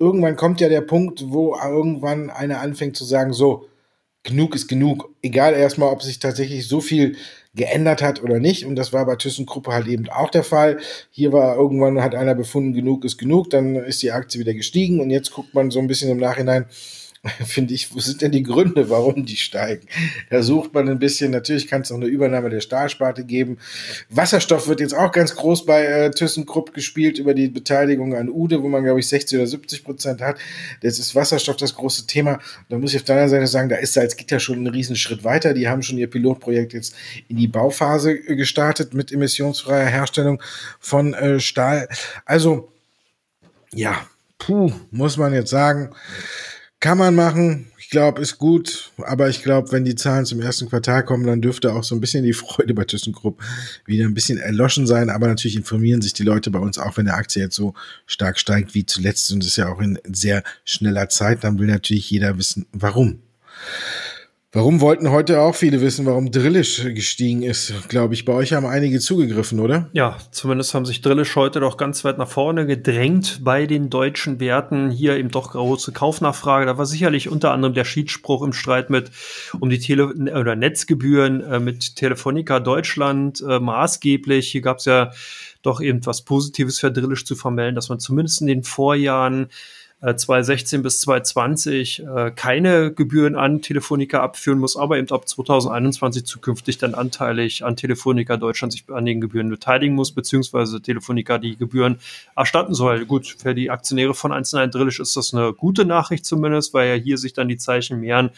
Irgendwann 0.00 0.34
kommt 0.34 0.60
ja 0.60 0.68
der 0.68 0.80
Punkt, 0.80 1.22
wo 1.28 1.56
irgendwann 1.56 2.28
einer 2.28 2.60
anfängt 2.60 2.96
zu 2.96 3.04
sagen, 3.04 3.32
so, 3.32 3.68
genug 4.26 4.54
ist 4.54 4.66
genug. 4.66 5.14
Egal 5.22 5.54
erstmal, 5.54 5.90
ob 5.90 6.02
sich 6.02 6.18
tatsächlich 6.18 6.68
so 6.68 6.80
viel 6.80 7.16
geändert 7.56 8.02
hat 8.02 8.22
oder 8.22 8.38
nicht. 8.38 8.64
Und 8.64 8.76
das 8.76 8.92
war 8.92 9.06
bei 9.06 9.16
ThyssenKrupp 9.16 9.66
halt 9.68 9.88
eben 9.88 10.08
auch 10.08 10.30
der 10.30 10.44
Fall. 10.44 10.78
Hier 11.10 11.32
war 11.32 11.56
irgendwann 11.56 12.02
hat 12.02 12.14
einer 12.14 12.34
befunden, 12.34 12.74
genug 12.74 13.04
ist 13.04 13.18
genug, 13.18 13.50
dann 13.50 13.74
ist 13.76 14.02
die 14.02 14.12
Aktie 14.12 14.40
wieder 14.40 14.54
gestiegen 14.54 15.00
und 15.00 15.10
jetzt 15.10 15.32
guckt 15.32 15.54
man 15.54 15.70
so 15.70 15.80
ein 15.80 15.86
bisschen 15.86 16.10
im 16.10 16.18
Nachhinein, 16.18 16.66
finde 17.44 17.74
ich, 17.74 17.94
wo 17.94 17.98
sind 17.98 18.22
denn 18.22 18.32
die 18.32 18.42
Gründe, 18.42 18.90
warum 18.90 19.24
die 19.26 19.36
steigen? 19.36 19.86
Da 20.30 20.42
sucht 20.42 20.74
man 20.74 20.88
ein 20.88 20.98
bisschen, 20.98 21.30
natürlich 21.30 21.68
kann 21.68 21.82
es 21.82 21.92
auch 21.92 21.96
eine 21.96 22.06
Übernahme 22.06 22.50
der 22.50 22.60
Stahlsparte 22.60 23.24
geben. 23.24 23.58
Wasserstoff 24.10 24.68
wird 24.68 24.80
jetzt 24.80 24.94
auch 24.94 25.12
ganz 25.12 25.34
groß 25.34 25.66
bei 25.66 25.84
äh, 25.84 26.10
ThyssenKrupp 26.10 26.72
gespielt 26.74 27.18
über 27.18 27.34
die 27.34 27.48
Beteiligung 27.48 28.14
an 28.14 28.28
Ude, 28.28 28.62
wo 28.62 28.68
man, 28.68 28.84
glaube 28.84 29.00
ich, 29.00 29.08
60 29.08 29.38
oder 29.38 29.46
70 29.46 29.84
Prozent 29.84 30.20
hat. 30.20 30.36
Jetzt 30.82 30.98
ist 30.98 31.14
Wasserstoff 31.14 31.56
das 31.56 31.74
große 31.74 32.06
Thema. 32.06 32.40
Da 32.68 32.78
muss 32.78 32.92
ich 32.92 33.00
auf 33.00 33.04
der 33.04 33.16
anderen 33.16 33.30
Seite 33.30 33.46
sagen, 33.46 33.68
da 33.68 33.76
ist 33.76 33.94
Salzgitter 33.94 34.40
schon 34.40 34.56
einen 34.56 34.68
riesen 34.68 34.96
Schritt 34.96 35.24
weiter. 35.24 35.54
Die 35.54 35.68
haben 35.68 35.82
schon 35.82 35.98
ihr 35.98 36.10
Pilotprojekt 36.10 36.72
jetzt 36.72 36.94
in 37.28 37.36
die 37.36 37.48
Bauphase 37.48 38.12
äh, 38.12 38.36
gestartet 38.36 38.94
mit 38.94 39.12
emissionsfreier 39.12 39.86
Herstellung 39.86 40.42
von 40.80 41.14
äh, 41.14 41.40
Stahl. 41.40 41.88
Also, 42.24 42.72
ja, 43.72 44.06
puh, 44.38 44.72
muss 44.90 45.16
man 45.16 45.32
jetzt 45.32 45.50
sagen, 45.50 45.90
kann 46.80 46.98
man 46.98 47.14
machen. 47.14 47.70
Ich 47.78 47.90
glaube, 47.90 48.20
ist 48.20 48.38
gut. 48.38 48.92
Aber 48.98 49.28
ich 49.28 49.42
glaube, 49.42 49.72
wenn 49.72 49.84
die 49.84 49.94
Zahlen 49.94 50.26
zum 50.26 50.40
ersten 50.40 50.68
Quartal 50.68 51.04
kommen, 51.04 51.26
dann 51.26 51.40
dürfte 51.40 51.72
auch 51.72 51.84
so 51.84 51.94
ein 51.94 52.00
bisschen 52.00 52.24
die 52.24 52.32
Freude 52.34 52.74
bei 52.74 52.84
ThyssenKrupp 52.84 53.42
wieder 53.86 54.04
ein 54.04 54.14
bisschen 54.14 54.38
erloschen 54.38 54.86
sein. 54.86 55.10
Aber 55.10 55.26
natürlich 55.26 55.56
informieren 55.56 56.02
sich 56.02 56.12
die 56.12 56.24
Leute 56.24 56.50
bei 56.50 56.58
uns 56.58 56.78
auch, 56.78 56.96
wenn 56.96 57.06
der 57.06 57.16
Aktie 57.16 57.42
jetzt 57.42 57.56
so 57.56 57.74
stark 58.06 58.38
steigt 58.38 58.74
wie 58.74 58.84
zuletzt. 58.84 59.30
Und 59.32 59.40
das 59.40 59.48
ist 59.48 59.56
ja 59.56 59.72
auch 59.72 59.80
in 59.80 59.98
sehr 60.04 60.42
schneller 60.64 61.08
Zeit. 61.08 61.44
Dann 61.44 61.58
will 61.58 61.66
natürlich 61.66 62.10
jeder 62.10 62.38
wissen, 62.38 62.66
warum. 62.72 63.20
Warum 64.56 64.80
wollten 64.80 65.10
heute 65.10 65.42
auch 65.42 65.54
viele 65.54 65.82
wissen, 65.82 66.06
warum 66.06 66.30
Drillisch 66.30 66.82
gestiegen 66.94 67.42
ist? 67.42 67.74
Glaube 67.90 68.14
ich, 68.14 68.24
bei 68.24 68.32
euch 68.32 68.54
haben 68.54 68.64
einige 68.64 69.00
zugegriffen, 69.00 69.60
oder? 69.60 69.90
Ja, 69.92 70.16
zumindest 70.30 70.72
haben 70.72 70.86
sich 70.86 71.02
Drillisch 71.02 71.36
heute 71.36 71.60
doch 71.60 71.76
ganz 71.76 72.06
weit 72.06 72.16
nach 72.16 72.26
vorne 72.26 72.64
gedrängt 72.64 73.40
bei 73.44 73.66
den 73.66 73.90
deutschen 73.90 74.40
Werten. 74.40 74.90
Hier 74.90 75.18
eben 75.18 75.30
doch 75.30 75.50
große 75.50 75.92
Kaufnachfrage. 75.92 76.64
Da 76.64 76.78
war 76.78 76.86
sicherlich 76.86 77.28
unter 77.28 77.52
anderem 77.52 77.74
der 77.74 77.84
Schiedsspruch 77.84 78.42
im 78.42 78.54
Streit 78.54 78.88
mit 78.88 79.10
um 79.60 79.68
die 79.68 79.78
Tele 79.78 80.06
oder 80.06 80.56
Netzgebühren 80.56 81.42
äh, 81.42 81.60
mit 81.60 81.96
Telefonica 81.96 82.58
Deutschland 82.58 83.44
äh, 83.46 83.60
maßgeblich. 83.60 84.50
Hier 84.50 84.62
gab 84.62 84.78
es 84.78 84.86
ja 84.86 85.10
doch 85.60 85.82
eben 85.82 86.06
was 86.06 86.22
Positives 86.22 86.78
für 86.78 86.90
Drillisch 86.90 87.26
zu 87.26 87.36
vermelden, 87.36 87.74
dass 87.74 87.90
man 87.90 88.00
zumindest 88.00 88.40
in 88.40 88.46
den 88.46 88.62
Vorjahren 88.62 89.48
2016 90.00 90.80
äh, 90.80 90.82
bis 90.82 91.00
2020 91.00 92.04
äh, 92.04 92.30
keine 92.30 92.92
Gebühren 92.92 93.34
an 93.34 93.62
Telefonica 93.62 94.22
abführen 94.22 94.58
muss, 94.58 94.76
aber 94.76 94.98
eben 94.98 95.10
ab 95.10 95.26
2021 95.26 96.26
zukünftig 96.26 96.76
dann 96.76 96.94
anteilig 96.94 97.64
an 97.64 97.76
Telefonica 97.76 98.36
Deutschland 98.36 98.72
sich 98.72 98.84
an 98.90 99.06
den 99.06 99.22
Gebühren 99.22 99.48
beteiligen 99.48 99.94
muss, 99.94 100.12
beziehungsweise 100.12 100.82
Telefonica 100.82 101.38
die 101.38 101.56
Gebühren 101.56 101.98
erstatten 102.36 102.74
soll. 102.74 103.06
Gut, 103.06 103.36
für 103.38 103.54
die 103.54 103.70
Aktionäre 103.70 104.14
von 104.14 104.32
1&1 104.32 104.66
Drillisch 104.68 105.00
ist 105.00 105.16
das 105.16 105.32
eine 105.32 105.54
gute 105.54 105.86
Nachricht 105.86 106.26
zumindest, 106.26 106.74
weil 106.74 106.88
ja 106.88 106.94
hier 106.94 107.16
sich 107.16 107.32
dann 107.32 107.48
die 107.48 107.56
Zeichen 107.56 108.00
mehren, 108.00 108.30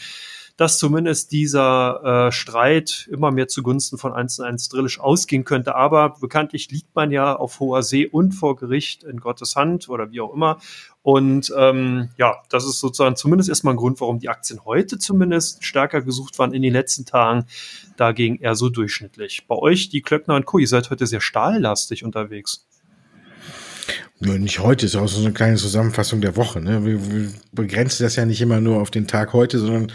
dass 0.58 0.76
zumindest 0.76 1.30
dieser 1.30 2.26
äh, 2.26 2.32
Streit 2.32 3.08
immer 3.12 3.30
mehr 3.30 3.46
zugunsten 3.46 3.96
von 3.96 4.12
1 4.12 4.40
1 4.40 4.68
Drillisch 4.68 4.98
ausgehen 4.98 5.44
könnte. 5.44 5.76
Aber 5.76 6.16
bekanntlich 6.20 6.68
liegt 6.72 6.96
man 6.96 7.12
ja 7.12 7.36
auf 7.36 7.60
hoher 7.60 7.84
See 7.84 8.06
und 8.06 8.32
vor 8.32 8.56
Gericht 8.56 9.04
in 9.04 9.20
Gottes 9.20 9.54
Hand 9.54 9.88
oder 9.88 10.10
wie 10.10 10.20
auch 10.20 10.34
immer. 10.34 10.58
Und 11.02 11.54
ähm, 11.56 12.10
ja, 12.18 12.42
das 12.48 12.64
ist 12.64 12.80
sozusagen 12.80 13.14
zumindest 13.14 13.48
erstmal 13.48 13.74
ein 13.74 13.78
Grund, 13.78 14.00
warum 14.00 14.18
die 14.18 14.28
Aktien 14.28 14.64
heute 14.64 14.98
zumindest 14.98 15.64
stärker 15.64 16.02
gesucht 16.02 16.40
waren 16.40 16.52
in 16.52 16.62
den 16.62 16.72
letzten 16.72 17.06
Tagen, 17.06 17.46
dagegen 17.96 18.40
eher 18.40 18.56
so 18.56 18.68
durchschnittlich. 18.68 19.46
Bei 19.46 19.54
euch, 19.54 19.90
die 19.90 20.02
Klöckner 20.02 20.34
und 20.34 20.44
Co., 20.44 20.58
ihr 20.58 20.66
seid 20.66 20.90
heute 20.90 21.06
sehr 21.06 21.20
stahllastig 21.20 22.02
unterwegs. 22.02 22.66
Nicht 24.20 24.58
heute, 24.58 24.84
ist 24.84 24.96
auch 24.96 25.06
so 25.06 25.20
eine 25.20 25.32
kleine 25.32 25.58
Zusammenfassung 25.58 26.20
der 26.20 26.34
Woche. 26.34 26.60
Ne? 26.60 26.84
Wir, 26.84 27.12
wir 27.12 27.28
begrenzen 27.52 28.02
das 28.02 28.16
ja 28.16 28.26
nicht 28.26 28.40
immer 28.40 28.60
nur 28.60 28.80
auf 28.80 28.90
den 28.90 29.06
Tag 29.06 29.32
heute, 29.32 29.60
sondern 29.60 29.92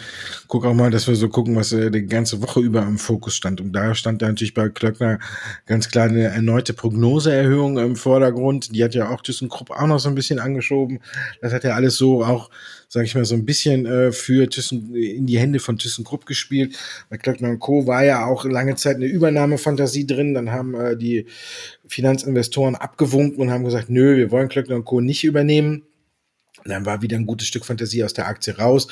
guck 0.47 0.65
auch 0.65 0.73
mal, 0.73 0.89
dass 0.89 1.09
wir 1.09 1.15
so 1.15 1.27
gucken, 1.27 1.57
was 1.57 1.73
äh, 1.73 1.91
die 1.91 2.05
ganze 2.05 2.41
Woche 2.41 2.61
über 2.61 2.83
im 2.83 2.97
Fokus 2.97 3.35
stand. 3.35 3.59
Und 3.59 3.73
da 3.73 3.93
stand 3.95 4.21
da 4.21 4.29
natürlich 4.29 4.53
bei 4.53 4.69
Klöckner 4.69 5.19
ganz 5.65 5.89
klar 5.89 6.07
eine 6.07 6.23
erneute 6.23 6.73
Prognoseerhöhung 6.73 7.77
im 7.77 7.97
Vordergrund. 7.97 8.73
Die 8.73 8.81
hat 8.81 8.95
ja 8.95 9.09
auch 9.09 9.21
ThyssenKrupp 9.21 9.71
auch 9.71 9.87
noch 9.87 9.99
so 9.99 10.07
ein 10.07 10.15
bisschen 10.15 10.39
angeschoben. 10.39 10.99
Das 11.41 11.51
hat 11.51 11.65
ja 11.65 11.75
alles 11.75 11.97
so 11.97 12.23
auch 12.23 12.49
sage 12.93 13.07
ich 13.07 13.15
mal, 13.15 13.25
so 13.25 13.33
ein 13.33 13.43
bisschen 13.43 13.87
äh, 13.87 14.11
für 14.11 14.47
Thyssen, 14.47 14.93
in 14.93 15.25
die 15.25 15.39
Hände 15.39 15.59
von 15.59 15.79
ThyssenKrupp 15.79 16.27
gespielt. 16.27 16.77
Bei 17.09 17.17
Klöckner 17.17 17.57
Co. 17.57 17.87
war 17.87 18.05
ja 18.05 18.27
auch 18.27 18.45
lange 18.45 18.75
Zeit 18.75 18.97
eine 18.97 19.07
Übernahmefantasie 19.07 20.05
drin. 20.05 20.35
Dann 20.35 20.51
haben 20.51 20.75
äh, 20.75 20.95
die 20.95 21.25
Finanzinvestoren 21.87 22.75
abgewunken 22.75 23.41
und 23.41 23.49
haben 23.49 23.63
gesagt, 23.63 23.89
nö, 23.89 24.12
wir 24.17 24.31
wollen 24.31 24.49
Klöckner 24.49 24.81
Co. 24.81 25.01
nicht 25.01 25.23
übernehmen. 25.23 25.83
Und 26.63 26.69
dann 26.71 26.85
war 26.85 27.01
wieder 27.01 27.17
ein 27.17 27.25
gutes 27.25 27.47
Stück 27.47 27.65
Fantasie 27.65 28.03
aus 28.03 28.13
der 28.13 28.27
Aktie 28.27 28.55
raus. 28.57 28.87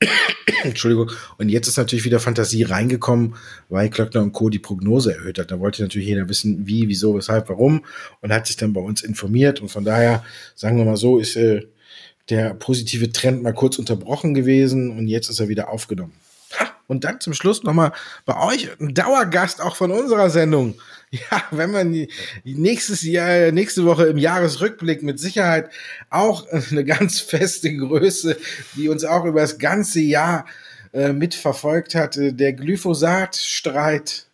Entschuldigung. 0.62 1.10
Und 1.38 1.48
jetzt 1.48 1.68
ist 1.68 1.76
natürlich 1.76 2.04
wieder 2.04 2.20
Fantasie 2.20 2.62
reingekommen, 2.64 3.36
weil 3.68 3.88
Klöckner 3.90 4.22
und 4.22 4.32
Co. 4.32 4.50
die 4.50 4.58
Prognose 4.58 5.14
erhöht 5.14 5.38
hat. 5.38 5.50
Da 5.50 5.60
wollte 5.60 5.82
natürlich 5.82 6.08
jeder 6.08 6.28
wissen, 6.28 6.66
wie, 6.66 6.88
wieso, 6.88 7.14
weshalb, 7.16 7.48
warum. 7.48 7.84
Und 8.20 8.32
hat 8.32 8.46
sich 8.46 8.56
dann 8.56 8.72
bei 8.72 8.80
uns 8.80 9.02
informiert. 9.02 9.60
Und 9.60 9.68
von 9.68 9.84
daher, 9.84 10.24
sagen 10.54 10.76
wir 10.76 10.84
mal 10.84 10.96
so, 10.96 11.18
ist 11.18 11.36
äh, 11.36 11.66
der 12.28 12.54
positive 12.54 13.12
Trend 13.12 13.42
mal 13.42 13.54
kurz 13.54 13.78
unterbrochen 13.78 14.34
gewesen 14.34 14.90
und 14.90 15.06
jetzt 15.06 15.30
ist 15.30 15.40
er 15.40 15.48
wieder 15.48 15.68
aufgenommen. 15.68 16.12
Und 16.88 17.04
dann 17.04 17.20
zum 17.20 17.34
Schluss 17.34 17.64
nochmal 17.64 17.92
bei 18.24 18.40
euch 18.40 18.68
ein 18.80 18.94
Dauergast 18.94 19.60
auch 19.60 19.76
von 19.76 19.90
unserer 19.90 20.30
Sendung. 20.30 20.74
Ja, 21.30 21.42
wenn 21.50 21.70
man 21.70 22.06
nächstes 22.44 23.02
Jahr, 23.02 23.52
nächste 23.52 23.84
Woche 23.84 24.06
im 24.06 24.18
Jahresrückblick 24.18 25.02
mit 25.02 25.20
Sicherheit 25.20 25.70
auch 26.10 26.46
eine 26.50 26.84
ganz 26.84 27.20
feste 27.20 27.74
Größe, 27.74 28.36
die 28.74 28.88
uns 28.88 29.04
auch 29.04 29.24
über 29.24 29.40
das 29.40 29.58
ganze 29.58 30.00
Jahr 30.00 30.46
äh, 30.92 31.12
mitverfolgt 31.12 31.94
hat, 31.94 32.16
der 32.18 32.52
Glyphosat-Streit 32.52 34.26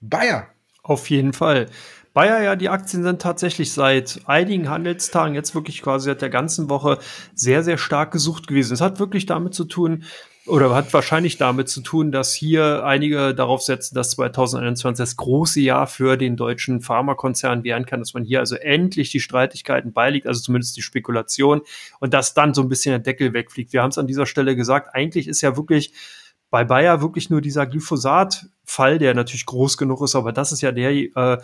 Bayer. 0.00 0.48
Auf 0.82 1.10
jeden 1.10 1.32
Fall. 1.32 1.66
Bayer 2.14 2.42
ja, 2.42 2.56
die 2.56 2.68
Aktien 2.68 3.02
sind 3.02 3.22
tatsächlich 3.22 3.72
seit 3.72 4.20
einigen 4.26 4.68
Handelstagen, 4.68 5.34
jetzt 5.34 5.54
wirklich 5.54 5.82
quasi 5.82 6.06
seit 6.06 6.22
der 6.22 6.30
ganzen 6.30 6.68
Woche, 6.68 6.98
sehr, 7.34 7.62
sehr 7.62 7.78
stark 7.78 8.10
gesucht 8.10 8.48
gewesen. 8.48 8.74
Es 8.74 8.80
hat 8.80 8.98
wirklich 8.98 9.26
damit 9.26 9.54
zu 9.54 9.64
tun, 9.64 10.04
oder 10.48 10.74
hat 10.74 10.92
wahrscheinlich 10.92 11.36
damit 11.36 11.68
zu 11.68 11.80
tun, 11.80 12.10
dass 12.10 12.34
hier 12.34 12.84
einige 12.84 13.34
darauf 13.34 13.62
setzen, 13.62 13.94
dass 13.94 14.10
2021 14.10 15.02
das 15.02 15.16
große 15.16 15.60
Jahr 15.60 15.86
für 15.86 16.16
den 16.16 16.36
deutschen 16.36 16.80
Pharmakonzern 16.80 17.64
werden 17.64 17.86
kann, 17.86 18.00
dass 18.00 18.14
man 18.14 18.24
hier 18.24 18.40
also 18.40 18.56
endlich 18.56 19.10
die 19.10 19.20
Streitigkeiten 19.20 19.92
beiliegt, 19.92 20.26
also 20.26 20.40
zumindest 20.40 20.76
die 20.76 20.82
Spekulation 20.82 21.62
und 22.00 22.14
dass 22.14 22.34
dann 22.34 22.54
so 22.54 22.62
ein 22.62 22.68
bisschen 22.68 22.92
der 22.92 22.98
Deckel 23.00 23.32
wegfliegt. 23.32 23.72
Wir 23.72 23.82
haben 23.82 23.90
es 23.90 23.98
an 23.98 24.06
dieser 24.06 24.26
Stelle 24.26 24.56
gesagt, 24.56 24.94
eigentlich 24.94 25.28
ist 25.28 25.40
ja 25.40 25.56
wirklich 25.56 25.92
bei 26.50 26.64
Bayer 26.64 27.02
wirklich 27.02 27.28
nur 27.28 27.40
dieser 27.40 27.66
Glyphosat-Fall, 27.66 28.98
der 28.98 29.14
natürlich 29.14 29.46
groß 29.46 29.76
genug 29.76 30.02
ist, 30.02 30.16
aber 30.16 30.32
das 30.32 30.52
ist 30.52 30.62
ja 30.62 30.72
der 30.72 30.90
äh, 30.90 31.38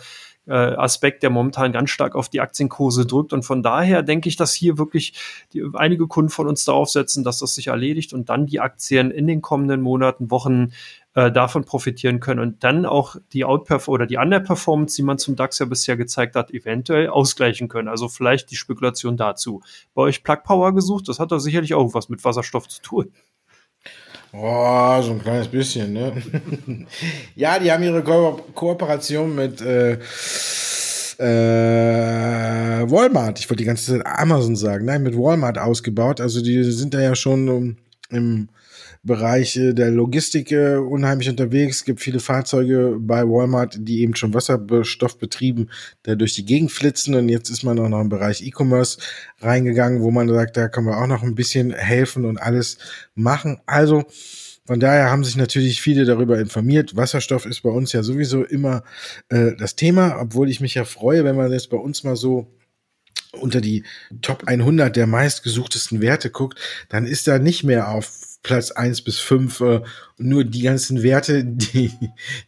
äh, 0.47 0.53
Aspekt, 0.53 1.23
der 1.23 1.29
momentan 1.29 1.71
ganz 1.71 1.89
stark 1.89 2.15
auf 2.15 2.29
die 2.29 2.41
Aktienkurse 2.41 3.05
drückt. 3.05 3.33
Und 3.33 3.43
von 3.43 3.63
daher 3.63 4.03
denke 4.03 4.29
ich, 4.29 4.35
dass 4.35 4.53
hier 4.53 4.77
wirklich 4.77 5.13
die, 5.53 5.63
einige 5.73 6.07
Kunden 6.07 6.29
von 6.29 6.47
uns 6.47 6.65
darauf 6.65 6.89
setzen, 6.89 7.23
dass 7.23 7.39
das 7.39 7.55
sich 7.55 7.67
erledigt 7.67 8.13
und 8.13 8.29
dann 8.29 8.45
die 8.45 8.59
Aktien 8.59 9.11
in 9.11 9.27
den 9.27 9.41
kommenden 9.41 9.81
Monaten, 9.81 10.31
Wochen 10.31 10.71
äh, 11.15 11.31
davon 11.31 11.63
profitieren 11.63 12.19
können 12.19 12.39
und 12.39 12.63
dann 12.63 12.85
auch 12.85 13.15
die 13.33 13.45
Outperf 13.45 13.87
oder 13.87 14.05
die 14.05 14.17
Underperformance, 14.17 14.95
die 14.97 15.03
man 15.03 15.17
zum 15.17 15.35
DAX 15.35 15.59
ja 15.59 15.65
bisher 15.65 15.97
gezeigt 15.97 16.35
hat, 16.35 16.51
eventuell 16.51 17.07
ausgleichen 17.07 17.67
können. 17.67 17.87
Also 17.87 18.07
vielleicht 18.09 18.51
die 18.51 18.55
Spekulation 18.55 19.17
dazu. 19.17 19.61
Bei 19.93 20.03
euch 20.03 20.23
Plug 20.23 20.43
Power 20.43 20.73
gesucht, 20.73 21.07
das 21.07 21.19
hat 21.19 21.31
doch 21.31 21.39
sicherlich 21.39 21.73
auch 21.73 21.93
was 21.93 22.09
mit 22.09 22.23
Wasserstoff 22.23 22.67
zu 22.67 22.81
tun. 22.81 23.11
Oh, 24.33 25.01
so 25.01 25.11
ein 25.11 25.21
kleines 25.21 25.47
bisschen, 25.47 25.93
ne? 25.93 26.13
ja, 27.35 27.57
die 27.59 27.71
haben 27.71 27.83
ihre 27.83 28.03
Ko 28.03 28.41
Kooperation 28.53 29.33
mit 29.33 29.61
äh, 29.61 29.97
äh, 31.17 32.91
Walmart, 32.91 33.39
ich 33.39 33.49
wollte 33.49 33.63
die 33.63 33.67
ganze 33.67 33.93
Zeit 33.93 34.05
Amazon 34.05 34.55
sagen, 34.55 34.85
nein, 34.85 35.03
mit 35.03 35.17
Walmart 35.17 35.57
ausgebaut. 35.57 36.19
Also 36.19 36.41
die 36.41 36.63
sind 36.63 36.93
da 36.93 36.99
ja 36.99 37.15
schon 37.15 37.47
um, 37.49 37.77
im 38.09 38.49
Bereich 39.05 39.53
der 39.53 39.91
Logistik 39.91 40.51
äh, 40.51 40.77
unheimlich 40.77 41.29
unterwegs. 41.29 41.77
Es 41.77 41.85
gibt 41.85 42.01
viele 42.01 42.19
Fahrzeuge 42.19 42.97
bei 42.99 43.21
Walmart, 43.23 43.77
die 43.79 44.01
eben 44.01 44.15
schon 44.15 44.33
Wasserstoff 44.33 45.19
betrieben, 45.19 45.69
da 46.03 46.15
durch 46.15 46.33
die 46.33 46.45
Gegend 46.45 46.71
flitzen. 46.71 47.13
Und 47.13 47.29
jetzt 47.29 47.49
ist 47.49 47.63
man 47.63 47.77
auch 47.79 47.87
noch 47.87 48.01
im 48.01 48.09
Bereich 48.09 48.41
E-Commerce 48.41 48.97
reingegangen, 49.39 50.01
wo 50.01 50.09
man 50.09 50.27
sagt, 50.27 50.57
da 50.57 50.67
können 50.67 50.87
wir 50.87 50.97
auch 50.97 51.07
noch 51.07 51.21
ein 51.21 51.35
bisschen 51.35 51.71
helfen 51.71 52.25
und 52.25 52.37
alles 52.37 52.79
machen. 53.13 53.61
Also 53.67 54.05
von 54.65 54.79
daher 54.79 55.11
haben 55.11 55.23
sich 55.23 55.35
natürlich 55.35 55.81
viele 55.81 56.05
darüber 56.05 56.39
informiert. 56.39 56.95
Wasserstoff 56.95 57.45
ist 57.45 57.61
bei 57.61 57.69
uns 57.69 57.93
ja 57.93 58.01
sowieso 58.01 58.43
immer 58.43 58.83
äh, 59.29 59.51
das 59.55 59.75
Thema, 59.75 60.19
obwohl 60.19 60.49
ich 60.49 60.59
mich 60.59 60.73
ja 60.73 60.85
freue, 60.85 61.23
wenn 61.23 61.35
man 61.35 61.51
jetzt 61.51 61.69
bei 61.69 61.77
uns 61.77 62.03
mal 62.03 62.15
so 62.15 62.51
unter 63.33 63.61
die 63.61 63.83
Top 64.23 64.45
100 64.47 64.95
der 64.95 65.05
meistgesuchtesten 65.05 66.01
Werte 66.01 66.31
guckt, 66.31 66.59
dann 66.89 67.05
ist 67.05 67.27
da 67.27 67.37
nicht 67.37 67.63
mehr 67.63 67.89
auf 67.89 68.24
Platz 68.45 68.69
eins 68.69 69.01
bis 69.01 69.17
fünf 69.17 69.59
äh, 69.61 69.81
nur 70.17 70.43
die 70.43 70.61
ganzen 70.61 71.01
Werte, 71.01 71.43
die, 71.43 71.91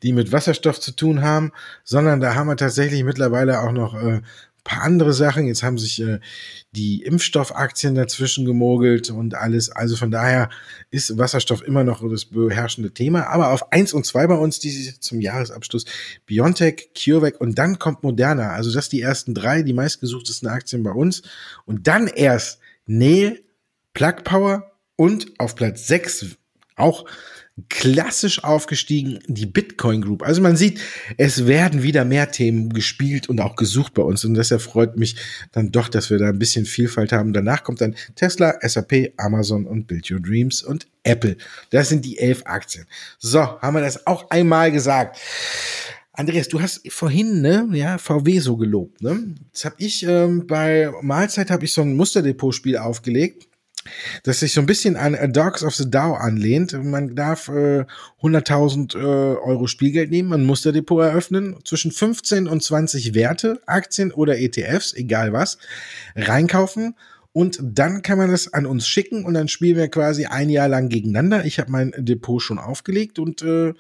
die 0.04 0.14
mit 0.14 0.32
Wasserstoff 0.32 0.80
zu 0.80 0.92
tun 0.92 1.24
haben, 1.24 1.52
sondern 1.84 2.20
da 2.20 2.36
haben 2.36 2.48
wir 2.48 2.56
tatsächlich 2.56 3.04
mittlerweile 3.04 3.62
auch 3.62 3.72
noch 3.72 3.96
äh, 3.96 4.22
paar 4.68 4.84
andere 4.84 5.14
Sachen. 5.14 5.48
Jetzt 5.48 5.64
haben 5.64 5.80
sich 5.80 6.00
äh, 6.02 6.20
die 6.72 7.02
Impfstoffaktien 7.02 7.96
dazwischen 7.96 8.46
gemogelt 8.46 9.10
und 9.10 9.34
alles. 9.34 9.72
Also 9.72 9.96
von 9.96 10.12
daher 10.12 10.50
ist 10.92 11.18
Wasserstoff 11.18 11.64
immer 11.64 11.84
noch 11.84 12.08
das 12.08 12.26
beherrschende 12.26 12.92
Thema. 12.92 13.28
Aber 13.28 13.52
auf 13.52 13.72
eins 13.72 13.94
und 13.94 14.06
zwei 14.06 14.28
bei 14.28 14.36
uns 14.36 14.60
die 14.60 14.94
zum 15.00 15.20
Jahresabschluss 15.22 15.86
Biontech, 16.28 16.90
CureVac 16.94 17.42
und 17.42 17.58
dann 17.58 17.80
kommt 17.80 18.04
Moderna. 18.04 18.52
Also 18.52 18.72
das 18.72 18.90
die 18.90 19.02
ersten 19.02 19.34
drei, 19.34 19.64
die 19.64 19.74
meistgesuchtesten 19.74 20.48
Aktien 20.48 20.84
bei 20.84 20.92
uns. 20.92 21.24
Und 21.66 21.88
dann 21.88 22.08
erst 22.08 22.60
Nähe, 22.86 23.40
Plug 23.94 24.24
Power 24.24 24.77
und 24.98 25.40
auf 25.40 25.56
Platz 25.56 25.88
6 25.88 26.38
auch 26.76 27.06
klassisch 27.70 28.44
aufgestiegen, 28.44 29.20
die 29.28 29.48
Bitcoin 29.48 30.02
Group. 30.02 30.22
Also 30.22 30.42
man 30.42 30.56
sieht, 30.56 30.80
es 31.18 31.48
werden 31.48 31.82
wieder 31.82 32.06
mehr 32.06 32.30
Themen 32.30 32.72
gespielt 32.72 33.30
und 33.30 33.42
auch 33.42 33.56
gesucht 33.56 33.96
bei 33.96 34.04
uns. 34.04 34.24
Und 34.26 34.36
deshalb 34.36 34.62
freut 34.62 34.96
mich 34.96 35.16
dann 35.54 35.72
doch, 35.72 35.90
dass 35.90 36.12
wir 36.12 36.20
da 36.20 36.30
ein 36.30 36.38
bisschen 36.38 36.66
Vielfalt 36.66 37.12
haben. 37.12 37.34
Danach 37.34 37.64
kommt 37.64 37.82
dann 37.82 37.96
Tesla, 38.16 38.56
SAP, 38.62 39.14
Amazon 39.18 39.66
und 39.66 39.88
Build 39.88 40.12
Your 40.12 40.20
Dreams 40.20 40.62
und 40.62 40.88
Apple. 41.04 41.38
Das 41.72 41.90
sind 41.90 42.06
die 42.06 42.20
elf 42.20 42.44
Aktien. 42.46 42.86
So, 43.18 43.40
haben 43.40 43.76
wir 43.76 43.82
das 43.82 44.06
auch 44.06 44.30
einmal 44.30 44.72
gesagt. 44.72 45.20
Andreas, 46.14 46.48
du 46.48 46.62
hast 46.62 46.82
vorhin 46.92 47.42
ne, 47.42 47.68
ja, 47.74 47.98
VW 47.98 48.40
so 48.40 48.58
gelobt. 48.58 49.02
Ne? 49.02 49.36
Jetzt 49.48 49.66
habe 49.66 49.76
ich 49.80 50.04
ähm, 50.04 50.46
bei 50.46 50.92
Mahlzeit 51.02 51.50
habe 51.50 51.66
ich 51.66 51.74
so 51.74 51.82
ein 51.82 51.96
Musterdepot-Spiel 51.96 52.78
aufgelegt 52.78 53.47
das 54.24 54.40
sich 54.40 54.54
so 54.54 54.62
ein 54.62 54.66
bisschen 54.66 54.96
an 54.96 55.16
Dogs 55.34 55.64
of 55.64 55.76
the 55.76 55.90
Dow 55.90 56.14
anlehnt. 56.14 56.74
Man 56.84 57.16
darf 57.16 57.50
äh, 57.50 57.86
100.000 58.22 58.96
äh, 58.96 59.00
Euro 59.00 59.68
Spielgeld 59.68 60.12
nehmen, 60.12 60.30
man 60.30 60.46
muss 60.46 60.62
der 60.62 60.72
Depot 60.72 61.04
eröffnen, 61.04 61.58
zwischen 61.66 61.92
15 61.92 62.48
und 62.48 62.64
20 62.64 63.14
Werte, 63.14 63.62
Aktien 63.66 64.12
oder 64.12 64.38
ETFs, 64.38 64.94
egal 64.94 65.34
was, 65.34 65.58
reinkaufen 66.16 66.96
und 67.38 67.60
dann 67.62 68.02
kann 68.02 68.18
man 68.18 68.32
das 68.32 68.52
an 68.52 68.66
uns 68.66 68.88
schicken 68.88 69.24
und 69.24 69.36
dann 69.36 69.48
spielen 69.48 69.78
wir 69.78 69.90
quasi 69.90 70.26
ein 70.26 70.50
Jahr 70.50 70.68
lang 70.68 70.90
gegeneinander. 70.90 71.46
Ich 71.46 71.60
habe 71.60 71.70
mein 71.72 71.94
Depot 71.96 72.42
schon 72.42 72.58
aufgelegt 72.58 73.20
und 73.20 73.44
äh, 73.44 73.76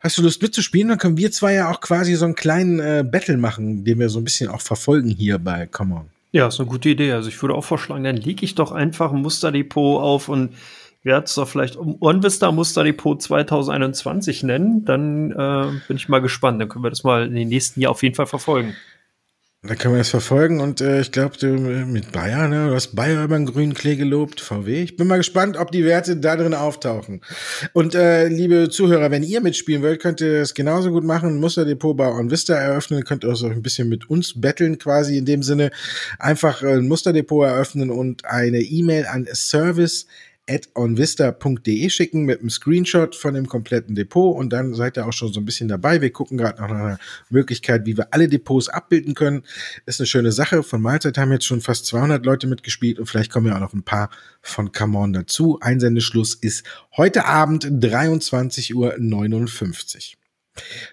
hast 0.00 0.18
du 0.18 0.22
Lust 0.22 0.42
mitzuspielen? 0.42 0.88
Dann 0.88 0.98
können 0.98 1.16
wir 1.16 1.32
zwei 1.32 1.54
ja 1.54 1.70
auch 1.70 1.80
quasi 1.80 2.14
so 2.16 2.26
einen 2.26 2.34
kleinen 2.34 2.80
äh, 2.80 3.02
Battle 3.02 3.38
machen, 3.38 3.82
den 3.84 3.98
wir 3.98 4.10
so 4.10 4.20
ein 4.20 4.24
bisschen 4.24 4.50
auch 4.50 4.60
verfolgen 4.60 5.08
hier 5.08 5.38
bei 5.38 5.66
Come 5.66 5.94
On. 5.94 6.11
Ja, 6.32 6.48
ist 6.48 6.58
eine 6.60 6.68
gute 6.68 6.88
Idee. 6.88 7.12
Also 7.12 7.28
ich 7.28 7.40
würde 7.42 7.54
auch 7.54 7.64
vorschlagen, 7.64 8.04
dann 8.04 8.16
lege 8.16 8.44
ich 8.44 8.54
doch 8.54 8.72
einfach 8.72 9.12
ein 9.12 9.20
Musterdepot 9.20 10.00
auf 10.00 10.28
und 10.28 10.54
werde 11.02 11.24
es 11.24 11.34
doch 11.34 11.46
vielleicht 11.46 11.76
um 11.76 11.96
OnVista 12.00 12.50
Musterdepot 12.50 13.20
2021 13.20 14.42
nennen. 14.42 14.84
Dann 14.84 15.30
äh, 15.32 15.66
bin 15.88 15.96
ich 15.96 16.08
mal 16.08 16.20
gespannt. 16.20 16.60
Dann 16.60 16.68
können 16.68 16.84
wir 16.84 16.90
das 16.90 17.04
mal 17.04 17.26
in 17.26 17.34
den 17.34 17.48
nächsten 17.48 17.80
Jahr 17.80 17.90
auf 17.90 18.02
jeden 18.02 18.14
Fall 18.14 18.26
verfolgen. 18.26 18.74
Da 19.64 19.76
können 19.76 19.94
wir 19.94 19.98
das 19.98 20.08
verfolgen 20.08 20.58
und 20.58 20.80
äh, 20.80 21.02
ich 21.02 21.12
glaube, 21.12 21.46
mit 21.46 22.10
Bayer, 22.10 22.48
ne? 22.48 22.66
Du 22.66 22.74
hast 22.74 22.96
Bayer 22.96 23.22
über 23.22 23.36
den 23.36 23.46
grünen 23.46 23.74
Klee 23.74 23.94
gelobt, 23.94 24.40
VW. 24.40 24.82
Ich 24.82 24.96
bin 24.96 25.06
mal 25.06 25.18
gespannt, 25.18 25.56
ob 25.56 25.70
die 25.70 25.84
Werte 25.84 26.16
da 26.16 26.34
drin 26.34 26.52
auftauchen. 26.52 27.20
Und 27.72 27.94
äh, 27.94 28.26
liebe 28.26 28.70
Zuhörer, 28.70 29.12
wenn 29.12 29.22
ihr 29.22 29.40
mitspielen 29.40 29.82
wollt, 29.82 30.02
könnt 30.02 30.20
ihr 30.20 30.40
es 30.40 30.54
genauso 30.54 30.90
gut 30.90 31.04
machen. 31.04 31.38
Musterdepot 31.38 31.96
bei 31.96 32.08
OnVista 32.08 32.54
eröffnen, 32.54 33.04
könnt 33.04 33.22
ihr 33.22 33.30
auch 33.30 33.36
so 33.36 33.46
ein 33.46 33.62
bisschen 33.62 33.88
mit 33.88 34.10
uns 34.10 34.40
betteln, 34.40 34.78
quasi 34.78 35.16
in 35.16 35.26
dem 35.26 35.44
Sinne. 35.44 35.70
Einfach 36.18 36.64
äh, 36.64 36.72
ein 36.72 36.88
Musterdepot 36.88 37.46
eröffnen 37.46 37.90
und 37.90 38.24
eine 38.24 38.58
E-Mail 38.58 39.06
an 39.06 39.28
Service 39.32 40.08
at 40.52 40.68
onvista.de 40.74 41.88
schicken 41.88 42.24
mit 42.24 42.40
einem 42.40 42.50
Screenshot 42.50 43.16
von 43.16 43.34
dem 43.34 43.46
kompletten 43.46 43.94
Depot 43.94 44.36
und 44.36 44.52
dann 44.52 44.74
seid 44.74 44.98
ihr 44.98 45.06
auch 45.06 45.12
schon 45.12 45.32
so 45.32 45.40
ein 45.40 45.44
bisschen 45.44 45.68
dabei. 45.68 46.00
Wir 46.00 46.10
gucken 46.10 46.36
gerade 46.36 46.60
nach 46.60 46.70
einer 46.70 46.98
Möglichkeit, 47.30 47.86
wie 47.86 47.96
wir 47.96 48.12
alle 48.12 48.28
Depots 48.28 48.68
abbilden 48.68 49.14
können. 49.14 49.44
Ist 49.86 50.00
eine 50.00 50.06
schöne 50.06 50.32
Sache. 50.32 50.62
Von 50.62 50.82
Mahlzeit 50.82 51.16
haben 51.16 51.32
jetzt 51.32 51.46
schon 51.46 51.60
fast 51.60 51.86
200 51.86 52.24
Leute 52.24 52.46
mitgespielt 52.46 52.98
und 52.98 53.06
vielleicht 53.06 53.32
kommen 53.32 53.46
ja 53.46 53.56
auch 53.56 53.60
noch 53.60 53.72
ein 53.72 53.82
paar 53.82 54.10
von 54.42 54.72
Come 54.72 54.98
On 54.98 55.12
dazu. 55.12 55.58
Einsendeschluss 55.60 56.34
ist 56.34 56.64
heute 56.96 57.24
Abend 57.24 57.64
23.59 57.64 58.74
Uhr. 58.74 60.21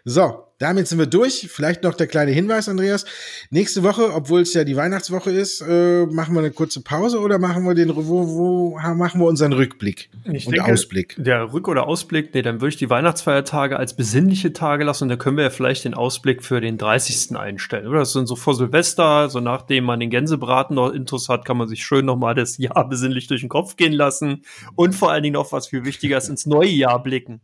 So, 0.05 0.45
damit 0.57 0.87
sind 0.87 0.99
wir 0.99 1.05
durch. 1.05 1.47
Vielleicht 1.51 1.83
noch 1.83 1.93
der 1.93 2.07
kleine 2.07 2.31
Hinweis, 2.31 2.69
Andreas. 2.69 3.05
Nächste 3.49 3.83
Woche, 3.83 4.13
obwohl 4.13 4.41
es 4.41 4.53
ja 4.53 4.63
die 4.63 4.75
Weihnachtswoche 4.75 5.31
ist, 5.31 5.61
äh, 5.61 6.05
machen 6.05 6.33
wir 6.33 6.39
eine 6.39 6.51
kurze 6.51 6.81
Pause 6.81 7.19
oder 7.19 7.39
machen 7.39 7.63
wir 7.65 7.75
den, 7.75 7.95
wo, 7.95 8.27
wo 8.27 8.79
machen 8.95 9.19
wir 9.19 9.27
unseren 9.27 9.53
Rückblick 9.53 10.09
ich 10.31 10.47
und 10.47 10.55
denke, 10.55 10.71
Ausblick? 10.71 11.15
Der 11.17 11.51
Rück- 11.53 11.69
oder 11.69 11.87
Ausblick, 11.87 12.33
nee, 12.33 12.41
dann 12.41 12.61
würde 12.61 12.69
ich 12.69 12.77
die 12.77 12.89
Weihnachtsfeiertage 12.89 13.77
als 13.77 13.95
besinnliche 13.95 14.53
Tage 14.53 14.85
lassen 14.85 15.05
und 15.05 15.09
da 15.09 15.17
können 15.17 15.37
wir 15.37 15.43
ja 15.43 15.49
vielleicht 15.49 15.83
den 15.85 15.93
Ausblick 15.93 16.43
für 16.43 16.61
den 16.61 16.77
30. 16.77 17.37
einstellen. 17.37 17.87
Oder 17.87 17.99
das 17.99 18.13
sind 18.13 18.27
so 18.27 18.35
vor 18.35 18.55
Silvester, 18.55 19.29
so 19.29 19.39
nachdem 19.39 19.83
man 19.83 19.99
den 19.99 20.09
Gänsebraten 20.09 20.75
noch 20.75 20.91
Intus 20.91 21.29
hat, 21.29 21.45
kann 21.45 21.57
man 21.57 21.67
sich 21.67 21.83
schön 21.83 22.05
nochmal 22.05 22.35
das 22.35 22.57
Jahr 22.57 22.87
besinnlich 22.87 23.27
durch 23.27 23.41
den 23.41 23.49
Kopf 23.49 23.75
gehen 23.75 23.93
lassen 23.93 24.43
und 24.75 24.93
vor 24.93 25.11
allen 25.11 25.23
Dingen 25.23 25.33
noch 25.33 25.51
was 25.51 25.67
viel 25.67 25.85
wichtiger 25.85 26.17
ist, 26.17 26.29
ins 26.29 26.45
neue 26.45 26.69
Jahr 26.69 27.01
blicken. 27.01 27.41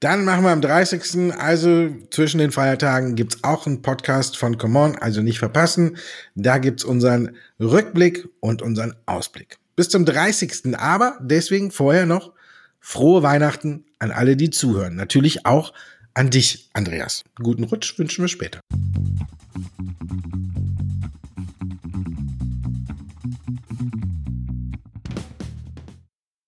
Dann 0.00 0.26
machen 0.26 0.44
wir 0.44 0.50
am 0.50 0.60
30. 0.60 1.32
Also 1.38 1.88
zwischen 2.10 2.38
den 2.38 2.52
Feiertagen 2.52 3.14
gibt's 3.14 3.42
auch 3.42 3.66
einen 3.66 3.80
Podcast 3.80 4.36
von 4.36 4.58
Come 4.58 4.78
On, 4.78 4.96
also 4.96 5.22
nicht 5.22 5.38
verpassen. 5.38 5.96
Da 6.34 6.58
gibt's 6.58 6.84
unseren 6.84 7.36
Rückblick 7.58 8.28
und 8.40 8.60
unseren 8.60 8.94
Ausblick. 9.06 9.56
Bis 9.74 9.88
zum 9.88 10.04
30. 10.04 10.76
Aber 10.76 11.18
deswegen 11.22 11.70
vorher 11.70 12.04
noch 12.04 12.32
frohe 12.78 13.22
Weihnachten 13.22 13.86
an 13.98 14.10
alle, 14.10 14.36
die 14.36 14.50
zuhören. 14.50 14.96
Natürlich 14.96 15.46
auch 15.46 15.72
an 16.12 16.28
dich, 16.28 16.68
Andreas. 16.74 17.22
Guten 17.42 17.64
Rutsch 17.64 17.98
wünschen 17.98 18.22
wir 18.22 18.28
später. 18.28 18.60